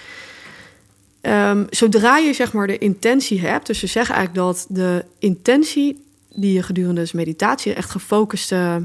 [1.22, 6.04] ehm, zodra je zeg maar de intentie hebt, dus ze zeggen eigenlijk dat de intentie
[6.34, 8.82] die je gedurende dus meditatie, echt gefocuste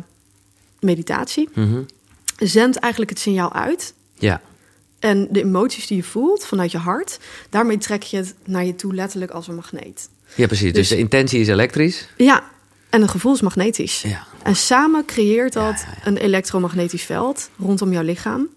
[0.81, 1.81] meditatie, Mhm.
[2.39, 3.95] zendt eigenlijk het signaal uit.
[4.19, 4.41] Ja.
[5.07, 7.19] En de emoties die je voelt vanuit je hart,
[7.51, 10.09] daarmee trek je het naar je toe letterlijk als een magneet.
[10.35, 10.73] ja, precies.
[10.73, 12.09] Dus, Dus- de intentie is elektrisch.
[12.17, 12.45] Ja,
[12.91, 14.03] en het gevoel is magnetisch.
[14.03, 14.27] Ja.
[14.43, 16.07] En samen creëert dat Ja, ja, ja.
[16.07, 18.49] een elektromagnetisch veld rondom jouw lichaam.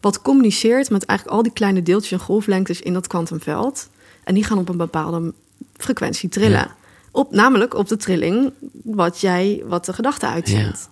[0.00, 3.88] Wat communiceert met eigenlijk al die kleine deeltjes en golflengtes in dat kwantumveld.
[4.24, 5.32] En die gaan op een bepaalde
[5.76, 6.50] frequentie trillen.
[6.50, 6.76] Ja.
[7.10, 8.52] Op, namelijk op de trilling
[8.84, 10.88] wat, jij, wat de gedachte uitzendt.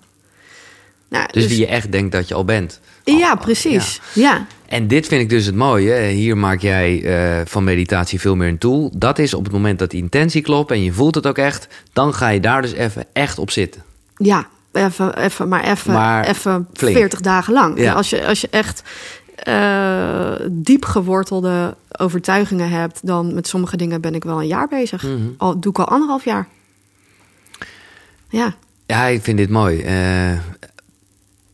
[1.09, 2.81] Nou, Dus, wie je echt denkt dat je al bent.
[3.15, 4.01] Ja, Oh, precies.
[4.13, 4.47] Ja.
[4.69, 5.95] En dit vind ik dus het mooie.
[5.95, 8.91] Hier maak jij eh, van meditatie veel meer een tool.
[8.97, 11.69] Dat is op het moment dat die intentie klopt en je voelt het ook echt,
[11.93, 13.83] dan ga je daar dus even echt op zitten.
[14.17, 16.97] Ja, even, even, maar even, Maar even flink.
[16.97, 17.79] 40 dagen lang.
[17.81, 17.93] Ja.
[17.93, 18.83] Als, je, als je echt
[19.37, 25.03] eh, diep gewortelde overtuigingen hebt, dan met sommige dingen ben ik wel een jaar bezig.
[25.03, 25.17] Mhm.
[25.37, 26.49] Al doe ik al anderhalf jaar.
[28.29, 28.55] Ja,
[28.87, 29.81] Ja, ik vind dit mooi.
[29.83, 30.31] Eh,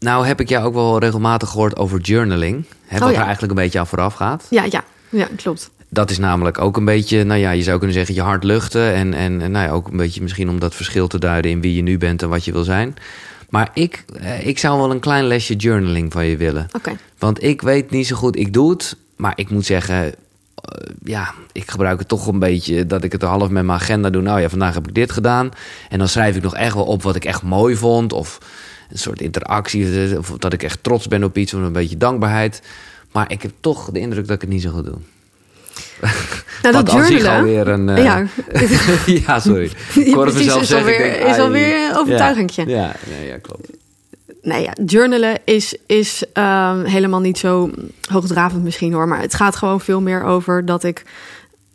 [0.02, 2.64] nou heb ik jou ook wel regelmatig gehoord over journaling.
[2.86, 3.18] Hè, wat Oh, ja.
[3.20, 4.46] er eigenlijk een beetje aan vooraf gaat.
[4.50, 5.70] ja, ja, ja, klopt.
[5.88, 8.94] Dat is namelijk ook een beetje, nou ja, je zou kunnen zeggen je hart luchten.
[8.94, 11.60] En, en, en nou ja, ook een beetje misschien om dat verschil te duiden in
[11.60, 12.94] wie je nu bent en wat je wil zijn.
[13.50, 16.68] Maar ik, eh, ik zou wel een klein lesje journaling van je willen.
[16.72, 16.92] Oké.
[17.18, 18.96] Want ik weet niet zo goed, ik doe het.
[19.16, 20.12] Maar ik moet zeggen, eh,
[21.04, 24.22] ja, ik gebruik het toch een beetje dat ik het half met mijn agenda doe.
[24.22, 25.50] Nou ja, vandaag heb ik dit gedaan.
[25.88, 28.12] En dan schrijf ik nog echt wel op wat ik echt mooi vond.
[28.12, 28.38] Of
[28.92, 30.18] een soort interactie.
[30.18, 31.54] Of dat ik echt trots ben op iets.
[31.54, 32.62] Of een beetje dankbaarheid.
[33.12, 34.96] Maar ik heb toch de indruk dat ik het niet zo goed doe.
[36.62, 37.30] Nou, dat journalen...
[37.36, 37.88] alweer een...
[37.88, 38.26] eh, Ja,
[39.26, 39.70] ja, sorry.
[40.04, 42.66] Ik hoorde mezelf is zeggen, alweer- denk, is alweer een overtuigingje.
[42.66, 43.68] Ja, ja, nee, ja, klopt.
[44.42, 47.70] nee, ja, journalen is, is ehm, helemaal niet zo
[48.10, 49.08] hoogdravend misschien hoor.
[49.08, 51.02] Maar het gaat gewoon veel meer over dat ik...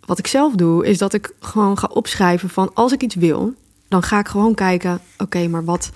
[0.06, 2.72] Wat ik zelf doe, is dat ik gewoon ga opschrijven van...
[2.74, 3.54] als ik iets wil,
[3.88, 5.00] dan ga ik gewoon kijken...
[5.18, 5.90] oké, maar wat...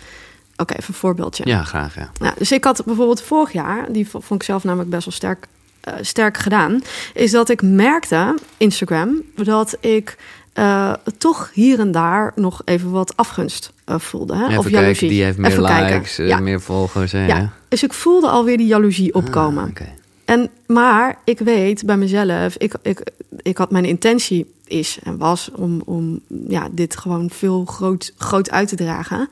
[0.62, 1.44] Oké, even een voorbeeldje.
[1.48, 2.12] Ja, graag, ja.
[2.14, 5.48] Ja, dus ik had bijvoorbeeld vorig jaar, die vond ik zelf namelijk best wel sterk,
[5.82, 6.82] eh, sterk gedaan,
[7.14, 10.18] is dat ik merkte, Instagram, dat ik
[10.54, 14.36] eh, toch hier en daar nog even wat afgunst eh, voelde.
[14.36, 14.46] Hè?
[14.46, 15.10] Even of kijken, jaloezie.
[15.10, 16.40] die heeft meer Even likes, Ja.
[16.40, 17.12] meer volgers.
[17.12, 17.52] Hè, Ja.
[17.68, 19.64] Dus ik voelde alweer die jaloezie opkomen.
[19.64, 19.86] Ah, oké.
[20.26, 25.50] En, maar ik weet bij mezelf, ik, ik, ik had mijn intentie is en was
[25.56, 29.30] om, om ja, dit gewoon veel groot, groot uit te dragen.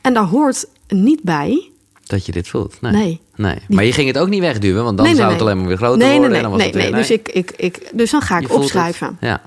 [0.00, 1.70] En daar hoort niet bij.
[2.06, 2.80] Dat je dit voelt.
[2.80, 2.92] Nee.
[2.92, 3.20] Nee.
[3.36, 3.58] nee.
[3.68, 5.66] Maar je ging het ook niet wegduwen, want dan Nee, nee, zou het alleen maar
[5.66, 6.20] weer groter worden.
[6.20, 6.92] nee, en dan was nee, nee.
[6.92, 9.16] Dus, ik, ik, ik, dus dan ga ik opschrijven.
[9.20, 9.40] Ja.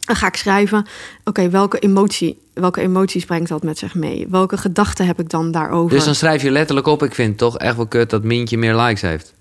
[0.00, 0.86] Dan ga ik schrijven,
[1.24, 4.26] oké, welke emotie, welke emoties brengt dat met zich mee?
[4.30, 5.96] Welke gedachten heb ik dan daarover?
[5.96, 8.58] Dus dan schrijf je letterlijk op, ik vind het toch echt wel kut dat Mientje
[8.58, 9.34] meer likes heeft.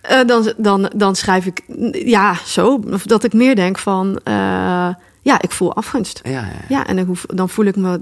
[0.00, 2.80] Eh, dan, dan, dan schrijf ik, ja, zo.
[2.90, 4.88] Of dat ik meer denk van, eh,
[5.28, 6.20] ja, ik voel afgunst.
[6.22, 6.46] Ja, ja.
[6.68, 8.00] Ja, en dan, hoef, dan voel ik me,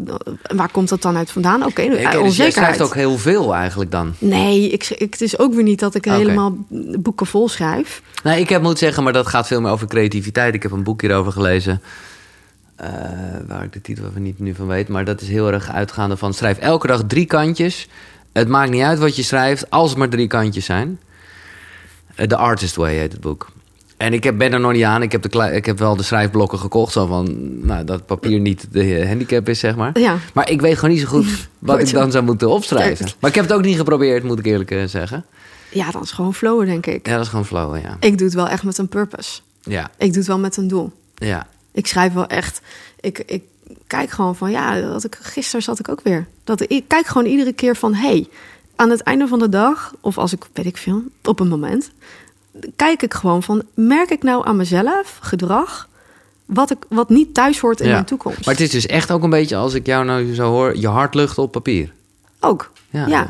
[0.56, 1.60] waar komt dat dan uit vandaan?
[1.64, 2.52] Oké, okay, dus onzekerheid.
[2.52, 4.14] schrijft ook heel veel eigenlijk dan.
[4.18, 6.56] Nee, ik, ik, het is ook weer niet dat ik helemaal
[6.98, 8.02] boeken vol schrijf.
[8.22, 10.54] Nee, ik heb moet zeggen, maar dat gaat veel meer over creativiteit.
[10.54, 11.82] Ik heb een boek hierover gelezen.
[12.76, 12.90] eh,
[13.46, 14.88] waar ik de titel even niet nu van weet.
[14.88, 16.34] Maar dat is heel erg uitgaande van...
[16.34, 17.88] schrijf elke dag drie kantjes.
[18.32, 21.00] Het maakt niet uit wat je schrijft, als het maar drie kantjes zijn.
[22.14, 23.48] Eh, The Artist Way heet het boek.
[23.96, 25.02] En ik heb, ben er nog niet aan.
[25.02, 26.92] Ik heb, de, ik heb wel de schrijfblokken gekocht.
[26.92, 27.34] Zo van,
[27.66, 29.98] nou, dat papier niet de handicap is, zeg maar.
[29.98, 33.06] Ja, Maar ik weet gewoon niet zo goed wat ik dan zou moeten opschrijven.
[33.20, 35.24] Maar ik heb het ook niet geprobeerd, moet ik eerlijk eh, zeggen.
[35.70, 37.06] ja, dan is gewoon flowen, denk ik.
[37.06, 37.96] Ja, dat is gewoon flow, ja.
[38.00, 39.40] Ik doe het wel echt met een purpose.
[39.62, 40.92] Ja, Ik doe het wel met een doel.
[41.14, 41.46] ja.
[41.72, 42.60] Ik schrijf wel echt.
[43.00, 43.42] Ik, ik
[43.86, 46.26] kijk gewoon van ja, dat ik, gisteren zat ik ook weer.
[46.44, 48.28] Dat ik, ik kijk gewoon iedere keer van hey,
[48.76, 51.90] aan het einde van de dag, of als ik weet ik veel, op een moment,
[52.76, 55.88] kijk ik gewoon van merk ik nou aan mezelf gedrag
[56.44, 57.92] wat, ik, wat niet thuis hoort in Ja.
[57.92, 58.44] mijn toekomst.
[58.44, 60.88] Maar het is dus echt ook een beetje, als ik jou nou zo hoor, je
[60.88, 61.92] hart luchten op papier.
[62.40, 62.70] Ook.
[62.90, 63.06] Ja.
[63.06, 63.26] Ja.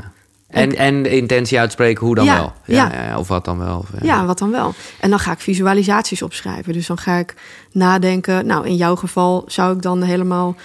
[0.48, 2.52] En, en de intentie uitspreken, hoe dan wel.
[2.64, 3.78] Ja, of wat dan wel.
[3.78, 3.88] Of.
[4.02, 4.74] Ja, wat dan wel?
[5.00, 6.72] En dan ga ik visualisaties opschrijven.
[6.72, 7.34] Dus dan ga ik
[7.72, 8.46] nadenken.
[8.46, 10.56] Nou, in jouw geval zou ik dan helemaal,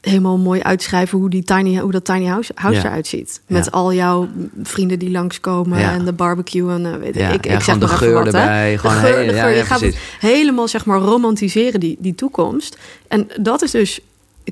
[0.00, 2.84] helemaal mooi uitschrijven hoe, die tiny, hoe dat tiny house, house Ja.
[2.86, 3.40] eruit ziet.
[3.46, 3.70] Met Ja.
[3.70, 4.28] al jouw
[4.62, 5.92] vrienden die langskomen Ja.
[5.92, 7.32] en de barbecue en eh, weet ik.
[7.32, 8.38] ik gewoon zeg de geur wat, hè.
[8.38, 9.56] erbij, De gewoon geur, de geur.
[9.56, 12.76] je gaat het helemaal zeg maar romantiseren, die, die toekomst.
[13.08, 14.00] En dat is dus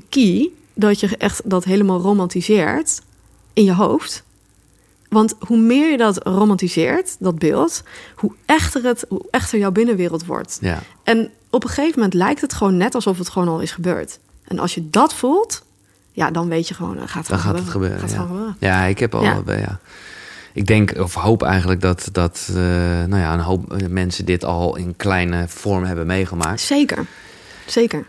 [0.09, 3.01] key, dat je echt dat helemaal romantiseert.
[3.53, 4.23] in je hoofd.
[5.09, 7.83] Want hoe meer je dat romantiseert, dat beeld,
[8.15, 10.59] hoe echter, het, hoe echter jouw binnenwereld wordt.
[11.03, 14.19] En op een gegeven moment lijkt het gewoon net alsof het gewoon al is gebeurd.
[14.49, 15.63] En als je dat voelt,
[16.11, 17.99] ja, dan weet je gewoon, dan gaat het, Dan gaat het gebeuren.
[17.99, 18.25] Gaat het ja.
[18.25, 18.55] gewoon gebeuren.
[18.59, 19.23] Ja, ik heb al.
[19.23, 19.41] Ja.
[19.45, 19.79] Ja.
[20.53, 22.55] Ik denk, of hoop eigenlijk dat, dat eh,
[23.07, 26.61] nou ja, een hoop eh, mensen dit al in kleine vorm hebben meegemaakt.
[26.61, 27.05] Zeker,
[27.65, 28.05] zeker.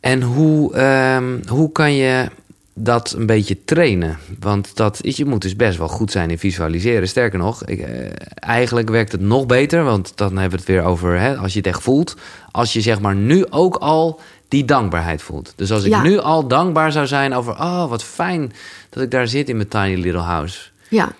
[0.00, 2.28] En hoe, ehm, hoe kan je
[2.74, 4.18] dat een beetje trainen?
[4.40, 7.08] Want dat, je moet dus best wel goed zijn in visualiseren.
[7.08, 9.84] Sterker nog, ik, eh, eigenlijk werkt het nog beter.
[9.84, 12.16] Want dan hebben we het weer over hè, als je het echt voelt.
[12.50, 14.20] Als je zeg maar nu ook al
[14.52, 15.52] die dankbaarheid voelt.
[15.56, 16.02] Dus als ik Ja.
[16.02, 17.52] nu al dankbaar zou zijn over...
[17.52, 18.52] oh, wat fijn
[18.90, 20.60] dat ik daar zit in mijn tiny little house.
[20.88, 21.12] Ja, Dan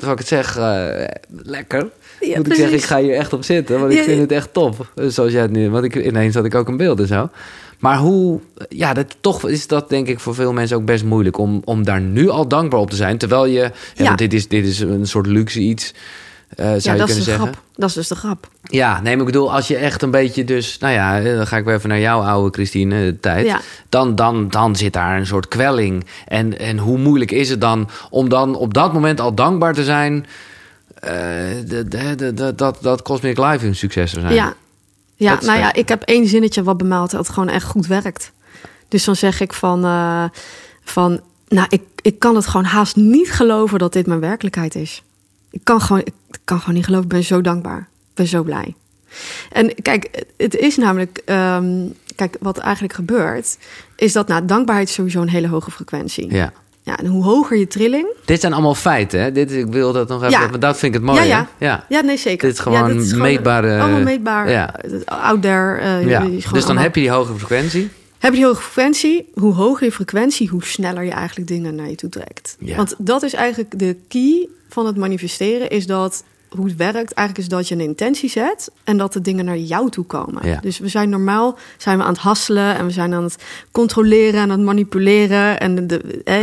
[0.00, 1.88] zou ik het zeggen, eh, lekker.
[2.20, 4.32] Ja, Moet ik zeggen, ik ga hier echt op zitten, want ik Ja, vind het
[4.32, 4.90] echt top.
[4.96, 7.28] Zoals jij het nu, want ik, ineens had ik ook een beeld en zo.
[7.78, 11.38] Maar hoe, ja, dat, toch is dat denk ik voor veel mensen ook best moeilijk
[11.38, 13.18] om, om daar nu al dankbaar op te zijn.
[13.18, 14.04] Terwijl je, ja, Ja.
[14.04, 15.94] want dit is, dit is een soort luxe iets,
[16.56, 17.46] eh, zou ja je dat is kunnen de zeggen.
[17.46, 17.62] grap.
[17.76, 18.48] Dat is dus de grap.
[18.62, 20.78] Ja, nee, maar ik bedoel, als je echt een beetje dus...
[20.78, 23.46] Nou ja, eh, dan ga ik weer even naar jouw oude Christine eh, tijd.
[23.46, 23.60] Ja.
[23.88, 26.06] Dan, dan, dan zit daar een soort kwelling.
[26.26, 29.84] En, en hoe moeilijk is het dan om dan op dat moment al dankbaar te
[29.84, 30.26] zijn...
[31.00, 34.34] de- dat, dat Cosmic Life een succes zou zijn.
[34.34, 34.54] Ja,
[35.16, 37.66] ja Dat is nou ja, ik heb één zinnetje wat bij mij altijd gewoon echt
[37.66, 38.32] goed werkt.
[38.88, 39.80] Dus dan zeg ik van,
[40.84, 45.02] van nou, ik, ik kan het gewoon haast niet geloven dat dit mijn werkelijkheid is.
[45.50, 46.12] Ik kan gewoon, ik
[46.44, 47.78] kan gewoon niet geloven, ik ben zo dankbaar.
[47.78, 48.74] Ik ben zo blij.
[49.52, 51.66] En kijk, het- is namelijk, ehm,
[52.16, 53.58] kijk, wat eigenlijk gebeurt,
[53.96, 56.32] is dat nou, dankbaarheid is sowieso een hele hoge frequentie.
[56.34, 56.52] Ja.
[56.82, 59.32] Ja, en hoe hoger je trilling, Dit zijn allemaal feiten, hè?
[59.32, 60.40] Dit, ik wil dat nog even...
[60.40, 60.48] Ja.
[60.48, 61.20] want dat vind ik het mooie.
[61.20, 61.48] Ja, ja.
[61.58, 61.84] ja.
[61.88, 62.46] ja, nee, zeker.
[62.48, 64.50] Dit is gewoon ja, dat meetbare- Allemaal meetbaar.
[64.50, 64.74] ja.
[65.04, 65.78] Out there.
[65.78, 66.20] eh, Ja.
[66.20, 67.90] Dus dan allemaal- heb je die hoge frequentie.
[68.24, 71.88] Heb je die hoge frequentie, hoe hoger je frequentie, hoe sneller je eigenlijk dingen naar
[71.88, 72.56] je toe trekt.
[72.58, 72.76] Ja.
[72.76, 77.38] Want dat is eigenlijk de key van het manifesteren, is dat hoe het werkt, eigenlijk
[77.38, 80.48] is dat je een intentie zet en dat de dingen naar jou toe komen.
[80.48, 80.58] Ja.
[80.60, 83.36] Dus we zijn normaal zijn we aan het hasselen en we zijn aan het
[83.70, 86.00] controleren en aan het manipuleren en de,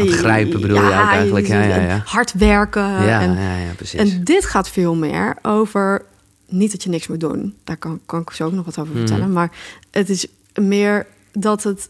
[0.07, 2.01] grijpen bedoel je ook eigenlijk, ja, ja, ja.
[2.05, 2.82] hard werken.
[2.82, 3.38] ja, en,
[3.75, 3.99] precies.
[3.99, 6.01] en dit gaat veel meer over
[6.47, 7.55] niet dat je niks moet doen.
[7.63, 9.05] Daar kan, kan ik zo ook nog wat over Mhm.
[9.07, 9.32] vertellen.
[9.34, 9.51] Maar
[9.91, 11.89] het is meer dat het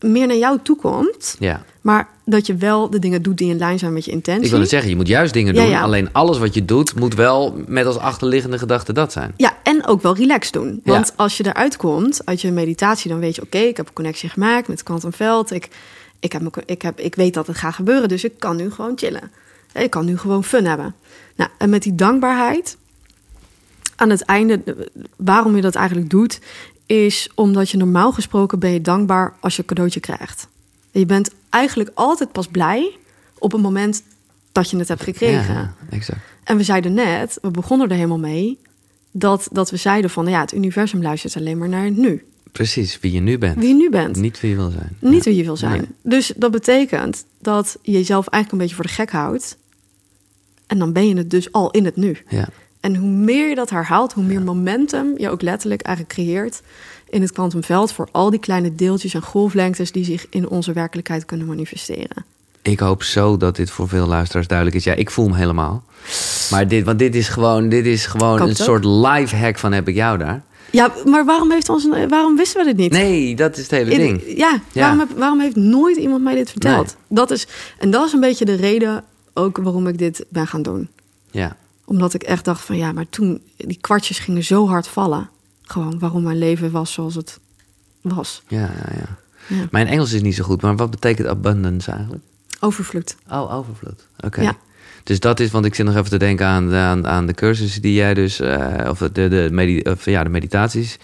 [0.00, 1.36] meer naar jou toe komt.
[1.38, 1.64] ja.
[1.80, 4.44] Maar dat je wel de dingen doet die in lijn zijn met je intentie.
[4.44, 5.68] Ik wil het zeggen, je moet juist dingen doen.
[5.68, 5.82] ja.
[5.82, 9.34] Alleen alles wat je doet, moet wel met als achterliggende gedachte dat zijn.
[9.36, 10.80] Ja, en ook wel relaxed doen.
[10.84, 10.92] Ja.
[10.92, 13.92] Want als je eruit komt uit je meditatie, dan weet je: oké, ik heb een
[13.92, 15.50] connectie gemaakt met het kwantumveld.
[15.50, 15.68] Ik,
[16.20, 18.70] ik, heb, me- ik, heb, ik weet dat het gaat gebeuren, dus ik kan nu
[18.70, 19.30] gewoon chillen.
[19.74, 20.94] Ik kan nu gewoon fun hebben.
[21.36, 22.76] Nou, en met die dankbaarheid,
[23.96, 24.60] aan het einde,
[25.16, 26.38] waarom je dat eigenlijk doet,
[26.92, 30.48] is omdat je normaal gesproken ben je dankbaar als je een cadeautje krijgt.
[30.90, 32.96] Je bent eigenlijk altijd pas blij
[33.38, 34.02] op het moment
[34.52, 35.54] dat je het hebt gekregen.
[35.54, 36.20] Ja, exact.
[36.44, 38.58] En we zeiden net, we begonnen er helemaal mee,
[39.10, 42.24] dat, dat we zeiden van ja, het universum luistert alleen maar naar het nu.
[42.52, 43.58] Precies, wie je nu bent.
[43.58, 44.16] Wie je nu bent.
[44.16, 44.96] Niet wie je wil zijn.
[44.98, 45.30] Niet Ja.
[45.30, 45.78] wie je wil zijn.
[45.78, 45.88] Nee.
[46.02, 49.56] Dus dat betekent dat je jezelf eigenlijk een beetje voor de gek houdt.
[50.66, 52.16] En dan ben je het dus al in het nu.
[52.28, 52.48] Ja.
[52.82, 56.60] En hoe meer je dat herhaalt, hoe meer momentum je ook letterlijk eigenlijk creëert
[57.10, 61.24] in het kwantumveld voor al die kleine deeltjes en golflengtes die zich in onze werkelijkheid
[61.24, 62.24] kunnen manifesteren.
[62.62, 64.84] Ik hoop zo dat dit voor veel luisteraars duidelijk is.
[64.84, 65.82] Ja, ik voel hem helemaal.
[66.50, 69.88] Maar dit, want dit is gewoon, dit is gewoon een soort life hack van heb
[69.88, 70.42] ik jou daar.
[70.70, 72.92] Ja, maar waarom, heeft ons, waarom wisten we dit niet?
[72.92, 74.22] Nee, dat is het hele In- ding.
[74.36, 74.80] Ja, Ja.
[74.80, 76.96] Waarom, heb- waarom heeft nooit iemand mij dit verteld?
[77.08, 77.46] Dat is,
[77.78, 79.04] en dat is een beetje de reden
[79.34, 80.88] ook waarom ik dit ben gaan doen.
[81.30, 81.56] Ja.
[81.92, 85.28] Omdat ik echt dacht van ja, maar toen die kwartjes gingen zo hard vallen.
[85.62, 87.38] Gewoon waarom mijn leven was zoals het
[88.00, 88.42] was.
[88.48, 89.16] Ja, ja, ja.
[89.56, 89.66] Ja.
[89.70, 92.22] Mijn Engels is niet zo goed, maar wat betekent abundance eigenlijk?
[92.60, 93.16] Overvloed.
[93.30, 94.06] Oh, overvloed.
[94.24, 94.40] Oké.
[94.42, 94.56] Ja.
[95.02, 97.34] Dus dat is, want ik zit nog even te denken aan, de- aan, aan de
[97.34, 100.98] cursussen die jij dus, eh, of, de, de, medi- of ja, de meditaties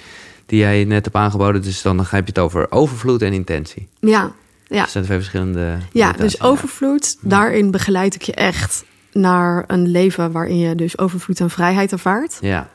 [0.47, 1.63] die jij net hebt aangeboden.
[1.63, 3.89] Dus dan heb je het over overvloed en intentie.
[4.01, 4.33] Ja,
[4.67, 4.81] ja.
[4.81, 5.79] Dat zijn twee verschillende.
[5.93, 11.41] ja dus overvloed, daarin begeleid ik je echt naar een leven waarin je dus overvloed
[11.41, 12.39] en vrijheid ervaart.
[12.41, 12.69] Ja.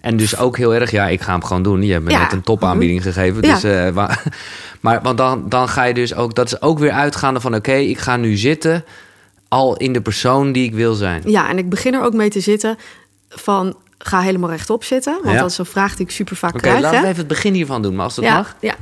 [0.00, 1.82] En dus ook heel erg, ja, ik ga hem gewoon doen.
[1.82, 2.18] Je hebt me Ja.
[2.22, 3.42] net een topaanbieding gegeven.
[3.46, 3.54] Ja.
[3.54, 4.18] Dus, eh, wa-
[4.80, 7.72] maar want dan, dan ga je dus ook, dat is ook weer uitgaande van: oké,
[7.74, 8.84] ik ga nu zitten
[9.48, 11.22] al in de persoon die ik wil zijn.
[11.26, 12.76] Ja, en ik begin er ook mee te zitten
[13.28, 15.12] van ga helemaal rechtop zitten.
[15.22, 15.40] Want Ja.
[15.40, 16.80] dat is een vraag die ik super vaak Oké, krijg.
[16.80, 17.02] laten hè?
[17.02, 18.56] we even het begin hiervan doen, maar als dat mag.
[18.60, 18.74] Ja.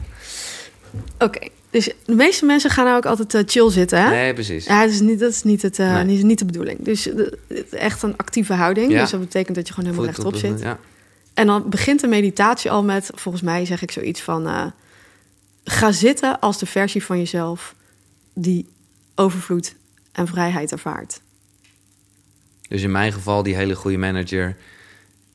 [1.18, 4.10] Oké, dus de meeste mensen gaan nou ook altijd eh, chill zitten, hè?
[4.10, 4.64] Nee, precies.
[4.64, 6.04] Ja, dat is niet, dat is niet, het, eh, Nee.
[6.04, 6.84] niet, niet de bedoeling.
[6.84, 7.26] Dus eh,
[7.70, 8.92] echt een actieve houding.
[8.92, 9.00] Ja.
[9.00, 10.60] Dus dat betekent dat je gewoon helemaal rechtop zit.
[10.60, 10.78] Ja.
[11.34, 14.72] En dan begint de meditatie al met, volgens mij zeg ik zoiets van...
[15.64, 17.74] ga zitten als de versie van jezelf
[18.34, 18.66] die
[19.14, 19.74] overvloed
[20.12, 21.20] en vrijheid ervaart.
[22.68, 24.56] Dus in mijn geval die hele goede manager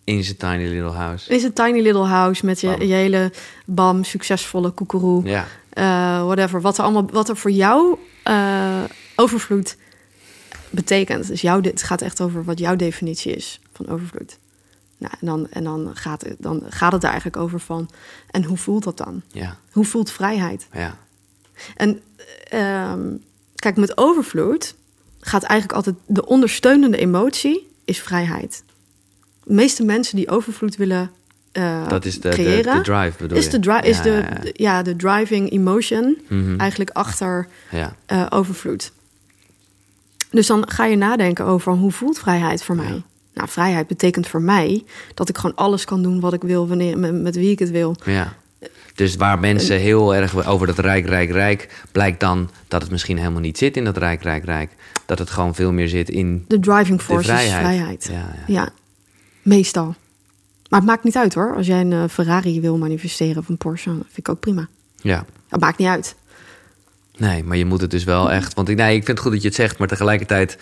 [0.03, 1.33] in zijn tiny little house.
[1.33, 3.31] Is een tiny little house met je hele
[3.65, 5.23] bam, succesvolle koekeroe.
[5.23, 6.61] Ja, eh, whatever.
[6.61, 8.84] Wat er, allemaal, wat er voor jou eh,
[9.15, 9.78] overvloed
[10.69, 11.28] betekent.
[11.28, 14.38] Dus jouw, het gaat echt over wat jouw definitie is van overvloed.
[14.97, 17.89] Nou, en dan, en dan, gaat, het, dan gaat het er eigenlijk over van...
[18.32, 19.21] en hoe voelt dat dan?
[19.32, 20.67] ja, Hoe voelt vrijheid?
[20.71, 20.97] ja.
[21.76, 22.01] En
[22.49, 23.15] ehm,
[23.55, 24.76] kijk, met overvloed
[25.19, 25.95] gaat eigenlijk altijd...
[26.05, 28.63] de ondersteunende emotie is vrijheid.
[29.43, 31.11] De meeste mensen die overvloed willen
[31.56, 32.76] eh, Dat is de, de, creëren...
[32.76, 33.49] de drive bedoel is, je?
[33.51, 34.49] de, dri- is Ja, de, ja, ja.
[34.53, 36.60] ja, de driving emotion Mhm.
[36.60, 37.47] eigenlijk achter
[38.06, 38.91] eh, overvloed.
[40.32, 43.01] Dus dan ga je nadenken over hoe voelt vrijheid voor mij?
[43.34, 44.84] Nou, vrijheid betekent voor mij
[45.14, 47.70] dat ik gewoon alles kan doen wat ik wil, wanneer, met, met wie ik het
[47.72, 47.95] wil.
[48.06, 48.34] ja.
[48.95, 51.84] Dus waar mensen heel erg over dat rijk, rijk, rijk...
[51.91, 54.70] blijkt dan dat het misschien helemaal niet zit in dat rijk, rijk, rijk.
[55.06, 57.51] Dat het gewoon veel meer zit in De driving de force vrijheid.
[57.51, 58.08] is vrijheid.
[58.12, 58.53] Ja, ja.
[58.62, 58.70] Ja,
[59.41, 59.95] meestal.
[60.70, 61.55] Maar het maakt niet uit hoor.
[61.55, 64.68] Als jij een eh, Ferrari wil manifesteren of een Porsche, vind ik ook prima.
[65.01, 65.26] ja.
[65.49, 66.16] Het maakt niet uit.
[67.18, 68.53] Nee, maar je moet het dus wel echt.
[68.53, 70.57] Want ik, nee, ik vind het goed dat je het zegt, maar tegelijkertijd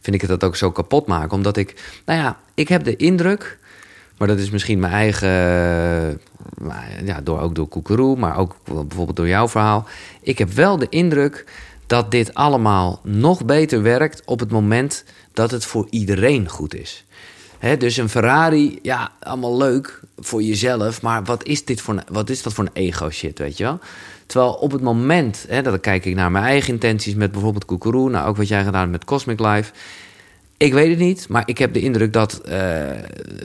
[0.00, 1.30] vind ik het dat ook zo kapot maken.
[1.30, 3.58] Omdat ik, nou ja, ik heb de indruk,
[4.18, 5.28] maar dat is misschien mijn eigen,
[7.04, 9.86] ja, door, ook door Koekeroe, maar ook bijvoorbeeld door jouw verhaal.
[10.20, 11.44] Ik heb wel de indruk
[11.86, 17.04] dat dit allemaal nog beter werkt op het moment dat het voor iedereen goed is.
[17.78, 21.02] Dus een Ferrari, ja, allemaal leuk voor jezelf.
[21.02, 23.78] Maar wat is, dit voor wat is dat voor een ego-shit, weet je wel?
[24.26, 28.10] Terwijl op het moment, hè, dat kijk ik naar mijn eigen intenties met bijvoorbeeld Koekeroe...
[28.10, 29.72] nou, ook wat jij gedaan hebt met Cosmic Life...
[30.56, 32.86] Ik weet het niet, maar ik heb de indruk dat, eh,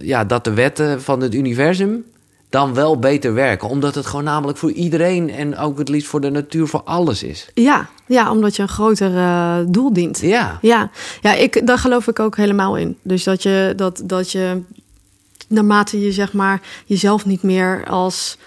[0.01, 2.03] ja, dat de wetten van het universum
[2.54, 3.70] dan wel beter werken.
[3.70, 7.24] Omdat het gewoon namelijk voor iedereen en ook het liefst voor de natuur, voor alles
[7.24, 7.49] is.
[7.54, 10.20] Ja, ja omdat je een groter eh, doel dient.
[10.20, 10.89] Ja, Ja,
[11.22, 12.97] ja ik, daar geloof ik ook helemaal in.
[13.01, 14.62] Dus dat je, dat, dat je
[15.47, 18.38] naarmate je zeg maar jezelf niet meer als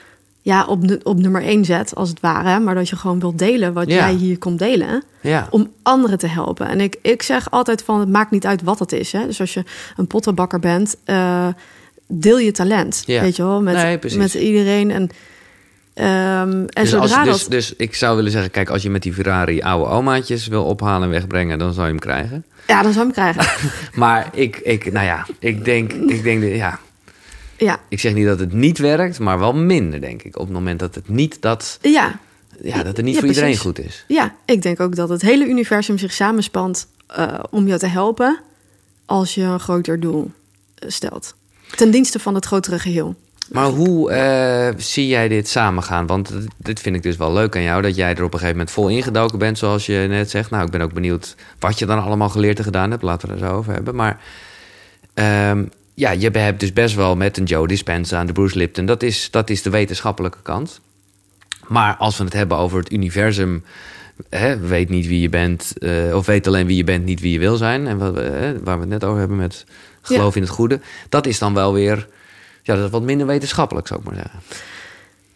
[0.43, 3.73] ja, op, op nummer één zet, als het ware, maar dat je gewoon wilt delen
[3.73, 3.95] wat Ja.
[3.97, 6.67] jij hier komt delen, ja, om anderen te helpen.
[6.69, 9.13] En ik, ik zeg altijd van, het maakt niet uit wat het is.
[9.13, 9.27] Hè.
[9.27, 9.63] Dus als je
[9.97, 11.49] een pottenbakker bent, eh,
[12.07, 13.21] deel je talent, Ja.
[13.21, 14.91] weet je wel, met, Nee, met iedereen.
[14.91, 15.11] En,
[15.95, 17.51] ehm, en dus, zodra als, dus, dat...
[17.51, 21.03] dus ik zou willen zeggen, kijk, als je met die Ferrari oude omaatjes wil ophalen
[21.03, 22.45] en wegbrengen, dan zou je hem krijgen.
[22.67, 23.71] Ja, dan zou je hem krijgen.
[24.01, 26.79] Maar ik, ik nou ja, ik denk, ik denk, de- ja,
[27.59, 30.37] ja, ik zeg niet dat het niet werkt, maar wel minder, denk ik.
[30.39, 32.19] Op het moment dat het niet, dat, ja,
[32.63, 33.67] ja, dat het niet Ja, voor iedereen precies.
[33.67, 34.05] goed is.
[34.09, 38.41] Ja, ik denk ook dat het hele universum zich samenspant eh, om je te helpen
[39.07, 40.31] als je een groter doel
[40.75, 41.35] eh, stelt.
[41.75, 43.15] Ten dienste van het grotere geheel.
[43.53, 46.07] Maar hoe eh, zie jij dit samengaan?
[46.07, 48.51] Want dit- vind ik dus wel leuk aan jou, dat jij er op een gegeven
[48.51, 50.51] moment vol ingedoken bent, zoals je net zegt.
[50.51, 53.03] Nou, ik ben ook benieuwd wat je dan allemaal geleerd en gedaan hebt.
[53.03, 53.95] Laten we er zo over hebben.
[53.95, 54.21] Maar
[55.15, 55.65] ehm,
[55.95, 58.87] ja, je hebt dus best wel met een Joe Dispenza en de Bruce Lipton.
[58.87, 60.81] Dat is, dat is de wetenschappelijke kant.
[61.67, 63.65] Maar als we het hebben over het universum,
[64.31, 67.33] hè, weet niet wie je bent, eh, of weet alleen wie je bent, niet wie
[67.33, 67.87] je wil zijn.
[67.87, 68.15] En wat,
[68.63, 69.65] waar we het net over hebben met
[70.07, 70.81] geloof in het goede.
[71.09, 72.09] Dat is dan wel weer,
[72.63, 74.41] ja, dat is wat minder wetenschappelijk, zou ik maar zeggen.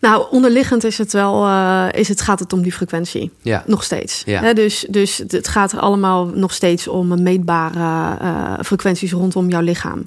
[0.00, 3.30] Nou, onderliggend is het wel, eh, is het, gaat het om die frequentie.
[3.42, 4.22] Ja, Nog steeds.
[4.26, 4.52] Ja.
[4.52, 10.06] Dus, dus het gaat er allemaal nog steeds om meetbare eh, frequenties rondom jouw lichaam.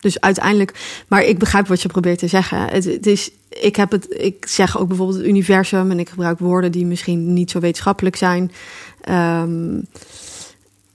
[0.00, 2.58] Dus uiteindelijk, maar ik begrijp wat je probeert te zeggen.
[2.68, 6.38] Het, het is, ik, heb het, ik zeg ook bijvoorbeeld het universum en ik gebruik
[6.38, 8.52] woorden die misschien niet zo wetenschappelijk zijn.
[9.00, 9.78] Ehm,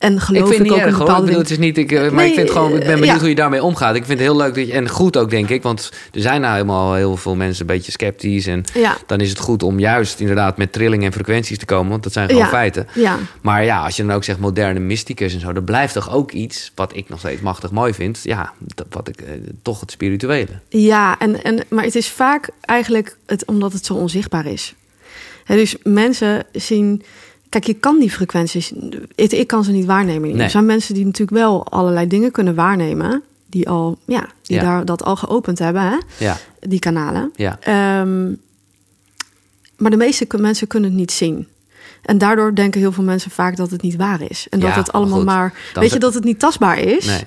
[0.05, 0.91] en geloof ik vind ook erg.
[0.91, 1.41] Ik bepaalde bedoel, dingen.
[1.41, 3.19] het is niet, ik, eh, maar Nee, ik vind gewoon, ik ben eh, benieuwd ja.
[3.19, 3.95] hoe je daarmee omgaat.
[3.95, 6.41] Ik vind het heel leuk dat je, en goed ook denk ik, want er zijn
[6.41, 8.47] nou helemaal heel veel mensen een beetje sceptisch.
[8.47, 11.89] En Ja, dan is het goed om juist inderdaad met trillingen en frequenties te komen,
[11.89, 12.49] want dat zijn gewoon Ja.
[12.49, 12.87] feiten.
[12.93, 16.13] ja, Maar ja, als je dan ook zegt moderne mysticus en zo, dan blijft toch
[16.13, 18.19] ook iets wat ik nog steeds machtig mooi vind.
[18.23, 19.31] Ja, dat, wat ik eh,
[19.61, 20.59] toch het spirituele.
[20.69, 24.73] Ja, en, en, maar het is vaak eigenlijk het, omdat het zo onzichtbaar is.
[25.47, 27.03] Dus mensen zien.
[27.49, 28.73] Kijk, je kan die frequenties.
[29.15, 30.29] Ik kan ze niet waarnemen.
[30.31, 30.41] Nee.
[30.43, 33.21] Er zijn mensen die natuurlijk wel allerlei dingen kunnen waarnemen.
[33.49, 34.61] Die al, ja, die Ja.
[34.63, 35.95] daar dat al geopend hebben, hè?
[36.25, 37.31] Ja, die kanalen.
[37.35, 38.25] ja, Ehm,
[39.77, 41.47] maar de meeste mensen kunnen het niet zien.
[42.01, 44.47] En daardoor denken heel veel mensen vaak dat het niet waar is.
[44.49, 45.71] En dat Ja, het allemaal maar goed, maar.
[45.73, 47.05] dan weet je dat het niet tastbaar is?
[47.05, 47.23] nee.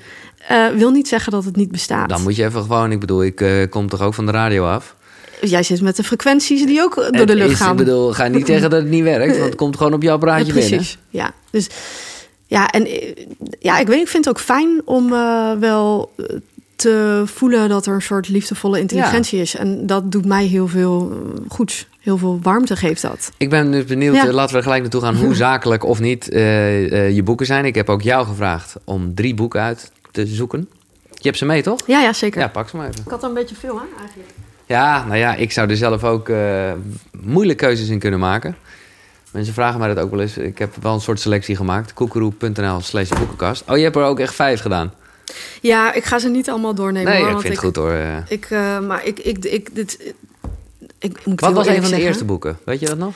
[0.48, 2.08] eh, wil niet zeggen dat het niet bestaat.
[2.08, 4.66] Dan moet je even gewoon, ik bedoel, ik eh, kom toch ook van de radio
[4.66, 4.96] af.
[5.40, 7.70] Jij zit met de frequenties die ook door de lucht is, gaan.
[7.70, 10.12] Ik bedoel, ga niet zeggen dat het niet werkt, want het komt gewoon op jouw
[10.14, 10.68] Ja, praatje binnen.
[10.70, 10.98] precies.
[11.10, 11.68] Ja, dus
[12.46, 13.14] ja, en eh,
[13.60, 16.24] ja, ik weet, ik vind het ook fijn om eh, wel eh,
[16.76, 19.54] te voelen dat er een soort liefdevolle intelligentie is.
[19.56, 21.12] En dat doet mij heel veel
[21.48, 21.86] goeds.
[22.00, 23.30] Heel veel warmte geeft dat.
[23.36, 24.32] Ik ben dus benieuwd, Ja.
[24.32, 25.16] laten we er gelijk naartoe gaan...
[25.16, 27.64] hoe zakelijk of niet eh, eh, je boeken zijn.
[27.64, 30.68] Ik heb ook jou gevraagd om drie boeken uit te zoeken.
[31.10, 31.80] Je hebt ze mee, toch?
[31.86, 32.40] Ja, ja, zeker.
[32.40, 33.00] Ja, pak ze maar even.
[33.04, 34.28] Ik had er een beetje veel, hè, eigenlijk.
[34.68, 36.72] Ja, nou ja, ik zou er zelf ook eh,
[37.20, 38.56] moeilijke keuzes in kunnen maken.
[39.30, 40.36] Mensen vragen mij dat ook wel eens.
[40.36, 41.92] Ik heb wel een soort selectie gemaakt.
[41.94, 43.62] koekeroe.nl slash boekenkast.
[43.68, 44.92] Oh, je hebt er ook echt vijf gedaan?
[45.60, 47.12] Ja, ik ga ze niet allemaal doornemen.
[47.12, 47.94] Nee, hoor, ik vind het goed hoor.
[48.28, 50.14] Ik, eh, maar ik, ik, ik, dit,
[50.98, 52.06] ik moet Wat was een van de zeggen.
[52.06, 52.58] eerste boeken?
[52.64, 53.14] Weet je dat nog?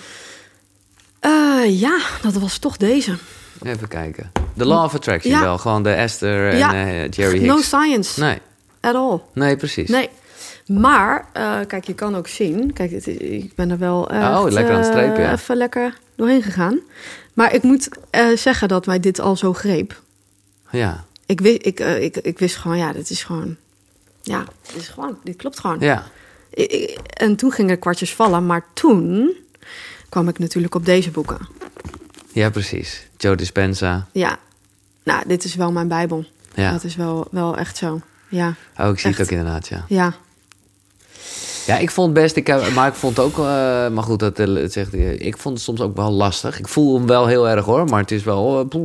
[1.21, 3.17] Eh, ja, dat was toch deze.
[3.63, 4.33] Even kijken.
[4.57, 5.41] The Law of Attraction Ja.
[5.41, 5.59] wel.
[5.59, 7.05] Gewoon de Esther en Ja.
[7.11, 7.67] Jerry No Hicks.
[7.67, 8.39] science Nee,
[8.81, 9.21] at all.
[9.35, 9.89] nee, precies.
[9.89, 10.09] Nee.
[10.81, 12.73] Maar, eh, kijk, je kan ook zien.
[12.73, 15.33] Kijk, het, ik ben er wel echt, Oh, lekker aan het strepen, eh, ja.
[15.33, 16.79] even lekker doorheen gegaan.
[17.35, 20.01] Maar ik moet eh, zeggen dat mij dit al zo greep.
[20.71, 23.57] Ja, Ik, wist, ik, eh, ik, ik wist gewoon, ja, dit is gewoon...
[24.23, 25.77] Ja, dit is gewoon, dit klopt gewoon.
[25.81, 26.05] ja.
[26.51, 28.47] Ik- en toen gingen kwartjes vallen.
[28.47, 29.31] Maar toen
[30.09, 31.39] kwam ik natuurlijk op deze boeken.
[32.33, 33.07] Ja, precies.
[33.17, 34.07] Joe Dispenza.
[34.13, 34.39] Ja,
[35.03, 36.25] nou, dit is wel mijn bijbel.
[36.55, 36.71] Ja.
[36.73, 38.01] Dat is wel, wel echt zo.
[38.29, 39.19] Ja, Oh, ik zie Echt.
[39.19, 39.85] het ook inderdaad, ja.
[39.89, 40.15] ja.
[41.67, 43.45] Ja, ik vond het best, ik heb, maar ik vond het ook, eh,
[43.89, 46.59] maar goed, dat, eh, het zegt, eh, ik vond het soms ook wel lastig.
[46.59, 48.81] Ik voel hem wel heel erg hoor, maar het is wel, eh.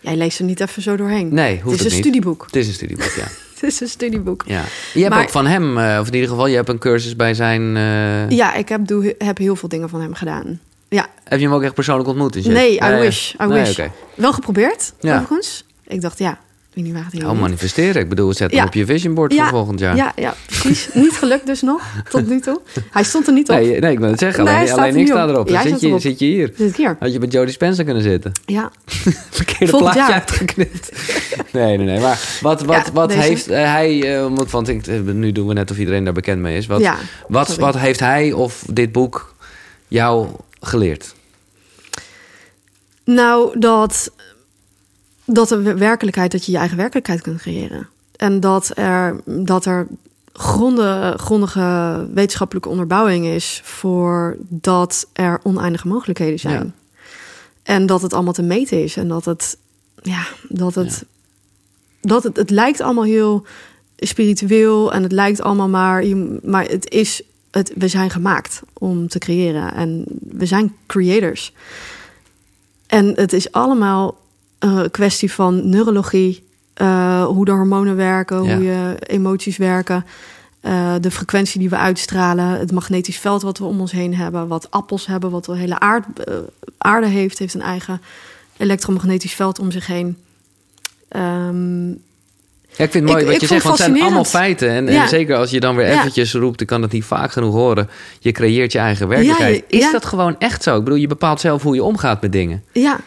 [0.00, 1.34] Jij leest er niet even zo doorheen.
[1.34, 2.00] nee, hoeft het is het een niet.
[2.06, 2.44] studieboek.
[2.46, 3.26] Het is een studieboek, ja.
[3.62, 4.42] Het is een studieboek.
[4.46, 4.62] ja.
[4.94, 7.16] Je hebt Maar- ook van hem, eh, of in ieder geval, je hebt een cursus
[7.16, 10.60] bij zijn, eh, Ja, ik heb, doe, heb heel veel dingen van hem gedaan.
[10.88, 12.32] Ja, heb je hem ook echt persoonlijk ontmoet?
[12.32, 13.32] Dus nee, I wish.
[13.32, 13.80] I nee, wish.
[14.14, 15.14] Wel geprobeerd, Ja.
[15.18, 15.64] overigens.
[15.86, 16.38] Ik dacht, ja,
[16.74, 17.40] weet niet waar het heen moet.
[17.40, 18.02] manifesteren.
[18.02, 18.66] Ik bedoel, zet hem Ja.
[18.66, 19.96] op je vision board voor volgend jaar.
[19.96, 20.88] Ja, ja, precies.
[20.94, 22.60] niet gelukt dus nog, tot nu toe.
[22.90, 23.56] Hij stond er niet op.
[23.56, 24.44] Nee, nee, ik wil het zeggen.
[24.44, 25.30] Nee, alleen hij alleen ik sta op.
[25.30, 25.48] erop.
[25.48, 26.00] Ja, zit je, erop.
[26.00, 26.52] zit je hier.
[26.56, 26.96] Zit hier?
[26.98, 28.32] Had je bij Jodie Spencer kunnen zitten.
[28.46, 28.70] Ja.
[29.30, 30.90] Verkeerde Volgend plaatje uitgeknipt.
[31.52, 32.00] Nee, nee, nee.
[32.00, 33.20] Maar wat, wat, wat deze.
[33.20, 34.16] heeft eh, hij...
[34.18, 36.66] eh, want, ik, eh, nu doen we net of iedereen daar bekend mee is.
[36.66, 36.82] Wat,
[37.28, 37.62] wat, sorry.
[37.62, 39.34] wat heeft hij of dit boek
[39.88, 40.26] jou
[40.60, 41.14] geleerd?
[43.04, 44.12] Nou, dat,
[45.24, 47.88] dat de werkelijkheid, dat je je eigen werkelijkheid kunt creëren.
[48.16, 49.86] En dat er, dat er
[50.32, 56.64] gronde, grondige wetenschappelijke onderbouwing is voor dat er oneindige mogelijkheden zijn.
[56.64, 57.00] Ja.
[57.62, 58.96] En dat het allemaal te meten is.
[58.96, 59.58] En dat het,
[60.02, 61.04] ja, dat het,
[62.00, 63.46] dat het, het lijkt allemaal heel
[63.96, 66.04] spiritueel en het lijkt allemaal maar,
[66.42, 71.52] maar het is, het, we zijn gemaakt om te creëren en we zijn creators.
[72.86, 74.20] En het is allemaal
[74.62, 76.44] een kwestie van neurologie,
[76.74, 78.54] eh, hoe de hormonen werken, Ja.
[78.54, 80.04] hoe je emoties werken,
[80.60, 84.48] eh, de frequentie die we uitstralen, het magnetisch veld wat we om ons heen hebben,
[84.48, 86.04] wat appels hebben, wat de hele aard,
[86.78, 88.00] aarde heeft, heeft een eigen
[88.56, 90.16] elektromagnetisch veld om zich heen.
[91.08, 91.88] Ehm,
[92.76, 94.68] Ja, ik vind het mooi Ik- wat ik je zegt, want het zijn allemaal feiten.
[94.70, 95.02] En, Ja.
[95.02, 95.98] en zeker als je dan weer Ja.
[95.98, 97.88] eventjes roept, ik kan het niet vaak genoeg horen.
[98.20, 99.64] Je creëert je eigen werkelijkheid.
[99.68, 100.76] Ja, is dat gewoon echt zo?
[100.78, 102.62] Ik bedoel, je bepaalt zelf hoe je omgaat met dingen.
[102.72, 103.00] ja,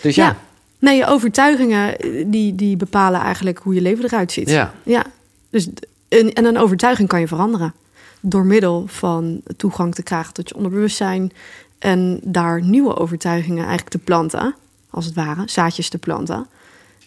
[0.00, 0.36] Dus ja.
[0.78, 4.50] Nee, je overtuigingen eh, die, die bepalen eigenlijk hoe je leven eruit ziet.
[4.50, 4.74] ja.
[4.82, 5.04] Ja,
[5.50, 5.68] dus
[6.08, 7.74] een, en een overtuiging kan je veranderen.
[8.20, 11.32] Door middel van toegang te krijgen tot je onderbewustzijn.
[11.78, 14.54] En daar nieuwe overtuigingen eigenlijk te planten,
[14.90, 16.46] als het ware, zaadjes te planten.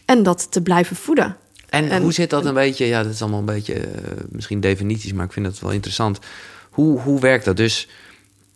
[0.06, 1.36] En dat te blijven voeden.
[1.70, 2.86] En, En- hoe zit dat een beetje?
[2.86, 3.88] Ja, dat is allemaal een beetje eh,
[4.30, 6.20] misschien definities, maar ik vind dat wel interessant.
[6.70, 7.58] Hoe, hoe werkt dat?
[7.58, 7.88] Dus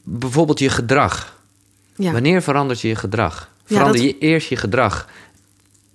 [0.04, 1.40] bijvoorbeeld je gedrag.
[1.96, 3.50] Ja, Wanneer verandert je je gedrag?
[3.68, 5.08] Ja, Verander dat- je eerst je gedrag?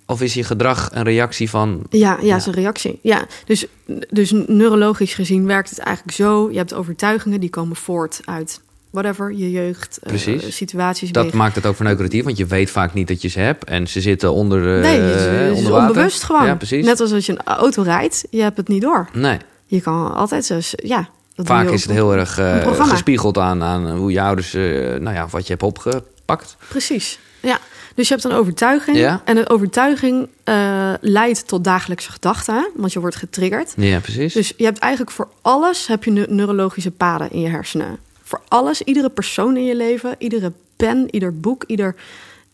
[0.05, 1.83] Of is je gedrag een reactie van...
[1.89, 2.35] ja, ja, Ja.
[2.35, 2.99] is een reactie.
[3.01, 3.65] Ja, dus,
[4.09, 6.49] dus neurologisch gezien werkt het eigenlijk zo.
[6.51, 10.55] Je hebt overtuigingen die komen voort uit whatever, je jeugd, eh, Precies.
[10.55, 11.11] situaties.
[11.11, 11.37] Dat wegen.
[11.39, 13.63] maakt het ook verneukeratief, want je weet vaak niet dat je ze hebt.
[13.63, 16.45] En ze zitten onder, eh Nee, het is, onbewust gewoon.
[16.45, 16.85] Ja, precies.
[16.85, 19.09] Net als als je een auto rijdt, je hebt het niet door.
[19.13, 21.09] Nee, Je kan altijd zo, ja.
[21.35, 24.53] Dat vaak is het heel erg eh, gespiegeld aan, aan hoe je ouders...
[24.53, 26.55] nou ja, wat je hebt opgepakt.
[26.67, 27.19] Precies.
[27.41, 27.59] Ja.
[27.95, 28.97] Dus je hebt een overtuiging.
[28.97, 29.21] Ja.
[29.25, 33.73] En een overtuiging eh, leidt tot dagelijkse gedachten, want je wordt getriggerd.
[33.77, 34.33] Ja, precies.
[34.33, 37.97] Dus je hebt eigenlijk voor alles heb je ne- neurologische paden in je hersenen.
[38.23, 41.95] Voor alles, iedere persoon in je leven, iedere pen, ieder boek, ieder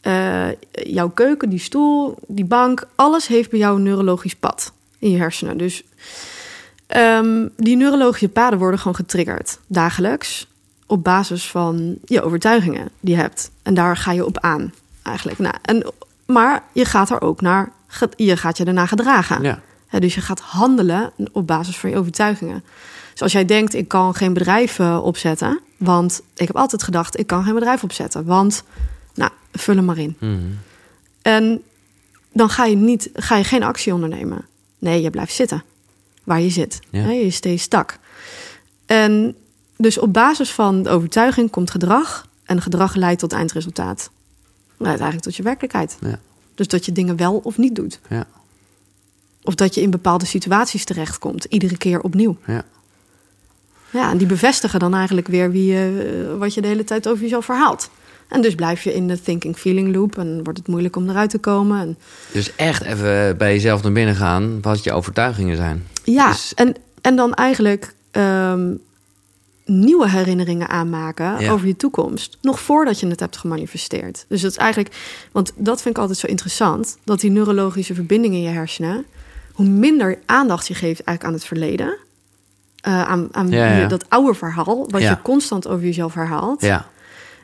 [0.01, 5.11] eh, jouw keuken, die stoel, die bank, alles heeft bij jou een neurologisch pad in
[5.11, 5.57] je hersenen.
[5.57, 5.83] Dus
[6.88, 10.47] ehm, die neurologische paden worden gewoon getriggerd dagelijks
[10.88, 13.51] op basis van je overtuigingen die je hebt.
[13.63, 14.73] En daar ga je op aan
[15.03, 15.39] eigenlijk.
[15.39, 15.93] Nou, en,
[16.25, 17.71] maar je gaat er ook naar,
[18.15, 19.41] je gaat je daarna gedragen.
[19.41, 19.59] ja.
[19.99, 22.63] Dus je gaat handelen op basis van je overtuigingen.
[23.11, 27.27] Dus als jij denkt, ik kan geen bedrijf opzetten, want ik heb altijd gedacht, ik
[27.27, 28.63] kan geen bedrijf opzetten, want,
[29.13, 30.15] nou, vul hem maar in.
[30.19, 30.38] Mhm.
[31.21, 31.61] En
[32.33, 34.45] dan ga je, niet, ga je geen actie ondernemen.
[34.79, 35.63] Nee, je blijft zitten
[36.23, 36.79] waar je zit.
[36.89, 37.09] Ja.
[37.09, 37.97] Je steeds stak.
[38.85, 39.35] En
[39.78, 42.28] Dus op basis van de overtuiging komt gedrag.
[42.45, 44.09] En gedrag leidt tot eindresultaat.
[44.78, 45.97] Leidt eigenlijk tot je werkelijkheid.
[46.01, 46.19] Ja.
[46.55, 47.99] Dus dat je dingen wel of niet doet.
[48.09, 48.25] Ja.
[49.43, 51.43] Of dat je in bepaalde situaties terechtkomt.
[51.43, 52.38] Iedere keer opnieuw.
[52.45, 52.63] Ja.
[53.89, 57.21] Ja, en die bevestigen dan eigenlijk weer wie, je, wat je de hele tijd over
[57.23, 57.89] jezelf verhaalt.
[58.28, 61.38] En dus blijf je in de thinking-feeling loop en wordt het moeilijk om eruit te
[61.38, 61.80] komen.
[61.82, 61.97] En
[62.32, 65.88] Dus echt even bij jezelf naar binnen gaan wat je overtuigingen zijn.
[66.03, 68.73] ja, Dus- en, en dan eigenlijk ehm,
[69.68, 71.51] nieuwe herinneringen aanmaken Ja.
[71.51, 72.38] over je toekomst.
[72.41, 74.26] Nog voordat je het hebt gemanifesteerd.
[74.28, 74.95] Dus dat is eigenlijk,
[75.32, 79.05] want dat vind ik altijd zo interessant, dat die neurologische verbindingen in je hersenen,
[79.53, 81.97] hoe minder aandacht je geeft eigenlijk aan het verleden.
[82.78, 83.78] eh, aan aan Ja, ja.
[83.82, 86.61] je- dat oude verhaal, wat je constant over jezelf herhaalt.
[86.61, 86.88] Ja.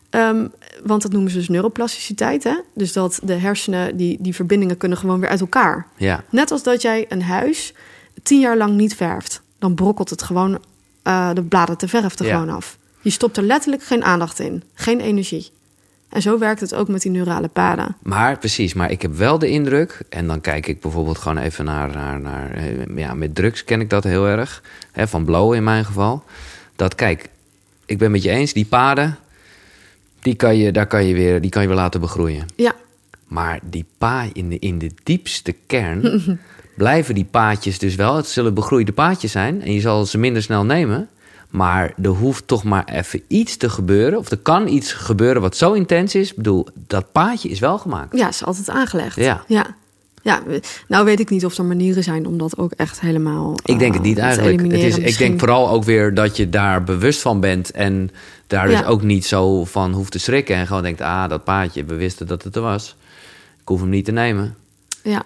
[0.10, 0.48] Ehm,
[0.84, 2.44] want dat noemen ze dus neuroplasticiteit.
[2.44, 2.56] Hè?
[2.74, 5.88] Dus dat de hersenen, die, die verbindingen kunnen gewoon weer uit elkaar.
[5.98, 6.24] Ja.
[6.30, 7.74] Net als dat jij een huis
[8.24, 9.42] tien jaar lang niet verft.
[9.60, 10.60] Dan brokkelt het gewoon,
[11.04, 12.34] eh, de bladen te verf er Ja.
[12.40, 12.78] gewoon af.
[13.02, 14.64] Je stopt er letterlijk geen aandacht in.
[14.74, 15.50] Geen energie.
[16.10, 17.96] En zo werkt het ook met die neurale paden.
[18.02, 21.66] Maar precies, maar ik heb wel de indruk, en dan kijk ik bijvoorbeeld gewoon even
[21.66, 25.58] naar, naar, naar eh, ja, met drugs ken ik dat heel erg, hè, van blowen
[25.58, 26.24] in mijn geval.
[26.76, 27.30] Dat kijk,
[27.86, 29.18] ik ben met je eens, die paden,
[30.20, 32.46] die kan je, daar kan je weer, die kan je weer laten begroeien.
[32.56, 32.74] Ja,
[33.28, 36.02] Maar die pa in de, in de diepste kern
[36.74, 38.16] blijven die paadjes dus wel.
[38.16, 41.10] Het zullen begroeide paadjes zijn en je zal ze minder snel nemen.
[41.50, 44.20] Maar er hoeft toch maar even iets te gebeuren.
[44.20, 46.30] Of er kan iets gebeuren wat zo intens is.
[46.30, 48.18] Ik bedoel, dat paadje is wel gemaakt.
[48.18, 49.16] ja, is altijd aangelegd.
[49.16, 49.44] Ja.
[49.48, 49.76] ja.
[50.22, 50.42] Ja,
[50.88, 53.56] nou weet ik niet of er manieren zijn om dat ook echt helemaal.
[53.64, 54.62] Ik denk het eh, niet te eigenlijk.
[54.62, 57.72] Het is, ik denk vooral ook weer dat je daar bewust van bent.
[57.72, 58.12] En
[58.48, 60.56] daar dus ook niet zo van hoeft te schrikken.
[60.56, 62.96] En gewoon denkt, ah, dat paadje, we wisten dat het er was.
[63.62, 64.56] Ik hoef hem niet te nemen.
[65.02, 65.24] Ja.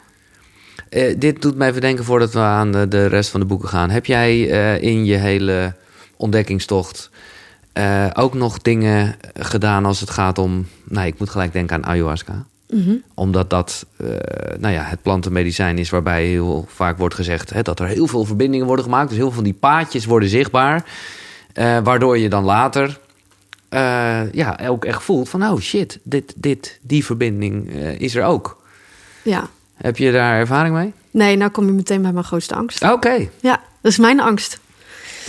[0.90, 3.70] Eh, dit doet mij even denken voordat we aan de, de rest van de boeken
[3.70, 3.90] gaan.
[3.90, 5.76] Heb jij eh, in je hele
[6.18, 7.10] ontdekkingstocht
[7.74, 10.68] eh, ook nog dingen gedaan als het gaat om...
[10.84, 12.46] Nou, ik moet gelijk denken aan ayahuasca.
[12.70, 12.96] Mhm.
[13.14, 13.86] Omdat dat
[14.60, 17.50] nou ja, het plantenmedicijn is waarbij heel vaak wordt gezegd...
[17.50, 19.08] Hè, dat er heel veel verbindingen worden gemaakt.
[19.10, 20.86] Dus heel veel van die paadjes worden zichtbaar.
[21.84, 23.00] waardoor je dan later
[24.32, 25.44] ja, ook echt voelt van...
[25.44, 27.70] oh shit, dit, dit, die verbinding
[28.00, 28.62] is er ook.
[29.24, 29.50] ja.
[29.78, 30.94] Heb je daar ervaring mee?
[31.12, 32.84] Nee, nou kom je meteen bij mijn grootste angst.
[32.84, 33.28] Oké.
[33.42, 34.60] Ja, dat is mijn angst.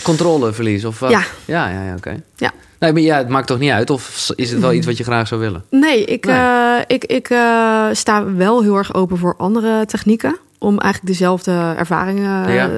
[0.03, 1.11] Controleverlies of wat?
[1.11, 1.22] Ja.
[1.44, 2.22] Ja, ja, ja oké.
[2.36, 2.51] Ja.
[2.78, 3.90] Nee, maar ja, het maakt toch niet uit?
[3.90, 5.64] Of is het wel iets wat je graag zou willen?
[5.70, 6.36] Nee, ik, Nee.
[6.36, 10.36] eh, ik, ik eh, sta wel heel erg open voor andere technieken.
[10.61, 12.69] Om eigenlijk dezelfde ervaringen eh, Ja.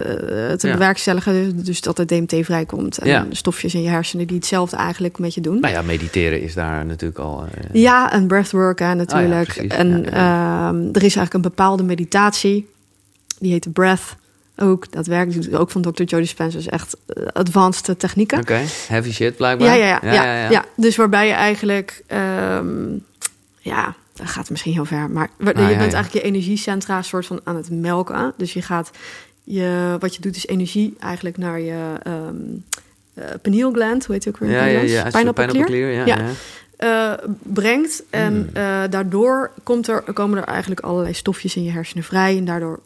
[0.56, 0.72] te Ja.
[0.72, 1.64] bewerkstelligen.
[1.64, 2.98] Dus dat er DMT vrijkomt.
[2.98, 3.26] En Ja.
[3.30, 5.60] stofjes in je hersenen die hetzelfde eigenlijk met je doen.
[5.60, 7.44] Nou ja, mediteren is daar natuurlijk al...
[7.54, 9.48] eh, Ja, en breathwork hè, natuurlijk.
[9.48, 9.72] Oh precies.
[9.72, 12.68] en Ja, ehm, er is eigenlijk een bepaalde meditatie.
[13.38, 14.16] Die heet de breath.
[14.56, 16.02] Ook, dat werkt ook van Dr.
[16.02, 16.58] Joe Dispenza.
[16.58, 18.38] is echt eh, advanced technieken.
[18.40, 19.68] Oké, heavy shit blijkbaar.
[19.68, 22.66] Ja, ja, ja, ja, ja, Dus waarbij je eigenlijk, ehm,
[23.58, 27.26] ja, dat gaat misschien heel ver, maar Ah, je ja, bent eigenlijk je energiecentra soort
[27.26, 28.32] van aan het melken.
[28.36, 28.90] Dus je gaat,
[29.44, 31.76] je, wat je doet is energie eigenlijk naar je
[33.42, 35.10] pineal gland, hoe heet het ook weer Ja, ja, ja.
[35.64, 36.04] Clear, ja.
[36.06, 36.18] Ja.
[36.76, 38.02] Eh, brengt.
[38.10, 38.48] En Hmm.
[38.52, 42.36] eh, daardoor komt er, komen er eigenlijk allerlei stofjes in je hersenen vrij.
[42.36, 42.80] En daardoor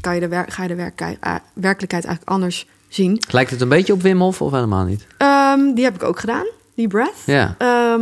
[0.00, 3.22] kan je de wer- ga je de werkelijkheid, werkelijkheid eigenlijk anders zien.
[3.30, 5.06] Lijkt het een beetje op Wim Hof of helemaal niet?
[5.16, 7.22] Ehm, die heb ik ook gedaan, die breath.
[7.26, 7.54] Ja.
[7.58, 8.00] Ehm,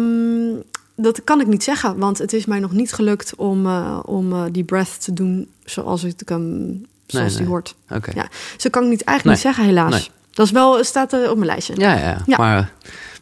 [1.03, 4.33] dat kan ik niet zeggen, want het is mij nog niet gelukt om, eh, om
[4.33, 7.37] eh, die breath te doen zoals, ik hem, zoals nee.
[7.37, 7.75] die hoort.
[7.91, 8.11] Oké.
[8.15, 8.29] Ja.
[8.57, 9.53] Zo kan ik niet, eigenlijk Nee.
[9.53, 10.11] niet zeggen, helaas.
[10.31, 11.75] Dat is wel, staat eh, op mijn lijstje.
[11.77, 12.37] Ja, ja, Ja.
[12.37, 12.73] maar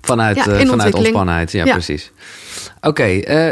[0.01, 1.53] vanuit, Ja, vanuit ontspannenheid.
[1.53, 1.73] Ja, Ja.
[1.73, 2.13] precies.
[2.81, 3.05] Oké,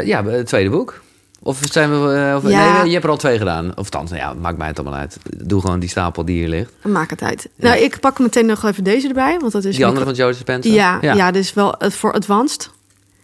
[0.05, 1.01] ja, het tweede boek.
[1.41, 2.33] Of zijn we...
[2.35, 2.77] of, Ja.
[2.77, 3.77] Nee, je hebt er al twee gedaan.
[3.77, 5.17] Of nou ja, maakt mij het allemaal uit.
[5.37, 6.71] Doe gewoon die stapel die hier ligt.
[6.83, 7.49] Maak het uit.
[7.55, 7.69] Ja.
[7.69, 9.75] Nou, ik pak meteen nog even deze erbij, want dat is...
[9.75, 10.71] Die andere van Joseph Spencer?
[10.71, 11.13] Ja, ja.
[11.13, 11.31] ja.
[11.31, 12.69] dus wel voor advanced.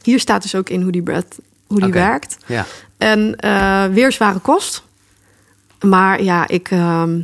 [0.04, 1.38] Hier staat dus ook in hoe die breath,
[1.68, 2.38] hoe die werkt.
[2.46, 2.66] Ja.
[2.98, 4.84] En eh, weer zware kost.
[5.82, 6.72] Maar ja, ik...
[6.72, 7.20] ehm,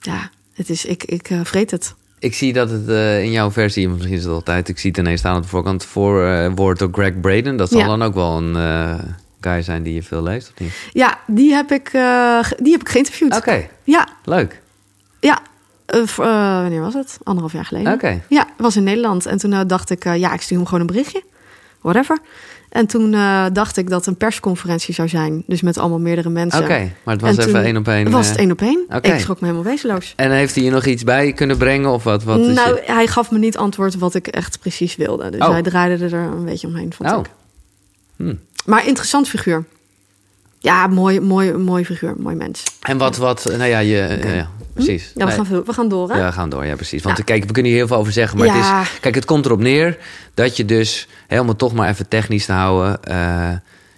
[0.00, 0.84] ja, het is...
[0.84, 1.94] Ik, ik eh, vreet het.
[2.18, 4.98] Ik zie dat het eh, in jouw versie, misschien is het altijd, ik zie het
[4.98, 7.56] ineens staan op de voorkant, voor woord door Greg Braden.
[7.56, 7.86] Dat zal Ja.
[7.86, 8.98] dan ook wel een
[9.40, 10.72] guy zijn die je veel leest, of niet?
[10.92, 11.90] Ja, die heb ik,
[12.62, 13.36] die heb ik geïnterviewd.
[13.36, 14.62] Oké, Ja, leuk.
[15.20, 15.38] ja.
[16.16, 17.18] Wanneer was het?
[17.22, 17.92] Anderhalf jaar geleden.
[17.92, 18.22] Oké.
[18.28, 19.26] Ja, was in Nederland.
[19.26, 21.22] En toen dacht ik, ja, ik stuur hem gewoon een berichtje.
[21.92, 22.18] Whatever.
[22.68, 25.42] En toen eh, dacht ik dat een persconferentie zou zijn.
[25.46, 26.62] Dus met allemaal meerdere mensen.
[26.62, 28.10] Oké, maar het was En even één op één.
[28.10, 28.84] was eh, het één op één.
[28.88, 29.08] Oké.
[29.12, 30.12] Ik schrok me helemaal wezenloos.
[30.16, 32.22] En heeft hij je nog iets bij kunnen brengen of wat?
[32.24, 35.30] wat is nou, je- hij gaf me niet antwoord wat ik echt precies wilde.
[35.30, 35.50] Dus Oh.
[35.50, 37.18] hij draaide er een beetje omheen, vond Oh.
[37.18, 37.26] ik.
[38.16, 38.34] Hm.
[38.70, 39.64] Maar interessant figuur.
[40.58, 42.62] Ja, mooi, mooi, mooi figuur, mooi mens.
[42.80, 45.12] En wat, wat, nou ja, je, ja, ja, precies.
[45.14, 45.44] Ja, we, Nee.
[45.46, 46.18] gaan, we gaan door, hè?
[46.18, 47.02] Ja, we gaan door, ja, precies.
[47.02, 47.24] Want Ja.
[47.24, 48.38] kijk, we kunnen hier heel veel over zeggen.
[48.38, 48.78] Maar Ja.
[48.78, 49.98] het is, kijk, het komt erop neer
[50.34, 53.52] dat je dus, helemaal toch maar even technisch te houden, eh,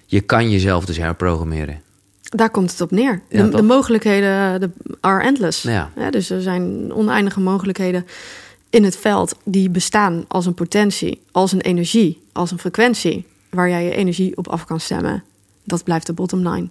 [0.06, 1.80] je kan jezelf dus herprogrammeren.
[2.22, 3.20] Daar komt het op neer.
[3.28, 5.62] De mogelijkheden de, are endless.
[5.62, 5.90] Ja.
[6.10, 8.06] dus er zijn oneindige mogelijkheden
[8.70, 13.68] in het veld die bestaan als een potentie, als een energie, als een frequentie waar
[13.68, 15.22] jij je energie op af kan stemmen.
[15.68, 16.66] Dat blijft de bottom line.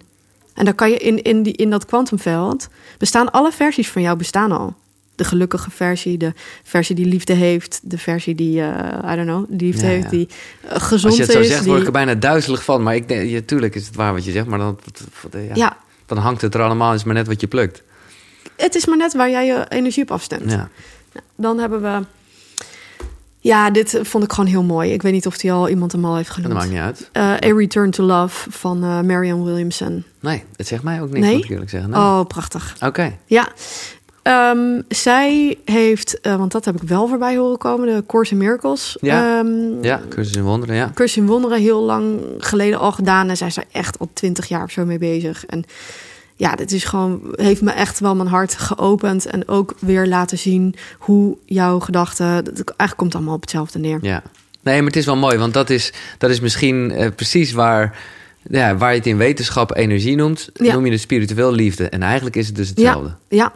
[0.54, 2.68] En dan kan je in, in, die, in dat kwantumveld
[2.98, 4.74] bestaan alle versies van jou bestaan al.
[5.14, 6.32] De gelukkige versie, de
[6.62, 10.10] versie die liefde heeft, de versie die, eh I don't know, liefde Ja, heeft, ja.
[10.10, 10.28] die
[10.62, 11.48] eh, gezond Als je het zo is.
[11.48, 11.68] zegt, die...
[11.68, 12.82] word ik er bijna duizelig van.
[12.82, 14.78] Maar ik denk, ja, tuurlijk is het waar wat je zegt, maar dan,
[15.32, 15.76] ja, ja,
[16.06, 17.82] dan hangt het er allemaal, is maar net wat je plukt.
[18.56, 20.50] het is maar net waar jij je energie op afstemt.
[20.50, 20.68] Ja.
[21.36, 22.04] Dan hebben we.
[23.40, 24.92] Ja, dit vond ik gewoon heel mooi.
[24.92, 26.54] Ik weet niet of die al iemand hem al heeft Dat genoemd.
[26.54, 27.08] maakt niet uit.
[27.12, 30.04] Eh, A Return to Love van eh Marianne Williamson.
[30.20, 31.34] Nee, het zegt mij ook niks, Nee?
[31.34, 31.90] moet ik eerlijk zeggen.
[31.90, 32.00] Nee.
[32.00, 32.76] Oh, prachtig.
[32.84, 33.16] Oké.
[33.26, 33.48] Ja.
[34.22, 38.38] Ehm, zij heeft, eh, want dat heb ik wel voorbij horen komen, de Course in
[38.38, 38.96] Miracles.
[39.00, 39.38] Ja.
[39.38, 40.90] Ehm, Ja, cursus in wonderen, ja.
[40.94, 43.28] Cursus in Wonderen heel lang geleden al gedaan.
[43.28, 45.46] En zij is er echt al twintig jaar of zo mee bezig.
[45.46, 45.64] En
[46.38, 49.26] ja, dit is gewoon, heeft me echt wel mijn hart geopend.
[49.26, 52.44] En ook weer laten zien hoe jouw gedachten.
[52.44, 53.98] dat- Eigenlijk komt allemaal op hetzelfde neer.
[54.02, 54.22] Ja.
[54.62, 57.98] Nee, maar het is wel mooi, want dat is, dat is misschien eh, precies waar,
[58.50, 60.72] ja, waar je het in wetenschap energie noemt, Ja.
[60.74, 61.88] noem je het spiritueel liefde.
[61.88, 63.08] En eigenlijk is het dus hetzelfde.
[63.28, 63.52] Ja, ja.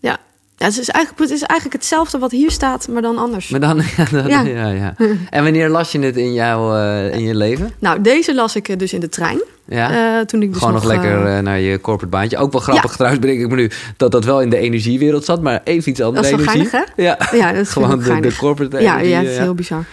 [0.00, 0.18] ja
[0.64, 3.48] het, is eigenlijk, het is eigenlijk hetzelfde wat hier staat, maar dan anders.
[3.48, 4.40] Maar dan, ja, Ja.
[4.40, 4.68] ja.
[4.68, 4.94] Ja,
[5.30, 7.72] En wanneer las je het in, jouw, eh, in je leven?
[7.78, 9.42] Nou, deze las ik eh, dus in de trein.
[9.64, 10.18] Ja.
[10.18, 12.36] Eh, toen ik dus Gewoon nog, lekker naar je corporate baantje.
[12.38, 12.96] Ook wel grappig Ja.
[12.96, 16.00] trouwens, bedenk ik me nu, dat dat wel in de energiewereld zat, maar even iets
[16.00, 16.68] andere Dat is wel energie.
[16.70, 19.10] geinig, Ja, Ja, dat gewoon de, de corporate ja, energie.
[19.10, 19.42] ja, is ja.
[19.42, 19.84] heel bizar.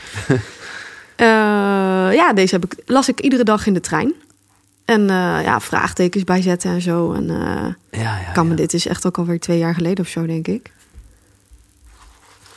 [2.14, 4.14] Ja, deze heb ik, las ik iedere dag in de trein.
[4.90, 7.14] En eh, ja, vraagtekens bijzetten en zo.
[7.14, 8.56] En eh, Ja, ja, kan me ja.
[8.56, 10.72] dit is echt ook alweer twee jaar geleden of zo, denk ik.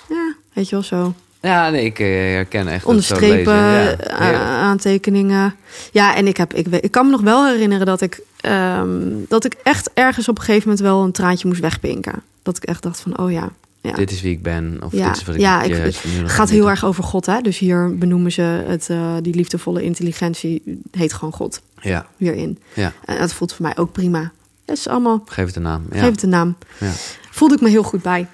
[0.09, 1.15] Ja, weet je wel zo.
[1.41, 3.55] Ja, nee, ik eh, herken echt Onderstrepen, lezen.
[3.55, 4.43] Ja, heerlijk.
[4.43, 5.55] aantekeningen.
[5.91, 9.45] Ja, en ik, heb, ik, ik kan me nog wel herinneren dat ik, ehm, dat
[9.45, 12.23] ik echt ergens op een gegeven moment wel een traantje moest wegpinken.
[12.43, 13.51] Dat ik echt dacht van, oh ja.
[13.83, 13.93] Ja.
[13.93, 14.79] Dit is wie ik ben.
[14.85, 16.71] Of Ja, dit is wat ik ja, ik- juist Het ga gaat heel doen.
[16.71, 17.41] erg over God, hè?
[17.41, 22.59] Dus hier benoemen ze het, eh, die liefdevolle intelligentie, heet gewoon God Ja, hierin.
[22.75, 24.33] ja, En dat voelt voor mij ook prima.
[24.65, 25.87] Dat is allemaal, geef het een naam.
[25.93, 26.01] Ja.
[26.01, 26.57] geef het een naam.
[26.81, 26.91] Ja.
[27.31, 28.27] Voelde ik me heel goed bij.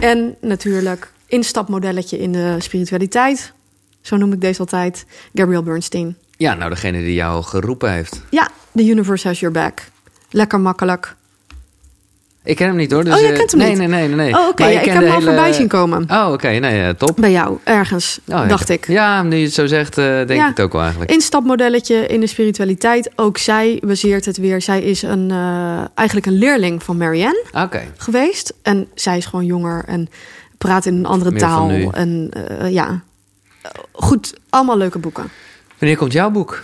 [0.00, 3.52] En natuurlijk, instapmodelletje in de spiritualiteit.
[4.00, 5.06] Zo noem ik deze altijd.
[5.34, 6.16] Gabrielle Bernstein.
[6.36, 8.20] ja, nou degene die jou geroepen heeft.
[8.30, 9.82] Ja, The Universe Has Your Back.
[10.30, 11.16] Lekker makkelijk.
[12.44, 13.04] Ik ken hem niet hoor.
[13.04, 13.78] Dus, Oh, jij eh, kent hem nee, niet?
[13.78, 14.34] Nee, nee, nee, nee.
[14.34, 14.64] Oh, oké.
[14.66, 16.04] Ja, ik heb hem al hele- voorbij zien komen.
[16.10, 16.48] Oh, oké.
[16.48, 17.16] Nee, eh, top.
[17.16, 18.46] Bij jou, ergens, Oh, ja.
[18.46, 18.86] dacht ik.
[18.86, 20.42] Ja, nu je het zo zegt, eh, denk Ja.
[20.42, 21.10] ik het ook wel eigenlijk.
[21.10, 23.10] Instapmodelletje in de spiritualiteit.
[23.16, 24.62] Ook zij baseert het weer.
[24.62, 27.82] Zij is een, eh, eigenlijk een leerling van Marianne Oké.
[27.96, 28.54] geweest.
[28.62, 30.08] En zij is gewoon jonger en
[30.58, 31.70] praat in een andere Meer taal.
[31.92, 32.30] En
[32.70, 33.02] ja,
[33.92, 35.30] goed, allemaal leuke boeken.
[35.78, 36.62] Wanneer komt jouw boek?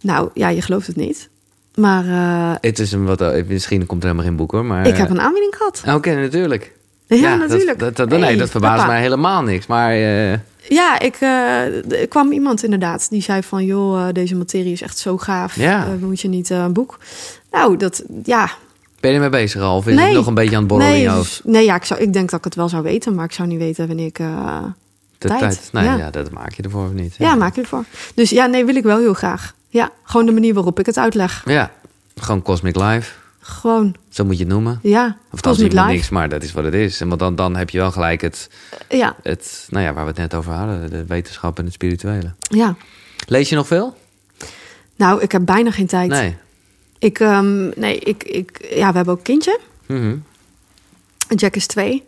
[0.00, 1.28] Nou ja, je gelooft het niet.
[1.74, 4.64] Maar eh, Het is een wat, eh, misschien komt er helemaal geen boek hoor.
[4.64, 5.82] Maar, ik heb eh, een aanbieding gehad.
[5.96, 6.72] Oké, natuurlijk.
[7.06, 7.78] Ja, natuurlijk.
[7.78, 8.92] Dat, dat, nee, Hey, dat verbaast papa.
[8.92, 9.66] mij helemaal niks.
[9.66, 9.94] Maar
[10.68, 13.64] Ja, ik, er kwam iemand inderdaad die zei van...
[13.64, 15.56] joh, deze materie is echt zo gaaf.
[15.56, 15.86] Ja.
[16.00, 16.98] Moet je niet een boek?
[17.50, 18.50] Nou, dat, ja.
[19.00, 19.76] ben je ermee bezig al?
[19.76, 20.04] Of is Nee.
[20.04, 21.40] het nog een beetje aan het borrelen in Nee, je hoofd?
[21.44, 23.14] dus- nee ja, ik, zou, ik denk dat ik het wel zou weten...
[23.14, 24.16] maar ik zou niet weten wanneer ik...
[25.18, 25.40] De tijd.
[25.40, 25.68] tijd.
[25.72, 25.96] Nee, ja.
[25.96, 26.10] Ja.
[26.10, 27.14] dat maak je ervoor of niet.
[27.18, 27.84] ja, maak je ervoor.
[28.14, 29.54] Dus ja, nee, wil ik wel heel graag.
[29.74, 31.42] Ja, gewoon de manier waarop ik het uitleg.
[31.46, 31.70] Ja,
[32.16, 33.12] gewoon Cosmic Life.
[33.40, 34.78] Gewoon, Zo moet je het noemen.
[34.82, 35.96] ja, Of dat is Cosmic helemaal Life.
[35.96, 37.00] niks, maar dat is wat het is.
[37.00, 38.50] En want dan, dan heb je wel gelijk het,
[38.88, 42.32] Ja, het, nou ja, waar we het net over hadden, de wetenschap en het spirituele.
[42.38, 42.76] ja.
[43.26, 43.96] Lees je nog veel?
[44.96, 46.08] Nou, ik heb bijna geen tijd.
[46.10, 46.36] Nee.
[46.98, 49.60] Ik, ehm, nee, ik, ik, ja, we hebben ook een kindje.
[49.86, 50.16] Mhm.
[51.28, 52.04] Jack is twee.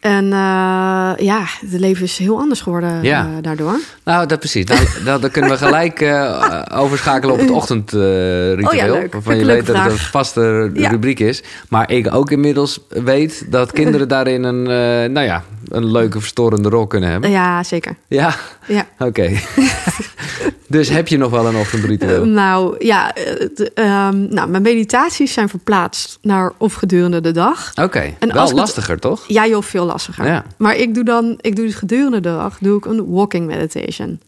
[0.00, 3.20] En eh, ja, het leven is heel anders geworden Ja.
[3.24, 3.78] eh, daardoor.
[4.04, 4.64] Nou, dat precies.
[4.64, 8.66] Nou, dat, dan kunnen we gelijk eh, overschakelen op het ochtendritueel.
[8.68, 9.12] Oh ja, leuk.
[9.12, 10.88] Waarvan je weet dat het een vaste Ja.
[10.90, 11.42] rubriek is.
[11.68, 14.62] Maar ik ook inmiddels weet dat kinderen daarin een,
[15.12, 17.30] nou ja, een leuke verstorende rol kunnen hebben.
[17.30, 17.96] Ja, zeker.
[18.08, 18.34] Ja,
[18.66, 18.86] Ja.
[19.08, 19.30] oké.
[20.68, 22.24] dus heb je nog wel een ochtendritueel?
[22.24, 27.72] Nou ja, eh, de, ehm, nou, mijn meditaties zijn verplaatst naar of gedurende de dag.
[27.82, 29.24] Oké, En wel het- lastiger, toch?
[29.26, 30.26] Ja, joh, veel lastiger.
[30.26, 30.44] Ja.
[30.56, 34.20] Maar ik doe dan, ik doe dus gedurende de dag, doe ik een walking meditation.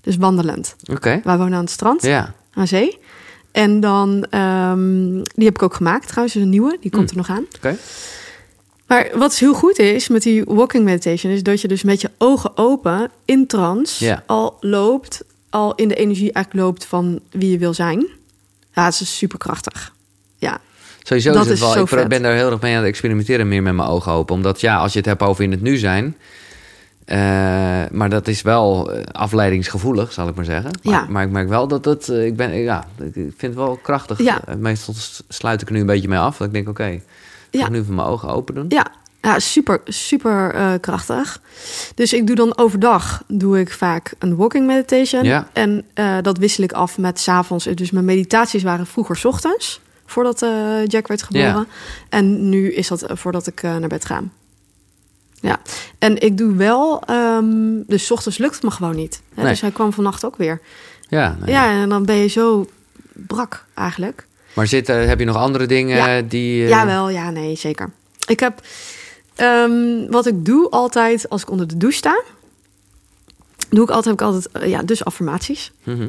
[0.00, 0.76] Dus wandelend.
[0.92, 2.34] Oké, Wij wonen aan het strand, ja.
[2.54, 2.98] aan zee.
[3.52, 7.20] En dan, ehm, die heb ik ook gemaakt trouwens, is een nieuwe, die komt Hmm.
[7.20, 7.44] er nog aan.
[7.56, 7.76] Oké.
[8.94, 12.10] Maar wat heel goed is met die walking meditation, is dat je dus met je
[12.18, 17.58] ogen open in trance al loopt, al in de energie eigenlijk loopt van wie je
[17.58, 18.06] wil zijn.
[18.72, 19.92] Ja, het is superkrachtig.
[20.36, 20.60] Ja,
[21.02, 22.02] Sowieso Dat is het wel.
[22.02, 24.34] Ik ben daar heel erg mee aan het experimenteren, meer met mijn ogen open.
[24.34, 26.16] Omdat ja, als je het hebt over in het nu zijn.
[27.04, 27.16] eh,
[27.90, 30.70] maar dat is wel eh, afleidingsgevoelig, zal ik maar zeggen.
[30.82, 31.06] Maar, Ja.
[31.08, 32.08] maar ik merk wel dat het.
[32.08, 34.18] eh, ik, ben, ja, ik vind het wel krachtig.
[34.22, 34.42] Ja.
[34.58, 34.94] Meestal
[35.28, 36.36] sluit ik er nu een beetje mee af.
[36.36, 37.00] Dat ik denk, oké,
[37.54, 37.66] ik Ja.
[37.66, 38.66] ga nu even mijn ogen open doen.
[38.68, 38.86] ja,
[39.22, 41.40] ja super, super eh, krachtig.
[41.94, 45.24] Dus ik doe dan overdag doe ik vaak een walking meditation.
[45.24, 45.48] Ja.
[45.52, 47.64] En eh, dat wissel ik af met 's avonds.
[47.64, 51.46] Dus mijn meditaties waren vroeger 's ochtends, voordat eh, Jack werd geboren.
[51.48, 51.66] Ja.
[52.08, 54.22] En nu is dat voordat ik naar bed ga.
[55.40, 55.58] Ja,
[55.98, 59.22] en ik doe wel, ehm, dus 's ochtends lukt het me gewoon niet.
[59.34, 59.42] Hè?
[59.42, 59.50] Nee.
[59.50, 60.60] Dus hij kwam vannacht ook weer.
[61.08, 61.36] Ja.
[61.46, 62.66] Ja, en dan ben je zo
[63.12, 64.26] brak eigenlijk.
[64.54, 66.22] Maar zit, heb je nog andere dingen Ja.
[66.22, 66.62] die.
[66.62, 67.90] eh, Jawel, ja, nee, zeker.
[68.26, 68.60] Ik heb,
[69.34, 72.22] ehm, wat ik doe altijd als ik onder de douche sta,
[73.70, 75.72] doe ik altijd, heb ik altijd, eh, ja, dus affirmaties.
[75.82, 76.08] mhm.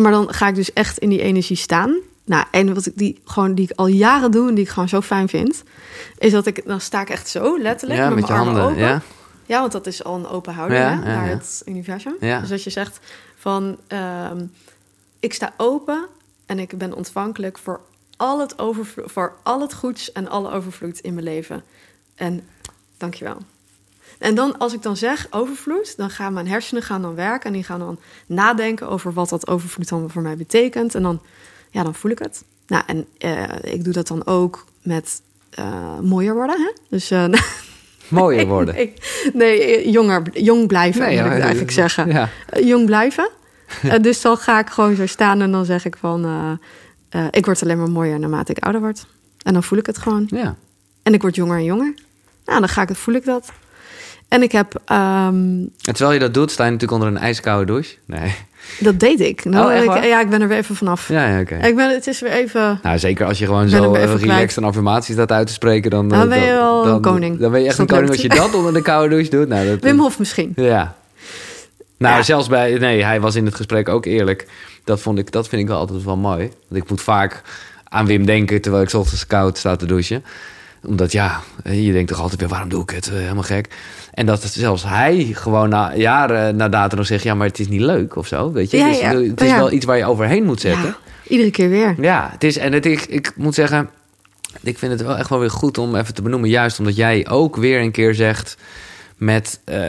[0.00, 1.96] Maar dan ga ik dus echt in die energie staan.
[2.24, 4.88] Nou, en wat ik die gewoon die ik al jaren doe en die ik gewoon
[4.88, 5.62] zo fijn vind,
[6.18, 8.62] is dat ik dan sta ik echt zo letterlijk Ja, met, met je mijn armen
[8.62, 8.72] handen.
[8.82, 8.88] open.
[8.92, 9.02] Ja.
[9.46, 11.30] Ja, want dat is al een open houding Ja, hè, ja, naar ja.
[11.34, 12.14] het universum.
[12.20, 12.40] Ja.
[12.40, 12.98] Dus als je zegt
[13.38, 14.44] van ehm,
[15.20, 16.06] ik sta open
[16.46, 17.80] en ik ben ontvankelijk voor
[18.16, 21.62] al het overvloed, voor al het goeds en alle overvloed in mijn leven.
[22.14, 22.48] En
[22.96, 23.38] dankjewel.
[24.18, 27.52] En dan, als ik dan zeg overvloed, dan gaan mijn hersenen gaan dan werken en
[27.52, 30.94] die gaan dan nadenken over wat dat overvloed dan voor mij betekent.
[30.94, 31.20] En dan,
[31.70, 32.44] ja, dan voel ik het.
[32.66, 35.20] Nou, en eh, ik doe dat dan ook met
[35.50, 36.60] eh, mooier worden.
[36.60, 36.72] Hè?
[36.88, 37.24] Dus eh,
[38.08, 38.74] Mooier worden.
[38.76, 38.94] Nee,
[39.32, 42.08] nee, jonger, jong blijven, Nee, moet ik eigenlijk zeggen.
[42.08, 42.28] Ja.
[42.60, 43.28] Jong blijven.
[43.82, 46.24] Eh, dus dan ga ik gewoon zo staan en dan zeg ik van...
[46.24, 49.06] eh, eh, ik word alleen maar mooier naarmate ik ouder word.
[49.42, 50.26] En dan voel ik het gewoon.
[50.30, 50.54] ja.
[51.02, 51.94] En ik word jonger en jonger.
[52.44, 53.52] Nou, dan ga ik het, voel ik dat.
[54.28, 54.80] En ik heb...
[54.84, 57.94] ehm, En terwijl je dat doet, sta je natuurlijk onder een ijskoude douche.
[58.04, 58.34] Nee.
[58.80, 59.44] dat deed ik.
[59.44, 61.08] Nou, Oh, ik- ja, ik ben er weer even vanaf.
[61.08, 61.54] Ja, ja oké.
[61.56, 62.80] Ik ben, het is weer even...
[62.82, 64.56] Nou, zeker als je gewoon zo relaxed kwijt.
[64.56, 67.38] en affirmaties staat uit te spreken, dan, Dan ben je wel een koning.
[67.38, 69.48] Dan ben je echt een koning als je dat onder de koude douche doet.
[69.48, 70.52] Nou, dat, Wim Hof misschien.
[70.56, 70.96] Ja.
[71.96, 72.22] Nou, Ja.
[72.22, 72.78] zelfs bij...
[72.78, 74.46] Nee, hij was in het gesprek ook eerlijk.
[74.84, 76.50] Dat, vond ik, dat vind ik wel altijd wel mooi.
[76.68, 77.42] Want ik moet vaak
[77.88, 78.60] aan Wim denken...
[78.60, 80.24] terwijl ik ochtends koud sta te douchen.
[80.86, 82.48] Omdat ja, je denkt toch altijd weer...
[82.48, 83.06] waarom doe ik het?
[83.08, 83.68] Eh, Helemaal gek.
[84.12, 87.22] En dat zelfs hij gewoon na jaren na datum nog zegt...
[87.22, 88.76] ja, maar het is niet leuk of zo, weet je?
[88.76, 89.12] Ja, Dus ja.
[89.14, 90.84] het is wel iets waar je overheen moet zetten.
[90.84, 90.96] Ja,
[91.28, 91.94] iedere keer weer.
[92.00, 93.90] Ja, het is, en het, ik, ik moet zeggen,
[94.62, 96.48] ik vind het wel echt wel weer goed om even te benoemen.
[96.48, 98.56] Juist omdat jij ook weer een keer zegt
[99.16, 99.88] met eh,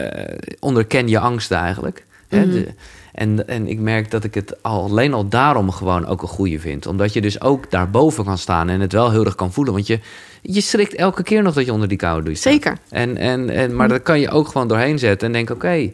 [0.60, 2.04] onderken je angsten eigenlijk.
[2.28, 2.50] Hè, Mhm.
[2.50, 2.68] de-
[3.12, 6.58] en, en ik merk dat ik het al, alleen al daarom gewoon ook een goede
[6.60, 6.86] vind.
[6.86, 9.74] Omdat je dus ook daarboven kan staan en het wel heel erg kan voelen.
[9.74, 10.00] Want je,
[10.42, 12.52] je schrikt elke keer nog dat je onder die koude staat.
[12.52, 12.78] Zeker.
[12.90, 15.90] En, en, en, maar dat kan je ook gewoon doorheen zetten en denken, oké,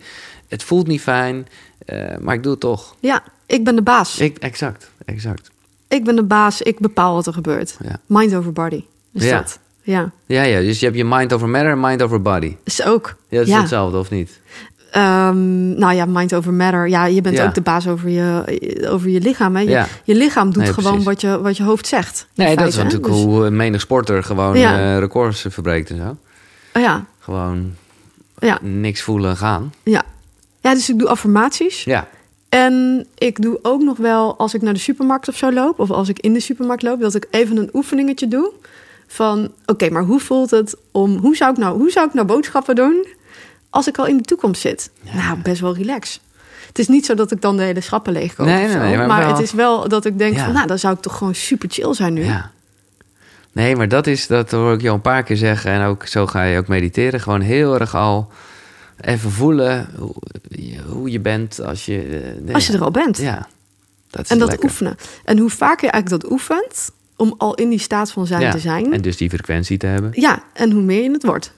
[0.48, 1.46] het voelt niet fijn,
[1.86, 2.94] eh, maar ik doe het toch.
[3.00, 4.18] Ja, ik ben de baas.
[4.18, 5.50] Ik, exact, exact.
[5.88, 6.62] Ik ben de baas.
[6.62, 7.76] Ik bepaal wat er gebeurt.
[7.82, 7.96] Ja.
[8.06, 8.84] Mind over body.
[9.12, 9.38] Is Ja.
[9.38, 9.58] dat?
[9.86, 10.10] Ja.
[10.26, 12.56] Ja, ja, dus je hebt je mind over matter en mind over body.
[12.64, 13.14] Is ook.
[13.28, 13.60] Ja, dat is Ja.
[13.60, 14.40] hetzelfde, of niet?
[14.90, 16.88] Ehm, nou ja, mind over matter.
[16.88, 17.46] Ja, je bent Ja.
[17.46, 18.42] ook de baas over je,
[18.88, 19.54] over je lichaam.
[19.56, 19.62] Hè?
[19.62, 19.86] Je, Ja.
[20.04, 21.04] je lichaam doet Nee, gewoon precies.
[21.06, 22.26] wat je, wat je hoofd zegt.
[22.34, 26.16] Nee, dat is natuurlijk Dus- hoe een menig sporter gewoon eh, records verbreekt en zo.
[26.74, 27.72] oh ja, Gewoon
[28.38, 29.72] ja, niks voelen en gaan.
[29.82, 30.02] ja.
[30.60, 31.84] ja, dus ik doe affirmaties.
[31.84, 32.08] Ja,
[32.48, 35.78] En ik doe ook nog wel, als ik naar de supermarkt of zo loop...
[35.78, 38.52] of als ik in de supermarkt loop, dat ik even een oefeningetje doe...
[39.06, 41.16] van, oké, maar hoe voelt het om...
[41.16, 43.06] Hoe zou, ik nou, hoe zou ik nou boodschappen doen
[43.70, 44.90] als ik al in de toekomst zit?
[45.14, 46.20] Nou, best wel relax.
[46.68, 49.06] Het is niet zo dat ik dan de hele schappen leeg koop Nee, nee, maar
[49.06, 50.44] maar wel- het is wel dat ik denk Ja.
[50.44, 50.52] van...
[50.52, 52.24] nou, dan zou ik toch gewoon super chill zijn nu.
[52.24, 52.50] ja.
[53.52, 55.70] Nee, maar dat is, dat hoor ik jou een paar keer zeggen.
[55.70, 57.20] En ook zo ga je ook mediteren.
[57.20, 58.28] Gewoon heel erg al
[59.00, 60.14] even voelen hoe,
[60.86, 61.98] hoe je bent als je...
[62.02, 63.18] eh, nee, Als je er al bent.
[63.18, 63.48] Ja,
[64.10, 64.68] dat is en dat lekker.
[64.68, 64.96] oefenen.
[65.24, 66.90] En hoe vaker je eigenlijk dat oefent...
[67.16, 68.92] om al in die staat van zijn Ja, te zijn...
[68.92, 70.10] En dus die frequentie te hebben.
[70.14, 71.52] Ja, en hoe meer je het wordt.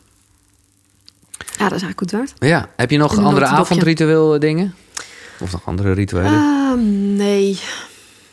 [1.39, 2.33] Ja, dat is eigenlijk goed waard.
[2.39, 4.75] Ja, heb je nog andere avondritueel dingen?
[5.41, 6.33] Of nog andere rituelen?
[6.33, 7.59] Ehm, nee.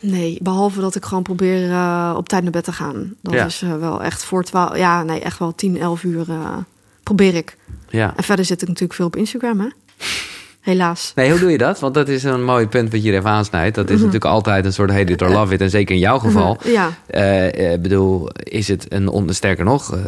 [0.00, 3.14] Nee, behalve dat ik gewoon probeer eh, op tijd naar bed te gaan.
[3.22, 3.44] Dat Ja.
[3.44, 4.76] is eh, wel echt voor 12...
[4.76, 6.56] Ja, nee, echt wel 10, 11 uur eh,
[7.02, 7.56] probeer ik.
[7.88, 8.12] ja.
[8.16, 9.68] En verder zit ik natuurlijk veel op Instagram, hè?
[10.64, 11.12] Helaas.
[11.14, 11.80] Nee, hoe doe je dat?
[11.80, 13.74] Want dat is een mooi punt wat je er even aansnijdt.
[13.74, 14.04] Dat is Mhm.
[14.04, 15.60] natuurlijk altijd een soort hate it or love it.
[15.60, 16.58] En zeker in jouw geval.
[16.64, 19.08] Ja, Eh, eh, bedoel, is het een...
[19.08, 19.98] On, sterker nog,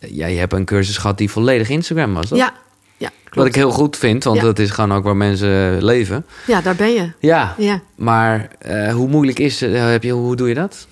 [0.00, 2.38] ja, je hebt een cursus gehad die volledig Instagram was, toch?
[2.38, 2.52] ja,
[2.96, 4.42] ja Wat ik heel goed vind, want Ja.
[4.42, 6.24] dat is gewoon ook waar mensen leven.
[6.46, 7.10] Ja, daar ben je.
[7.20, 7.80] Ja, Ja.
[7.94, 8.48] maar
[8.94, 9.72] hoe moeilijk is het?
[9.72, 10.86] Heb je, hoe doe je dat?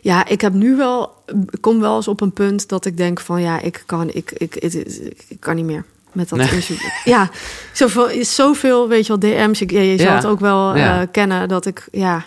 [0.00, 1.12] Ja, ik heb nu wel,
[1.50, 4.32] ik kom wel eens op een punt dat ik denk van ja, ik kan, ik,
[4.36, 5.84] ik, ik, ik, ik kan niet meer
[6.14, 6.78] met dat Nee.
[7.04, 7.28] Ja,
[7.72, 9.60] zoveel, is zoveel, weet je wel, DM's.
[9.60, 10.14] Ik, ja, je zal Ja.
[10.14, 11.00] het ook wel Ja.
[11.00, 12.24] eh, kennen dat ik, ja,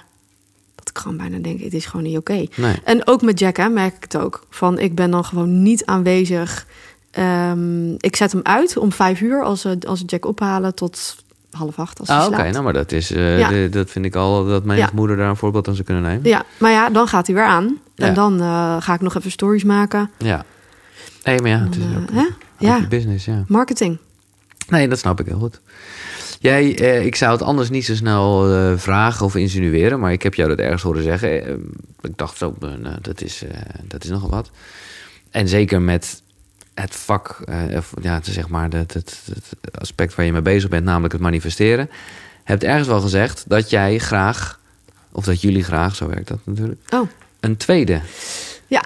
[0.75, 2.45] dat ik gewoon bijna denk, het is gewoon niet oké.
[2.55, 2.75] Nee.
[2.83, 4.45] En ook met Jack hè, merk ik het ook.
[4.49, 6.65] Van ik ben dan gewoon niet aanwezig.
[7.11, 11.15] Ehm, ik zet hem uit om vijf uur als, ze- als ze Jack ophalen tot
[11.51, 12.49] half acht als hij Ah, oké.
[12.49, 13.11] Nou, maar dat is...
[13.11, 13.49] eh, Ja.
[13.49, 14.89] de- dat vind ik al dat mijn Ja.
[14.93, 16.29] moeder daar een voorbeeld aan zou kunnen nemen.
[16.29, 17.77] Ja, maar ja, dan gaat hij weer aan.
[17.95, 18.05] Ja.
[18.07, 20.09] En dan eh, ga ik nog even stories maken.
[20.17, 20.45] Ja.
[21.23, 22.09] Nee, maar ja, het is eh, ook
[22.65, 22.77] Ja.
[22.77, 23.43] je business, ja.
[23.47, 23.97] Marketing.
[24.67, 25.61] Nee, dat snap ik heel goed.
[26.39, 30.23] Jij, eh, ik zou het anders niet zo snel eh, vragen of insinueren, maar ik
[30.23, 31.45] heb jou dat ergens horen zeggen.
[31.45, 31.53] Eh,
[32.01, 33.43] ik dacht zo, nou, dat, is,
[33.87, 34.51] dat is nogal wat.
[35.31, 36.21] En zeker met
[36.73, 37.39] het vak,
[37.75, 39.21] of, ja, zeg maar het, het,
[39.61, 41.89] het aspect waar je mee bezig bent, namelijk het manifesteren.
[42.43, 44.59] Hebt ergens wel gezegd dat jij graag,
[45.11, 47.09] of dat jullie graag, zo werkt dat natuurlijk, Oh,
[47.39, 48.01] een tweede.
[48.67, 48.83] ja.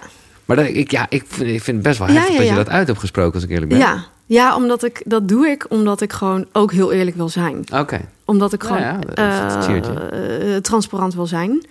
[0.48, 2.48] Maar dat, ik, ja, ik, vind, ik vind het best wel Ja, heftig ja, dat
[2.48, 2.58] je ja.
[2.64, 3.78] dat uit hebt gesproken, als ik eerlijk ben.
[3.78, 4.04] Ja.
[4.26, 7.64] ja, omdat ik dat doe ik omdat ik gewoon ook heel eerlijk wil zijn.
[7.74, 8.00] Oké.
[8.26, 11.66] Omdat ik Ja, gewoon ja, eh, eh, transparant wil zijn.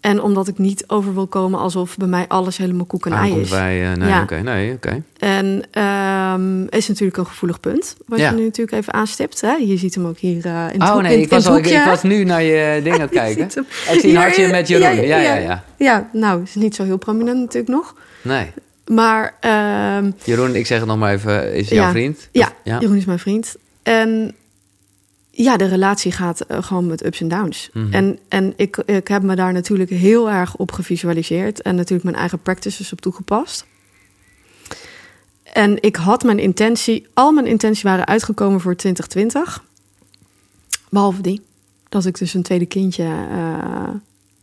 [0.00, 3.40] En omdat ik niet over wil komen alsof bij mij alles helemaal koek en ei
[3.40, 3.50] is.
[3.50, 4.22] bij, eh, nee, Ja.
[4.22, 5.02] oké, nee, oké.
[5.18, 7.96] En ehm is natuurlijk een gevoelig punt.
[8.06, 8.30] Wat Ja.
[8.30, 9.40] je nu natuurlijk even aanstipt.
[9.40, 9.52] Hè?
[9.52, 11.82] Je ziet hem ook hier in het Oh hoek- nee, in- ik was, al, ik,
[11.86, 13.44] was nu naar je ding aan het kijken.
[13.92, 15.06] Ik zie een hartje met Jeroen.
[15.06, 15.64] Ja, ja, ja.
[15.76, 17.94] Ja, nou, is niet zo heel prominent natuurlijk nog.
[18.22, 18.50] Nee.
[18.86, 21.90] Maar ehm, Jeroen, ik zeg het nog maar even, is jouw Ja.
[21.90, 22.28] vriend?
[22.32, 22.78] ja, ja.
[22.80, 23.56] Jeroen is mijn vriend.
[23.82, 24.34] En
[25.30, 27.70] ja, de relatie gaat eh, gewoon met ups en downs.
[27.72, 27.92] Mhm.
[27.92, 31.62] En, en ik, ik heb me daar natuurlijk heel erg op gevisualiseerd.
[31.62, 33.66] En natuurlijk mijn eigen practices op toegepast.
[35.52, 39.64] En ik had mijn intentie, al mijn intenties waren uitgekomen voor 2020.
[40.90, 41.42] Behalve die.
[41.88, 43.88] Dat ik dus een tweede kindje, eh,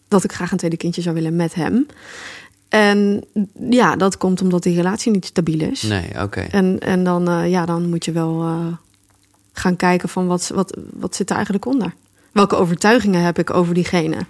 [0.08, 1.86] dat ik graag een tweede kindje zou willen met hem.
[2.70, 3.24] En
[3.70, 5.82] ja, dat komt omdat die relatie niet stabiel is.
[5.82, 6.40] Nee, oké.
[6.40, 8.66] En, en dan, eh, ja, dan moet je wel eh,
[9.54, 11.94] gaan kijken van wat, wat, wat zit er eigenlijk onder.
[12.32, 14.16] Welke overtuigingen heb ik over diegene?
[14.16, 14.26] Maar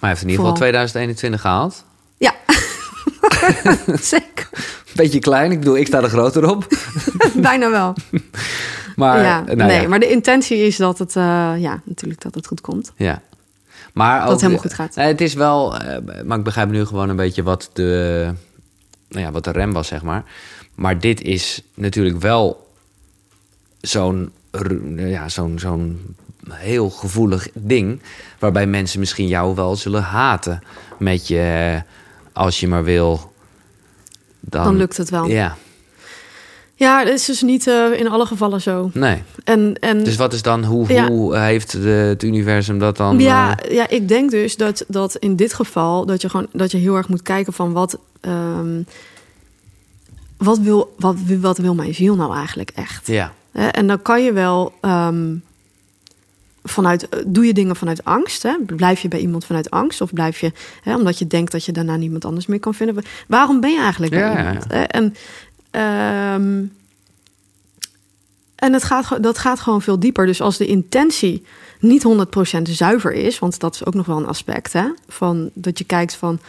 [0.00, 0.82] hij heeft in ieder geval Vooral.
[0.82, 1.84] 2021 gehaald.
[2.16, 2.34] Ja,
[4.14, 4.48] zeker.
[4.94, 6.66] Beetje klein, ik bedoel, ik sta er groter op.
[7.34, 7.94] Bijna wel.
[8.96, 9.88] Maar, ja, nou nee, ja.
[9.88, 12.92] maar de intentie is dat het, eh, ja, natuurlijk dat het goed komt.
[12.96, 13.22] ja.
[13.98, 14.94] Maar Dat ook, het helemaal goed gaat.
[14.94, 18.32] Het is wel, eh, maar ik begrijp nu gewoon een beetje wat de,
[19.08, 20.24] nou ja, wat de rem was, zeg maar.
[20.74, 22.70] Maar dit is natuurlijk wel
[23.80, 26.16] zo'n, r- ja, zo'n, zo'n
[26.50, 28.00] heel gevoelig ding.
[28.38, 30.62] Waarbij mensen misschien jou wel zullen haten
[30.98, 31.82] met je,
[32.32, 33.32] als je maar wil.
[34.40, 35.26] Dan, Dan lukt het wel.
[35.26, 35.56] Ja,
[36.78, 38.90] Ja, het is dus niet eh, in alle gevallen zo.
[38.94, 39.22] nee.
[39.44, 41.08] En, en Dus wat is dan, hoe, Ja.
[41.08, 43.18] hoe heeft de, het universum dat dan?
[43.18, 46.70] ja, eh, ja, ik denk dus dat, dat in dit geval dat je gewoon dat
[46.70, 48.82] je heel erg moet kijken van wat, ehm,
[50.36, 53.06] wat, wil, wat, wat wil mijn ziel nou eigenlijk echt?
[53.06, 55.34] ja, En dan kan je wel ehm,
[56.64, 58.42] vanuit, eh, doe je dingen vanuit angst?
[58.42, 58.56] Hè?
[58.66, 60.00] Blijf je bij iemand vanuit angst?
[60.00, 60.52] Of blijf je,
[60.82, 63.04] hè, omdat je denkt dat je daarna niemand anders meer kan vinden?
[63.28, 64.66] Waarom ben je eigenlijk bij Ja, ja, iemand?
[64.66, 65.14] En,
[65.70, 66.64] ehm,
[68.54, 70.26] en het gaat, dat gaat gewoon veel dieper.
[70.26, 71.44] Dus als de intentie
[71.80, 74.88] niet 100% zuiver is, want dat is ook nog wel een aspect, hè?
[75.08, 76.40] Van dat je kijkt van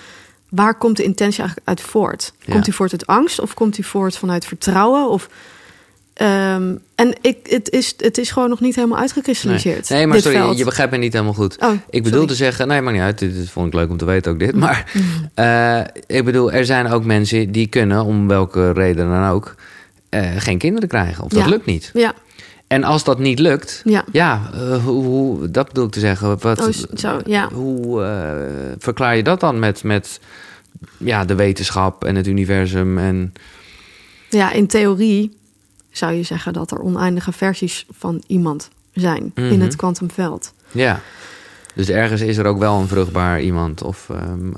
[0.50, 2.34] waar komt de intentie eigenlijk uit voort?
[2.40, 2.52] Ja.
[2.52, 5.10] Komt die voort uit angst of komt die voort vanuit vertrouwen?
[5.10, 5.30] Of,
[6.20, 9.90] ehm, en ik, het, is, het is gewoon nog niet helemaal uitgekristalliseerd.
[9.90, 10.58] nee, maar sorry, veld.
[10.58, 11.58] je begrijpt me niet helemaal goed.
[11.60, 12.28] Oh, Ik bedoel sorry.
[12.28, 13.20] te zeggen, nee, maar niet uit.
[13.20, 14.54] Dit, vond ik leuk om te weten ook dit.
[14.54, 14.60] Mm.
[14.60, 14.92] Maar
[15.34, 19.56] eh, ik bedoel, er zijn ook mensen die kunnen, om welke reden dan ook,
[20.10, 21.24] eh, geen kinderen krijgen.
[21.24, 21.50] Of dat Ja.
[21.50, 21.92] lukt niet.
[21.94, 22.14] Ja,
[22.68, 24.04] En als dat niet lukt, ja.
[24.12, 26.40] ja, eh, hoe, hoe- dat bedoel ik te zeggen.
[26.40, 27.50] Wat, Oh, zo, ja.
[27.54, 28.06] Hoe
[28.80, 30.20] verklaar je dat dan met, met
[30.98, 32.98] ja, de wetenschap en het universum?
[32.98, 33.34] En,
[34.30, 35.38] ja, in theorie
[36.00, 39.62] zou je zeggen dat er oneindige versies van iemand zijn in Mhm.
[39.62, 40.54] het kwantumveld.
[40.72, 41.02] ja.
[41.76, 43.82] Dus ergens is er ook wel een vruchtbaar iemand.
[43.84, 44.50] Of, ehm,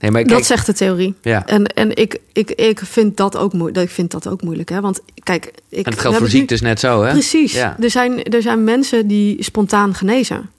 [0.00, 1.14] nee, maar Dat zegt de theorie.
[1.22, 1.46] ja.
[1.46, 4.68] En, en ik, ik, ik, vind dat ook moe- ik vind dat ook moeilijk.
[4.68, 4.80] Hè?
[4.80, 7.10] Want kijk, ik, En het geldt voor ziektes net zo, hè?
[7.12, 7.52] Precies.
[7.52, 7.76] Ja.
[7.80, 10.50] Er, zijn, er zijn mensen die spontaan genezen.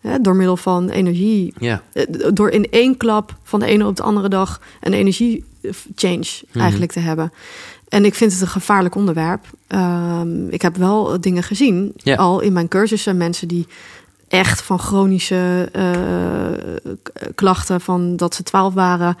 [0.00, 0.20] Hè?
[0.20, 1.54] Door middel van energie.
[1.58, 1.82] Ja.
[1.92, 6.60] Eh, Door in één klap van de ene op de andere dag een energie-change Mhm.
[6.60, 7.32] eigenlijk te hebben.
[7.88, 9.44] En ik vind het een gevaarlijk onderwerp.
[9.66, 13.66] Ehm, ik heb wel dingen gezien, al in mijn cursussen, mensen die
[14.28, 16.92] echt van chronische eh,
[17.34, 19.16] klachten, van dat ze twaalf waren,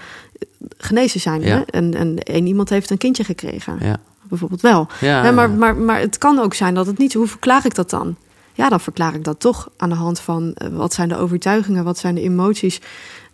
[0.78, 1.40] genezen zijn.
[1.40, 1.56] Ja.
[1.56, 1.60] Hè?
[1.62, 3.96] En, en één iemand heeft een kindje gekregen, Ja.
[4.22, 4.88] bijvoorbeeld wel.
[5.00, 7.14] Ja, maar, maar, maar het kan ook zijn dat het niet.
[7.14, 8.16] Hoe verklaar ik dat dan?
[8.52, 11.84] Ja, dan verklaar ik dat toch aan de hand van eh, wat zijn de overtuigingen,
[11.84, 12.80] wat zijn de emoties.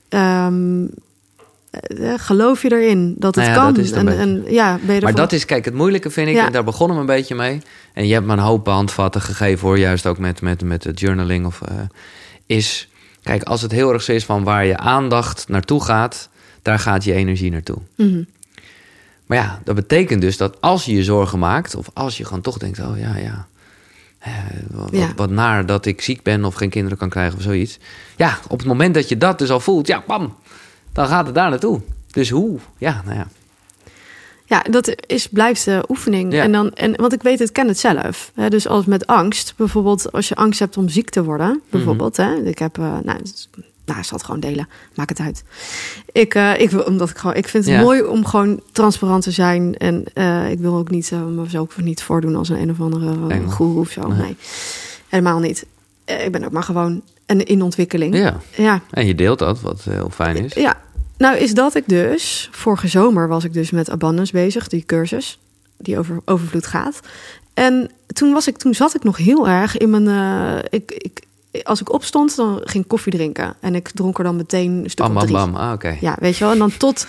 [0.09, 0.88] Ehm, eh,
[2.16, 3.74] geloof je erin dat het Nou ja, kan?
[3.74, 6.10] dat is het een en, en ja, ben je Maar dat is, kijk, het moeilijke
[6.10, 6.46] vind ik, Ja.
[6.46, 7.60] en daar begonnen we een beetje mee.
[7.92, 11.00] En je hebt me een hoop handvatten gegeven hoor, juist ook met, met, met het
[11.00, 11.46] journaling.
[11.46, 11.74] Of, eh,
[12.46, 12.86] is
[13.22, 16.28] Kijk, als het heel erg zo is van waar je aandacht naartoe gaat,
[16.62, 17.76] daar gaat je energie naartoe.
[17.96, 18.22] Mhm.
[19.26, 22.40] Maar ja, dat betekent dus dat als je je zorgen maakt, of als je gewoon
[22.40, 23.46] toch denkt: oh ja, ja.
[24.18, 24.32] eh,
[24.70, 25.12] wat, Ja.
[25.16, 27.78] wat naar dat ik ziek ben of geen kinderen kan krijgen of zoiets.
[28.16, 30.36] Ja, op het moment dat je dat dus al voelt, ja, bam,
[30.93, 31.81] dan gaat het daar naartoe.
[32.10, 32.59] Dus hoe?
[32.78, 33.27] Ja, nou ja.
[34.44, 36.32] Ja, dat is, blijft de oefening.
[36.32, 36.43] Ja.
[36.43, 38.31] En dan, en, want ik weet, het ken het zelf.
[38.35, 42.16] Hè, dus als met angst, bijvoorbeeld als je angst hebt om ziek te worden, bijvoorbeeld.
[42.16, 43.20] hè, ik heb, eh, nou,
[43.85, 44.69] nou, ik zal het gewoon delen.
[44.94, 45.44] Maak het uit.
[46.12, 47.81] Ik, eh, ik, wil, omdat ik, gewoon, ik vind het Ja.
[47.81, 49.77] mooi om gewoon transparant te zijn.
[49.77, 53.16] En eh, ik wil ook niet uh, mezelf niet voordoen als een een of andere
[53.28, 54.09] uh, goeroe of zo.
[54.09, 54.19] Nee.
[54.19, 54.36] Nee.
[55.09, 55.66] helemaal niet.
[56.05, 57.02] Ik ben ook maar gewoon
[57.40, 58.16] en in ontwikkeling.
[58.16, 58.40] ja.
[58.56, 60.54] ja, En je deelt dat, wat heel fijn is.
[60.54, 60.80] ja,
[61.16, 62.48] nou is dat ik dus...
[62.52, 65.38] Vorige zomer was ik dus met Abundance bezig, die cursus
[65.78, 67.00] die over overvloed gaat.
[67.54, 70.09] En toen, was ik, toen zat ik nog heel erg in mijn...
[70.09, 71.22] eh, ik, ik,
[71.64, 73.54] als ik opstond, dan ging ik koffie drinken.
[73.60, 75.36] En ik dronk er dan meteen een stuk Bam, bam, drie.
[75.36, 75.54] bam.
[75.56, 75.96] Ah, oké.
[76.00, 76.52] Ja, weet je wel.
[76.52, 77.06] En dan tot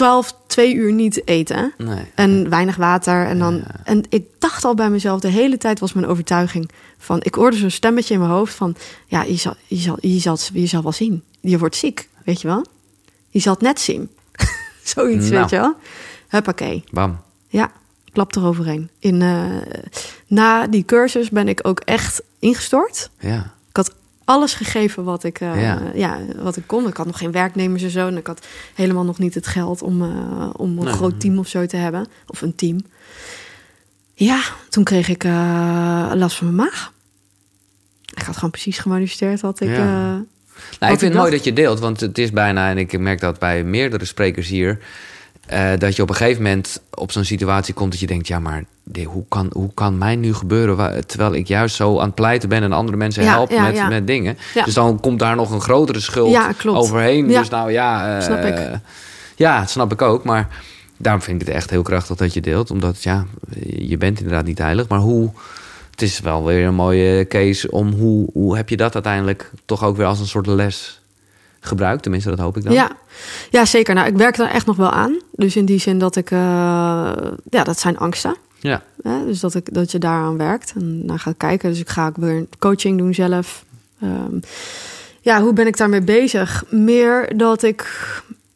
[0.00, 1.72] 12, twee uur niet eten.
[1.78, 2.04] Nee.
[2.14, 3.26] En weinig water.
[3.26, 7.18] En, dan, en ik dacht al bij mezelf, de hele tijd was mijn overtuiging van...
[7.22, 8.76] Ik hoorde zo'n stemmetje in mijn hoofd van...
[9.06, 11.22] Ja, je zal, je, zal, je, zal, je zal wel zien.
[11.40, 12.64] Je wordt ziek, weet je wel.
[13.30, 14.10] Je zal het net zien.
[14.94, 15.40] Zoiets, Nou.
[15.40, 15.74] weet je wel.
[16.28, 16.84] Huppakee.
[16.90, 17.20] Bam.
[17.48, 17.70] Ja,
[18.12, 18.90] klap eroverheen.
[18.98, 19.44] In, eh,
[20.26, 23.10] na die cursus ben ik ook echt ingestort.
[23.18, 23.54] Ja.
[24.30, 25.80] Alles gegeven wat ik, eh, Ja.
[25.94, 26.18] ja.
[26.36, 26.88] wat ik kon.
[26.88, 28.06] Ik had nog geen werknemers en zo.
[28.06, 30.92] En ik had helemaal nog niet het geld om, eh, om een Nee.
[30.92, 32.06] groot team of zo te hebben.
[32.26, 32.80] Of een team.
[34.14, 36.92] Ja, toen kreeg ik eh, last van mijn maag.
[38.14, 39.68] Ik had gewoon precies gemanifesteerd wat ik...
[39.68, 40.22] Ja.
[40.80, 43.20] Nou, ik vind het mooi dat je deelt, want het is bijna, en ik merk
[43.20, 44.78] dat bij meerdere sprekers hier,
[45.50, 48.38] eh, dat je op een gegeven moment op zo'n situatie komt dat je denkt, ja,
[48.38, 52.14] maar dit, hoe, kan, hoe kan mij nu gebeuren, terwijl ik juist zo aan het
[52.14, 53.88] pleiten ben en andere mensen Ja, help ja, met, ja.
[53.88, 54.38] met dingen.
[54.64, 57.26] Dus dan komt daar nog een grotere schuld overheen.
[57.26, 58.58] Dus nou ja, eh, Snap ik.
[59.36, 60.48] ja, dat snap ik ook, maar
[60.96, 63.26] daarom vind ik het echt heel krachtig dat je deelt, omdat ja,
[63.76, 65.30] je bent inderdaad niet heilig, maar hoe
[65.90, 69.84] het is wel weer een mooie case om hoe, hoe heb je dat uiteindelijk toch
[69.84, 70.99] ook weer als een soort les
[71.60, 72.02] gebruikt.
[72.02, 72.72] Tenminste, dat hoop ik dan.
[72.72, 72.90] Ja.
[73.50, 73.94] ja, zeker.
[73.94, 75.18] Nou, ik werk daar echt nog wel aan.
[75.32, 76.30] Dus in die zin dat ik...
[76.30, 76.38] eh,
[77.50, 78.36] ja, dat zijn angsten.
[78.58, 78.82] Ja.
[79.26, 81.70] Dus dat, ik, dat je daaraan werkt en naar gaat kijken.
[81.70, 83.64] Dus ik ga ook weer coaching doen zelf.
[84.00, 84.38] Ehm,
[85.20, 86.64] ja, hoe ben ik daarmee bezig?
[86.70, 87.86] Meer dat ik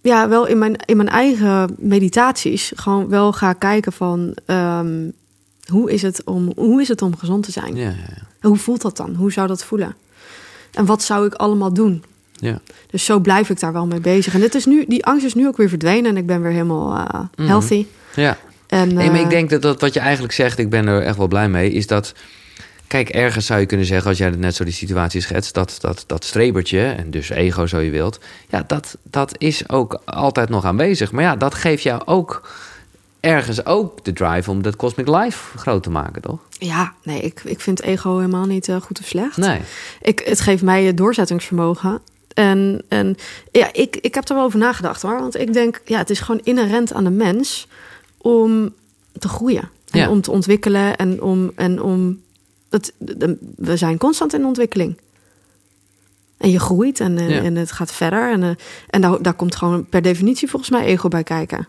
[0.01, 4.35] ja, wel in mijn, in mijn eigen meditaties gewoon wel ga kijken van...
[4.47, 5.11] ehm,
[5.65, 7.77] hoe, is het om, hoe is het om gezond te zijn?
[7.77, 9.15] Ja, ja, Hoe voelt dat dan?
[9.15, 9.95] Hoe zou dat voelen?
[10.73, 12.05] En wat zou ik allemaal doen?
[12.41, 12.61] Ja.
[12.91, 14.35] Dus zo blijf ik daar wel mee bezig.
[14.35, 16.53] En dit is nu, die angst is nu ook weer verdwenen en ik ben weer
[16.53, 17.49] helemaal eh, Mhm.
[17.49, 17.87] healthy.
[18.15, 18.37] ja.
[18.69, 21.03] En, Nee, maar eh, ik denk dat, dat wat je eigenlijk zegt, ik ben er
[21.03, 22.15] echt wel blij mee, is dat.
[22.87, 26.05] Kijk, ergens zou je kunnen zeggen, als jij net zo die situatie schetst, dat, dat,
[26.07, 30.65] dat strebertje, en dus ego zo je wilt, ja, dat, dat is ook altijd nog
[30.65, 31.13] aanwezig.
[31.13, 32.49] Maar ja, dat geeft jou ook
[33.21, 36.39] ergens ook de drive om dat Cosmic Life groot te maken, toch?
[36.59, 39.37] Ja, nee, ik, ik vind ego helemaal niet eh, goed of slecht.
[39.37, 39.61] Nee.
[40.03, 42.01] Ik, het geeft mij het doorzettingsvermogen.
[42.35, 43.17] En, en
[43.53, 45.21] ja, ik, ik heb er wel over nagedacht hoor.
[45.21, 47.69] Want ik denk, ja, het is gewoon inherent aan de mens
[48.17, 48.75] om
[49.19, 49.69] te groeien.
[49.91, 50.09] En Ja.
[50.09, 51.53] om te ontwikkelen en om.
[51.55, 52.21] En om
[52.71, 52.93] het,
[53.57, 54.99] we zijn constant in ontwikkeling.
[56.37, 57.43] En je groeit en, Ja.
[57.43, 58.33] en het gaat verder.
[58.33, 58.51] En, eh,
[58.91, 61.69] en daar, daar komt gewoon per definitie volgens mij ego bij kijken.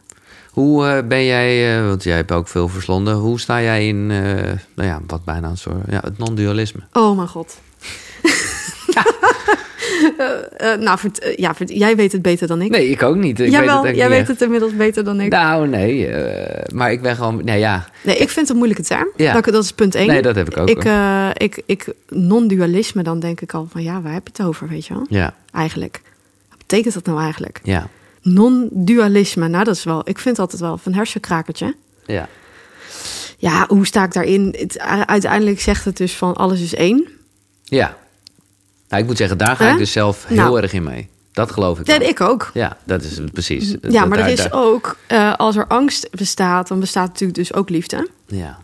[0.52, 4.08] Hoe eh, ben jij, eh, want jij hebt ook veel verslonden, hoe sta jij in,
[4.08, 6.80] nou ja, wat bijna een soort, ja, het non-dualisme?
[6.94, 7.60] Oh mijn god.
[8.24, 8.32] Eh,
[10.80, 12.70] nou, vert- eh, ja, vert- jij weet het beter dan ik.
[12.72, 13.40] Nee, ik ook niet.
[13.40, 15.32] Ik Jawel, weet het jij niet weet het inmiddels beter dan ik.
[15.32, 18.84] Nou, nee, eh, maar ik ben gewoon, nee ja, Nee, ik vind het een moeilijke
[18.84, 19.08] term.
[19.16, 19.34] Ja.
[19.34, 20.08] Dat, dat is punt één.
[20.08, 20.70] nee, dat heb ik ook.
[20.70, 24.48] ik, eh, ik, ik, non-dualisme, dan denk ik al van ja, waar heb je het
[24.48, 25.06] over, weet je wel?
[25.10, 26.02] ja, Eigenlijk.
[26.50, 27.60] Wat betekent dat nou eigenlijk?
[27.64, 27.88] ja,
[28.22, 31.76] Non-dualisme, nou dat is wel, ik vind altijd wel een hersenkrakertje.
[32.06, 32.28] ja.
[33.38, 34.56] Ja, hoe sta ik daarin?
[34.58, 37.08] Het, uiteindelijk zegt het dus van alles is één.
[37.64, 37.98] Ja.
[38.90, 40.62] Nou, ik moet zeggen, daar ga ik dus zelf heel Nou.
[40.62, 41.10] erg in mee.
[41.32, 42.02] Dat geloof ik wel.
[42.02, 42.52] ik ook.
[42.54, 43.70] Ja, dat is precies.
[43.70, 47.54] Ja, Dat- maar er is ook, eh, als er angst bestaat, dan bestaat natuurlijk dus
[47.54, 48.10] ook liefde.
[48.26, 48.58] Ja.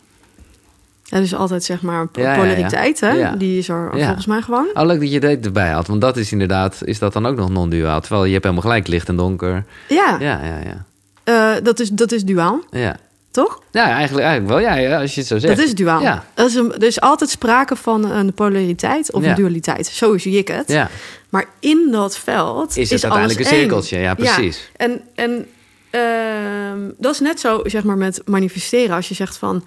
[1.09, 2.39] Dat is altijd zeg maar Ja, ja, ja.
[2.39, 3.37] polariteit, hè?
[3.37, 4.67] Die is er volgens mij gewoon.
[4.73, 5.87] Oh, leuk dat je dit erbij had.
[5.87, 8.01] Want dat is inderdaad, is dat dan ook nog non-duaal?
[8.01, 9.65] Terwijl je hebt helemaal gelijk, licht en donker.
[9.87, 10.85] Ja, Ja, ja, ja.
[11.23, 12.95] eh, dat, is, dat is duaal, Ja,
[13.31, 13.61] toch?
[13.71, 14.59] ja eigenlijk, eigenlijk wel.
[14.69, 15.57] Ja, ja, als je het zo zegt.
[15.57, 16.01] Dat is duaal.
[16.01, 16.25] Ja.
[16.33, 19.29] Dat is een, er is altijd sprake van een polariteit of Ja.
[19.29, 19.87] een dualiteit.
[19.87, 20.67] Zo zie ik het.
[20.67, 20.89] Ja,
[21.29, 23.97] Maar in dat veld is is, het uiteindelijk een cirkeltje.
[23.99, 24.71] Ja, precies.
[24.77, 25.47] En, en
[25.89, 28.95] ehm, dat is net zo, zeg maar, met manifesteren.
[28.95, 29.63] Als je zegt van...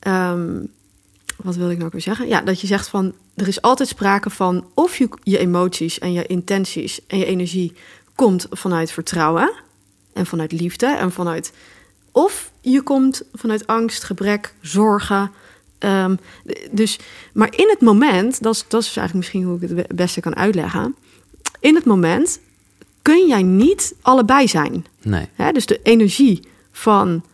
[0.00, 0.52] ehm,
[1.36, 2.28] wat wil ik nou weer zeggen?
[2.28, 6.12] Ja, dat je zegt van er is altijd sprake van of je, je emoties en
[6.12, 7.72] je intenties en je energie
[8.14, 9.52] komt vanuit vertrouwen
[10.12, 11.52] en vanuit liefde en vanuit
[12.12, 15.30] of je komt vanuit angst, gebrek, zorgen.
[15.78, 16.16] Ehm,
[16.70, 16.98] dus,
[17.32, 20.36] maar in het moment, dat is, dat is eigenlijk misschien hoe ik het beste kan
[20.36, 20.94] uitleggen.
[21.60, 22.40] In het moment
[23.02, 24.86] kun jij niet allebei zijn.
[25.02, 25.28] Nee.
[25.34, 25.52] Hè?
[25.52, 27.24] Dus de energie van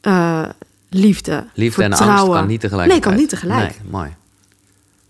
[0.00, 0.48] eh,
[0.90, 2.24] liefde, Liefde en vertrouwen.
[2.24, 2.90] angst kan niet tegelijk.
[2.90, 3.80] Nee, kan niet tegelijk.
[3.82, 4.14] Nee, mooi.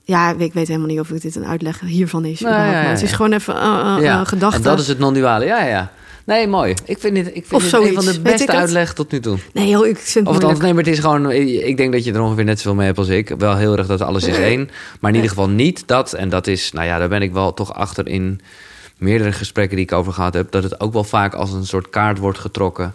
[0.02, 2.40] Ja, ik weet helemaal niet of ik dit een uitleg hiervan is.
[2.40, 4.24] Nee, überhaupt, ja, maar het is gewoon even een ja.
[4.24, 4.56] gedachte.
[4.56, 5.44] En dat is het non-duale.
[5.44, 5.92] Ja, ja.
[6.24, 6.74] Nee, mooi.
[6.84, 8.56] Ik vind dit, ik vind dit een van de beste het?
[8.60, 9.38] uitleg tot nu toe.
[9.52, 10.62] Nee, joh, ik vind het Of althans, moeilijk.
[10.62, 11.30] nee, maar het is gewoon...
[11.68, 13.34] Ik denk dat je er ongeveer net zoveel mee hebt als ik.
[13.38, 14.70] Wel heel erg dat alles is één.
[15.00, 16.12] Maar in ieder geval niet dat.
[16.12, 16.72] En dat is...
[16.72, 18.40] Nou ja, daar ben ik wel toch achter in
[18.96, 20.50] meerdere gesprekken die ik over gehad heb.
[20.50, 22.94] Dat het ook wel vaak als een soort kaart wordt getrokken.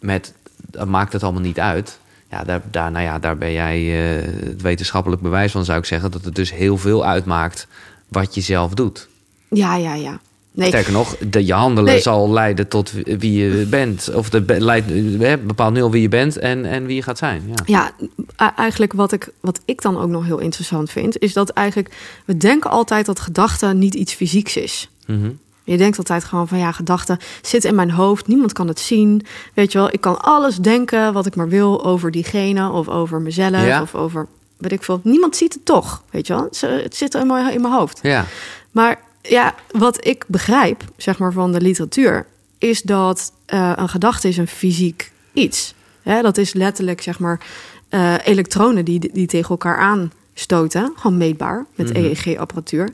[0.00, 0.32] Met...
[0.56, 1.98] Dat maakt het allemaal niet uit.
[2.30, 5.84] Ja, daar, daar, nou ja, daar ben jij eh, het wetenschappelijk bewijs van, zou ik
[5.84, 6.10] zeggen.
[6.10, 7.66] Dat het dus heel veel uitmaakt
[8.08, 9.08] wat je zelf doet.
[9.48, 10.20] Ja, ja, ja.
[10.54, 12.00] Nee, Sterker nog, de, je handelen Nee.
[12.02, 14.10] zal leiden tot wie je bent.
[14.14, 14.88] Of de, leidt,
[15.18, 17.42] hè, bepaalt nul wie je bent en, en wie je gaat zijn.
[17.64, 17.92] Ja.
[18.36, 21.94] Ja, eigenlijk wat ik, wat ik dan ook nog heel interessant vind, is dat eigenlijk
[22.24, 24.90] we denken altijd dat gedachten niet iets fysieks is.
[25.06, 25.30] Mhm.
[25.64, 29.26] Je denkt altijd gewoon van ja, gedachten zitten in mijn hoofd, niemand kan het zien.
[29.54, 33.20] Weet je wel, ik kan alles denken wat ik maar wil over diegene of over
[33.20, 33.82] mezelf Ja.
[33.82, 34.26] of over
[34.58, 35.00] weet ik veel.
[35.04, 36.42] Niemand ziet het toch, weet je wel.
[36.44, 37.98] Het, het zit mijn, in mijn hoofd.
[38.02, 38.24] ja.
[38.70, 42.26] Maar ja, wat ik begrijp, zeg maar, van de literatuur,
[42.58, 45.74] is dat eh, een gedachte is een fysiek iets.
[46.02, 47.40] Hè, dat is letterlijk, zeg maar,
[47.88, 50.92] eh, elektronen die, die tegen elkaar aanstoten.
[50.96, 51.96] Gewoon meetbaar met Mhm.
[52.04, 52.88] EEG-apparatuur.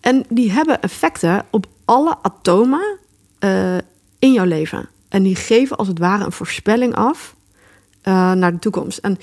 [0.00, 2.98] En die hebben effecten op alle atomen
[3.38, 3.76] eh,
[4.18, 4.88] in jouw leven.
[5.08, 7.34] En die geven als het ware een voorspelling af
[8.34, 8.98] naar de toekomst.
[8.98, 9.18] En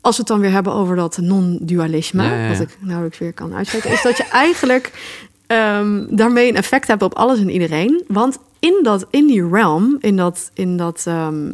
[0.00, 2.48] als we het dan weer hebben over dat non-dualisme, Ja, ja, ja.
[2.48, 4.92] wat ik nauwelijks weer kan uitspreken, is dat je eigenlijk
[5.46, 8.04] ehm, daarmee een effect hebt op alles en iedereen.
[8.08, 11.46] Want in, dat, in die realm, in, dat, in, dat, ehm,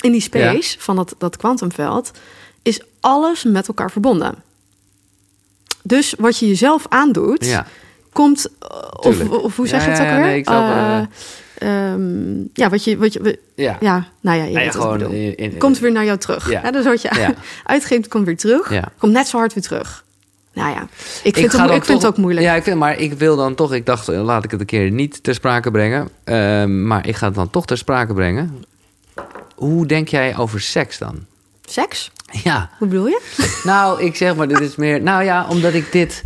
[0.00, 2.10] in die space van dat, dat kwantumveld,
[2.62, 4.34] is alles met elkaar verbonden.
[5.82, 7.66] Dus wat je jezelf aandoet, ja.
[8.12, 8.46] komt.
[8.62, 8.68] uh,
[9.00, 10.24] Of, of hoe zeg je Ja, het ook ja, weer?
[10.24, 12.96] nee, Eh, eh, ehm, ja, wat je.
[12.98, 13.76] Wat je Ja.
[13.80, 15.12] ja, nou ja, je Nou wat ik gewoon bedoel.
[15.12, 16.50] in- in- komt weer naar jou terug.
[16.50, 16.70] Ja.
[16.70, 17.10] Dus wat je
[17.64, 18.72] uitgeeft, komt weer terug.
[18.98, 20.04] Komt net zo hard weer terug.
[20.58, 20.88] Nou ja,
[21.22, 22.46] ik vind, ga het, ik vind toch- het ook moeilijk.
[22.46, 23.72] Ja, ik vind, maar ik wil dan toch...
[23.72, 26.08] Ik dacht, eh, laat ik het een keer niet ter sprake brengen.
[26.24, 28.64] Ehm, maar ik ga het dan toch ter sprake brengen.
[29.54, 31.16] Hoe denk jij over seks dan?
[31.64, 32.10] Seks?
[32.44, 33.20] Ja, Hoe bedoel je?
[33.64, 35.02] nou, ik zeg maar, dit is meer...
[35.02, 36.24] Nou ja, omdat ik dit...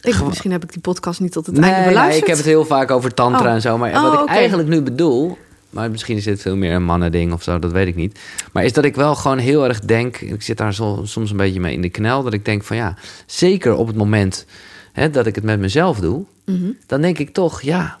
[0.00, 2.22] Ik, misschien heb ik die podcast niet tot het Nee, einde nee, beluisterd.
[2.22, 3.54] ik heb het heel vaak over tantra Oh.
[3.54, 3.78] en zo.
[3.78, 4.32] Maar Oh, wat ik oké.
[4.32, 5.38] eigenlijk nu bedoel...
[5.74, 8.18] Maar misschien is dit veel meer een mannending of zo, dat weet ik niet.
[8.52, 10.16] Maar is dat ik wel gewoon heel erg denk...
[10.20, 12.22] Ik zit daar soms een beetje mee in de knel.
[12.22, 12.96] Dat ik denk van ja,
[13.26, 14.46] zeker op het moment
[14.92, 16.24] hè, dat ik het met mezelf doe...
[16.44, 16.70] Mhm.
[16.86, 17.98] dan denk ik toch, ja...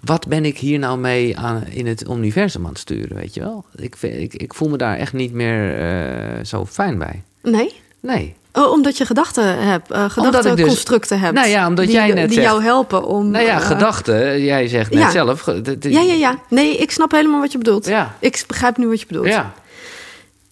[0.00, 3.40] Wat ben ik hier nou mee aan, in het universum aan het sturen, weet je
[3.40, 3.64] wel?
[3.76, 3.94] Ik,
[4.34, 7.22] ik voel me daar echt niet meer eh, zo fijn bij.
[7.42, 7.72] Nee?
[8.00, 8.34] Nee.
[8.58, 11.34] Oh, omdat je gedachten hebt, uh, gedachtenconstructen hebt.
[11.34, 13.30] Nou ja, omdat die, jij net Die zegt- jou helpen om...
[13.30, 15.10] Nou ja, eh, gedachten, jij zegt net ja.
[15.10, 15.46] zelf...
[15.80, 16.38] Ja, ja, ja.
[16.48, 17.86] Nee, ik snap helemaal wat je bedoelt.
[17.86, 18.14] Ja.
[18.18, 19.26] Ik begrijp nu wat je bedoelt.
[19.26, 19.52] Ja,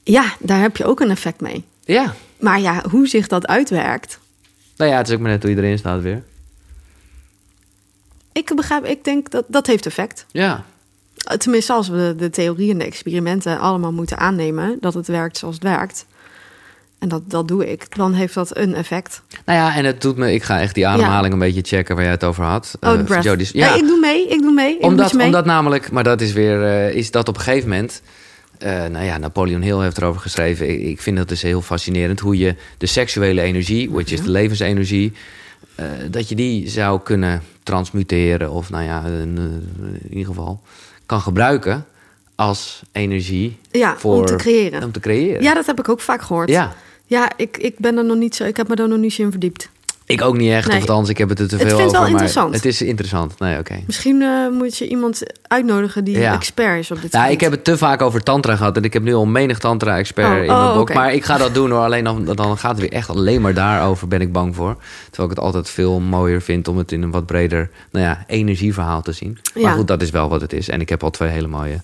[0.02, 1.64] Ja, daar heb je ook een effect mee.
[1.84, 2.14] ja.
[2.38, 4.18] Maar ja, hoe zich dat uitwerkt...
[4.76, 6.22] Nou ja, het is ook maar net hoe je erin staat weer.
[8.32, 10.26] Ik begrijp, ik denk dat dat heeft effect.
[10.30, 10.64] Ja,
[11.38, 14.76] Tenminste, als we de, de theorieën en de experimenten allemaal moeten aannemen...
[14.80, 16.06] dat het werkt zoals het werkt...
[16.98, 19.22] en dat, dat doe ik, dan heeft dat een effect.
[19.44, 20.32] nou ja, en het doet me...
[20.32, 22.76] Ik ga echt die ademhaling een beetje checken waar jij het over had.
[22.80, 23.22] Oh, Eh.
[23.22, 23.66] Jodie's- ja.
[23.66, 24.76] ja, ik doe mee, ik doe mee.
[24.76, 25.26] Ik omdat, je mee.
[25.26, 25.90] omdat namelijk...
[25.90, 26.62] Maar dat is weer...
[26.64, 28.02] eh, is dat op een gegeven moment...
[28.58, 30.68] eh, nou ja, Napoleon Hill heeft erover geschreven.
[30.70, 32.20] Ik, ik vind dat dus heel fascinerend.
[32.20, 35.12] Hoe je de seksuele energie, which is de levensenergie...
[36.10, 38.50] dat je die zou kunnen transmuteren.
[38.50, 39.36] Of nou ja, in,
[40.02, 40.60] in ieder geval...
[41.06, 41.84] kan gebruiken
[42.36, 44.82] als energie Ja, voor, om te creëren.
[44.84, 45.42] Om te creëren.
[45.42, 46.48] Ja, dat heb ik ook vaak gehoord.
[46.48, 46.74] ja.
[47.08, 48.44] Ja, ik, ik ben er nog niet zo.
[48.44, 49.68] Ik heb me daar nog niet zo in verdiept.
[50.06, 50.76] Ik ook niet echt, Nee.
[50.76, 51.92] of althans, ik heb het er te veel vind het over.
[51.92, 52.54] wel maar interessant.
[52.54, 53.38] Het is interessant.
[53.38, 53.82] Nee, oké.
[53.86, 56.32] Misschien eh, moet je iemand uitnodigen die Ja.
[56.34, 57.40] expert is op dit Nou, gebied.
[57.40, 60.26] ik heb het te vaak over tantra gehad en ik heb nu al menig tantra-expert
[60.26, 60.80] Oh, in mijn oh, boek.
[60.82, 60.94] oké.
[60.94, 61.80] Maar ik ga dat doen hoor.
[61.80, 64.76] Alleen dan, dan gaat het weer echt alleen maar daarover, ben ik bang voor.
[65.10, 68.24] Terwijl ik het altijd veel mooier vind om het in een wat breder nou ja,
[68.26, 69.38] energieverhaal te zien.
[69.54, 69.72] Maar Ja.
[69.72, 70.68] goed, dat is wel wat het is.
[70.68, 71.80] En ik heb al twee hele mooie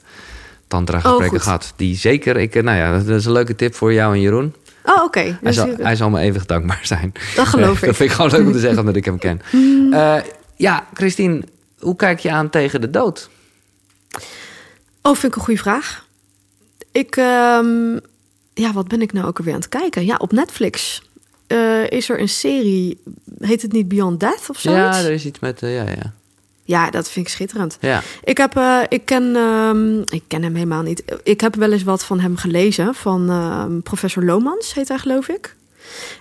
[0.73, 1.73] tantra-gesprekken Oh, gehad.
[1.77, 4.55] Die zeker, ik, eh, nou ja, dat is een leuke tip voor jou en Jeroen.
[4.85, 5.20] Oh, oké.
[5.20, 7.12] Hij Dus zal, hij zal me evenig dankbaar zijn.
[7.36, 7.94] Dat geloof dat ik.
[7.97, 9.40] vind ik gewoon leuk om te zeggen omdat ik hem ken.
[9.93, 10.16] Eh,
[10.57, 11.43] ja, Christine,
[11.78, 13.31] hoe kijk je aan tegen de dood?
[15.03, 16.07] Oh, vind ik een goede vraag.
[16.93, 17.93] Ik, ehm,
[18.55, 20.05] ja, wat ben ik nou ook alweer aan het kijken?
[20.05, 21.03] Ja, op Netflix
[21.47, 23.03] eh, is er een serie,
[23.39, 24.99] heet het niet Beyond Death of zoiets?
[24.99, 25.61] Ja, er is iets met...
[25.61, 26.12] ja, ja.
[26.65, 27.79] Ja, dat vind ik schitterend.
[27.81, 28.03] Ja.
[28.25, 31.03] Ik heb, eh, ik ken, ehm, ik ken hem helemaal niet.
[31.23, 35.29] Ik heb wel eens wat van hem gelezen van ehm, professor Lomans, heet hij geloof
[35.29, 35.57] ik.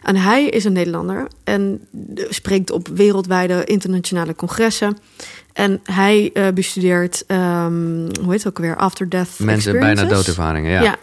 [0.04, 1.88] En hij is een Nederlander en
[2.30, 4.98] spreekt op wereldwijde internationale congressen.
[5.54, 10.72] En hij eh, bestudeert, ehm, hoe heet het ook weer, after death Mensen bijna doodervaringen,
[10.72, 10.82] ja.
[10.82, 10.96] Ja.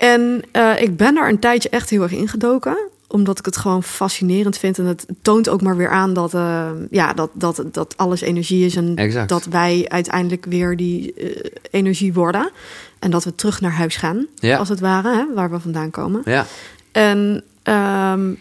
[0.00, 2.76] En eh, ik ben daar een tijdje echt heel erg ingedoken.
[3.16, 4.78] Omdat ik het gewoon fascinerend vind.
[4.78, 8.64] En het toont ook maar weer aan dat, eh, ja, dat, dat, dat alles energie
[8.64, 8.76] is.
[8.76, 9.28] En Exact.
[9.28, 12.50] dat wij uiteindelijk weer die eh, energie worden.
[12.98, 14.56] En dat we terug naar huis gaan, Ja.
[14.58, 16.22] als het ware, hè, waar we vandaan komen.
[16.24, 16.46] Ja.
[16.92, 18.32] En ehm,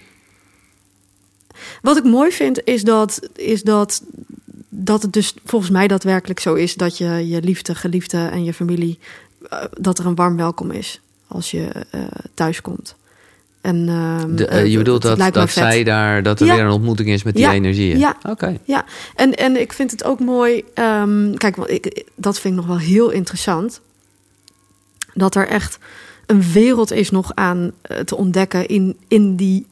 [1.82, 4.04] wat ik mooi vind is dat, is dat,
[4.70, 8.54] dat het dus volgens mij daadwerkelijk zo is dat je je liefde, geliefde en je
[8.54, 9.00] familie,
[9.50, 11.70] eh, dat er een warm welkom is als je
[12.34, 12.96] thuis komt.
[13.66, 16.24] En, ehm, De, eh, eh, je bedoelt dat, dat zij daar...
[16.24, 16.56] Dat er Ja.
[16.56, 17.54] weer een ontmoeting is met die Ja.
[17.54, 18.00] energieën?
[18.00, 18.18] Ja.
[18.30, 18.58] Oké.
[18.64, 18.86] Ja,
[19.16, 20.64] en, en ik vind het ook mooi.
[20.74, 23.82] ehm, kijk, want ik, dat vind ik nog wel heel interessant.
[25.14, 25.78] Dat er echt
[26.26, 29.66] een wereld is nog aan eh, te ontdekken in, in die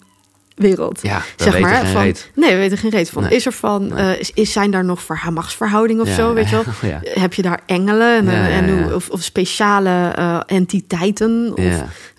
[0.56, 1.00] wereld.
[1.02, 1.86] Ja, we zeg maar.
[1.88, 2.30] van, reet.
[2.36, 3.24] Nee, we weten geen reet van.
[3.24, 3.32] Nee.
[3.36, 4.14] Is er van, Nee.
[4.14, 5.02] eh, is, is, zijn daar nog
[5.32, 6.34] machtsverhoudingen of Ja, zo?
[6.34, 6.64] Weet je wel?
[6.92, 7.00] ja.
[7.04, 8.96] Heb je daar engelen en, hoe- ja.
[8.96, 11.52] Of, of speciale eh, entiteiten?
[11.56, 11.64] Of,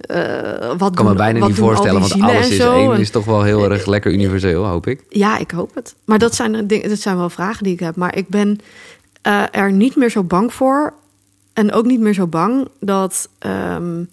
[0.00, 2.92] eh, wat Ik kan me bijna niet voorstellen, want alles is één.
[2.92, 5.00] En- is toch wel heel erg lekker universeel, hoop ik.
[5.08, 5.94] ja, ik hoop het.
[6.04, 7.96] Maar dat zijn, dingen, dat zijn wel vragen die ik heb.
[7.96, 8.58] Maar ik ben
[9.22, 10.94] eh, er niet meer zo bang voor.
[11.52, 14.04] En ook niet meer zo bang dat, ehm,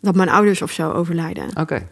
[0.00, 1.44] dat mijn ouders of zo overlijden.
[1.60, 1.86] Oké.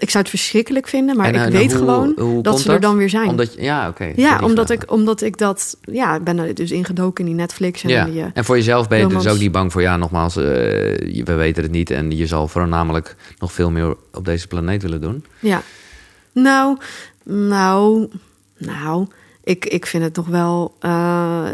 [0.00, 2.72] Ik zou het verschrikkelijk vinden, maar En, ik eh, weet hoe- gewoon hoe dat ze
[2.72, 3.28] er dan weer zijn.
[3.28, 4.12] Omdat, ja, oké.
[4.16, 5.76] ja, omdat ik, omdat ik dat...
[5.80, 7.82] Ja, ik ben er dus ingedoken in die Netflix.
[7.82, 8.04] En Ja.
[8.04, 9.80] die, eh, En voor jezelf ben je dus ook niet bang voor...
[9.82, 10.42] Ja, nogmaals, eh,
[11.24, 11.90] we weten het niet.
[11.90, 15.24] En je zal voornamelijk nog veel meer op deze planeet willen doen.
[15.38, 15.62] Ja.
[16.32, 16.78] Nou,
[17.24, 18.08] nou,
[18.58, 19.06] nou.
[19.44, 20.74] Ik, ik vind het nog wel...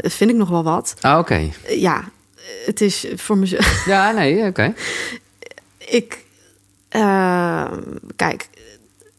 [0.03, 0.95] vind ik nog wel wat.
[1.01, 1.41] Ah, oké.
[1.69, 2.05] Ja,
[2.67, 3.85] het is voor mezelf...
[3.87, 4.75] Ja, nee, oké.
[5.79, 6.24] ik...
[6.95, 7.73] eh,
[8.17, 8.49] kijk,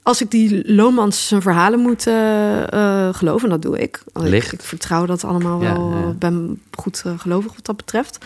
[0.03, 2.73] als ik die Lomans zijn verhalen moet eh,
[3.07, 4.03] eh, geloven, en dat doe ik.
[4.23, 5.91] Ik, vertrouw dat allemaal Ja, wel.
[5.91, 6.09] ja.
[6.09, 8.17] Ik ben goed eh, gelovig wat dat betreft.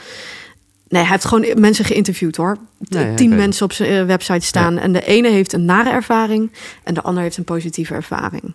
[0.89, 2.57] Nee, hij heeft gewoon mensen geïnterviewd hoor.
[2.80, 4.77] Ja, Tien mensen op zijn eh, website staan.
[4.77, 6.51] En de ene heeft een nare ervaring
[6.84, 8.53] en de ander heeft een positieve ervaring.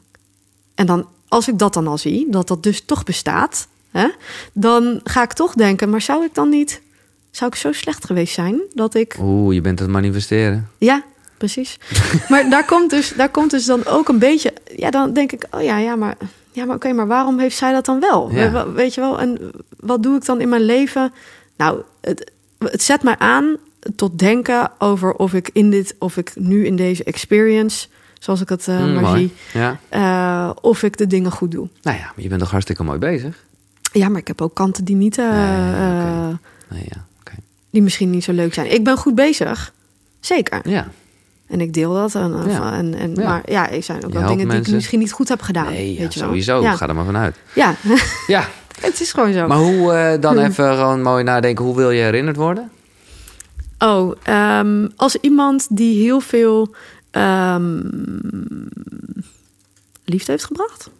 [0.74, 4.08] En dan, als ik dat dan al zie, dat dat dus toch bestaat, hè,
[4.52, 6.80] dan ga ik toch denken, maar zou ik dan niet,
[7.36, 10.69] zou ik zo slecht geweest zijn dat ik Oeh, je bent het manifesteren.
[10.78, 11.02] ja,
[11.39, 11.78] precies.
[12.31, 14.52] maar daar komt, dus, daar komt dus dan ook een beetje...
[14.77, 16.16] Ja, dan denk ik, oh ja, ja, maar,
[16.52, 18.31] ja, maar oké, maar waarom heeft zij dat dan wel?
[18.32, 18.70] Ja.
[18.73, 21.12] Weet je wel, en wat doe ik dan in mijn leven?
[21.56, 23.56] Nou, het, het zet mij aan
[23.97, 25.94] tot denken over of ik in dit...
[25.98, 27.86] of ik nu in deze experience,
[28.19, 29.32] zoals ik het eh, Mm, maar zie...
[29.52, 29.78] Ja.
[29.89, 31.69] eh, of ik de dingen goed doe.
[31.82, 33.44] Nou ja, maar je bent toch hartstikke mooi bezig?
[33.93, 35.16] Ja, maar ik heb ook kanten die niet...
[35.16, 35.27] Nee,
[36.69, 37.05] Nee, ja.
[37.74, 38.72] Die misschien niet zo leuk zijn.
[38.72, 39.72] Ik ben goed bezig.
[40.20, 40.60] Zeker.
[40.68, 40.88] Ja.
[41.46, 42.14] En ik deel dat.
[42.14, 42.72] En, Ja.
[42.76, 43.24] en, en, Ja.
[43.28, 45.72] Maar ja, er zijn ook wel dingen die ik misschien niet goed heb gedaan.
[45.72, 46.62] Nee, ja, weet je sowieso.
[46.62, 47.36] Ga er maar vanuit.
[47.55, 47.74] ja.
[48.26, 48.48] Ja,
[48.80, 49.46] het is gewoon zo.
[49.46, 50.44] maar hoe eh, dan Hmm.
[50.46, 51.64] even gewoon mooi nadenken.
[51.64, 52.70] Hoe wil je herinnerd worden?
[53.78, 56.74] Oh, ehm, als iemand die heel veel
[57.10, 57.80] ehm,
[60.05, 60.90] liefde heeft gebracht.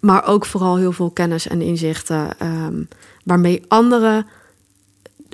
[0.00, 2.38] Maar ook vooral heel veel kennis en inzichten.
[2.38, 2.82] ehm,
[3.24, 4.26] waarmee, anderen,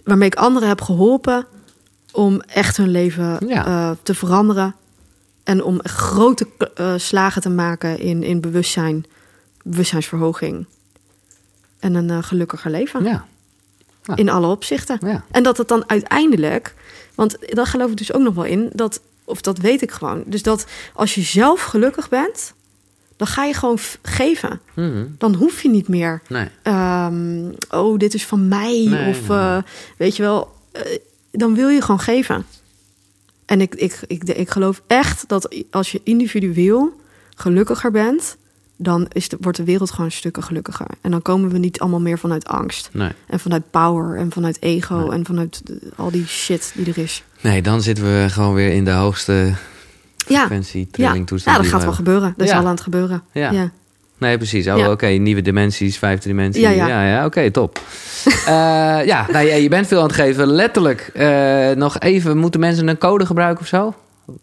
[0.05, 1.47] waarmee ik anderen heb geholpen
[2.13, 3.67] om echt hun leven Ja.
[3.67, 4.75] eh, te veranderen.
[5.45, 9.05] En om grote eh, slagen te maken in, in bewustzijn,
[9.63, 10.67] bewustzijnsverhoging.
[11.79, 13.05] En een eh, gelukkiger leven.
[13.05, 13.25] Ja,
[14.05, 14.17] Ja.
[14.17, 14.99] In alle opzichten.
[15.01, 15.25] ja.
[15.31, 16.75] En dat het dan uiteindelijk,
[17.15, 20.23] want daar geloof ik dus ook nog wel in, dat, of dat weet ik gewoon.
[20.27, 22.53] Dus dat als je zelf gelukkig bent,
[23.17, 24.61] dan ga je gewoon geven.
[24.75, 25.05] Mhm.
[25.19, 26.49] Dan hoef je niet meer, Nee.
[26.63, 28.87] ehm, oh, dit is van mij.
[28.89, 29.59] Nee, of nee, eh,
[29.99, 30.83] weet je wel, eh,
[31.31, 32.45] dan wil je gewoon geven.
[33.47, 37.01] En ik, ik, ik, ik geloof echt dat als je individueel
[37.35, 38.37] gelukkiger bent,
[38.77, 40.87] dan is de, wordt de wereld gewoon stukken gelukkiger.
[41.01, 42.89] En dan komen we niet allemaal meer vanuit angst.
[42.93, 43.11] Nee.
[43.27, 45.11] En vanuit power en vanuit ego Nee.
[45.11, 47.25] en vanuit de- al die shit die er is.
[47.41, 49.55] nee, dan zitten we gewoon weer in de hoogste
[50.29, 50.87] Ja, frequentie, ja.
[50.91, 51.57] trilling ja toestand.
[51.57, 52.35] dat gaat we wel gebeuren.
[52.37, 53.23] Dat is al aan het gebeuren.
[53.33, 53.51] Ja.
[53.51, 53.71] Ja.
[54.19, 54.67] Nee, precies.
[54.69, 54.91] Oh, Ja.
[54.91, 55.07] oké.
[55.07, 56.63] Nieuwe dimensies, vijfde dimensie.
[56.63, 57.07] Ja, Ja, ja.
[57.07, 57.25] ja.
[57.25, 57.81] oké, top.
[58.47, 58.53] Eh,
[59.07, 60.47] ja, nou, je bent veel aan het geven.
[60.47, 61.11] Letterlijk.
[61.15, 63.95] eh, nog even, moeten mensen een code gebruiken of zo?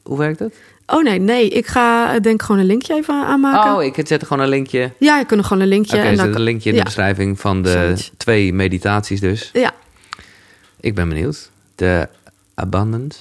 [0.04, 0.56] Hoe werkt het?
[0.88, 1.50] Oh nee, nee.
[1.50, 3.76] Ik ga eh, denk gewoon een linkje even aanmaken.
[3.76, 4.92] Oh, ik zet gewoon een linkje.
[4.98, 5.98] Ja, je kunt gewoon een linkje.
[5.98, 6.82] Oké, en zet dan, een linkje in ja.
[6.82, 8.12] de beschrijving van de Zoiets.
[8.18, 9.50] twee meditaties dus.
[9.54, 9.72] Ja,
[10.80, 11.50] Ik ben benieuwd.
[11.76, 12.08] De
[12.56, 13.20] Abundance.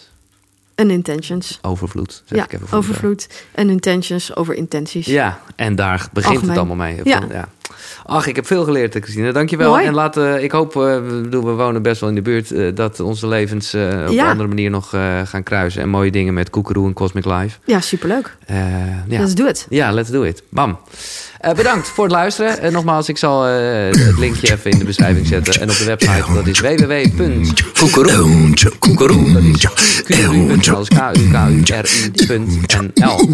[0.79, 1.59] En intentions.
[1.63, 5.07] Overvloed, zeg ja, ik even overvloed en intentions over intenties.
[5.07, 6.49] Ja, en daar begint Algemeen.
[6.49, 7.01] het allemaal mee.
[7.05, 7.23] Ja.
[7.31, 7.49] ja.
[8.07, 9.33] Ach, ik heb veel geleerd, Christine.
[9.33, 9.71] Dankjewel.
[9.71, 9.85] Mooi.
[9.87, 12.75] En laten, ik hoop, eh, we, bedoel, we wonen best wel in de buurt, eh,
[12.75, 14.25] dat onze levens eh, op Ja.
[14.25, 15.83] een andere manier nog eh, gaan kruisen.
[15.83, 17.59] En mooie dingen met Koekeroe en Cosmic Life.
[17.65, 18.37] Ja, superleuk.
[18.47, 18.57] Eh,
[19.09, 19.21] ja.
[19.21, 19.67] Let's do it.
[19.69, 20.43] Ja, let's do it.
[20.51, 20.79] Bam.
[21.39, 22.61] Eh, bedankt voor het luisteren.
[22.61, 23.53] En nogmaals, ik zal eh,
[24.07, 25.61] het linkje even in de beschrijving zetten.
[25.61, 26.93] En op de website, dat is www.
[27.79, 29.53] Koekeroe, koekeroe,
[30.61, 30.89] Zoals
[31.89, 33.29] k-u-k-u-r-i.nl.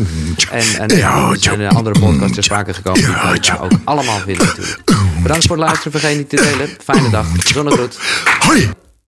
[0.51, 3.01] En, en er eh, andere podcasts ter sprake gekomen.
[3.05, 4.19] Die kan je daar ook allemaal
[5.23, 5.93] Bedankt voor het luisteren.
[5.93, 6.69] Vergeet niet te delen.
[6.85, 7.27] Fijne dag.
[7.45, 7.99] Zonnegroet.
[8.39, 8.84] Hoi!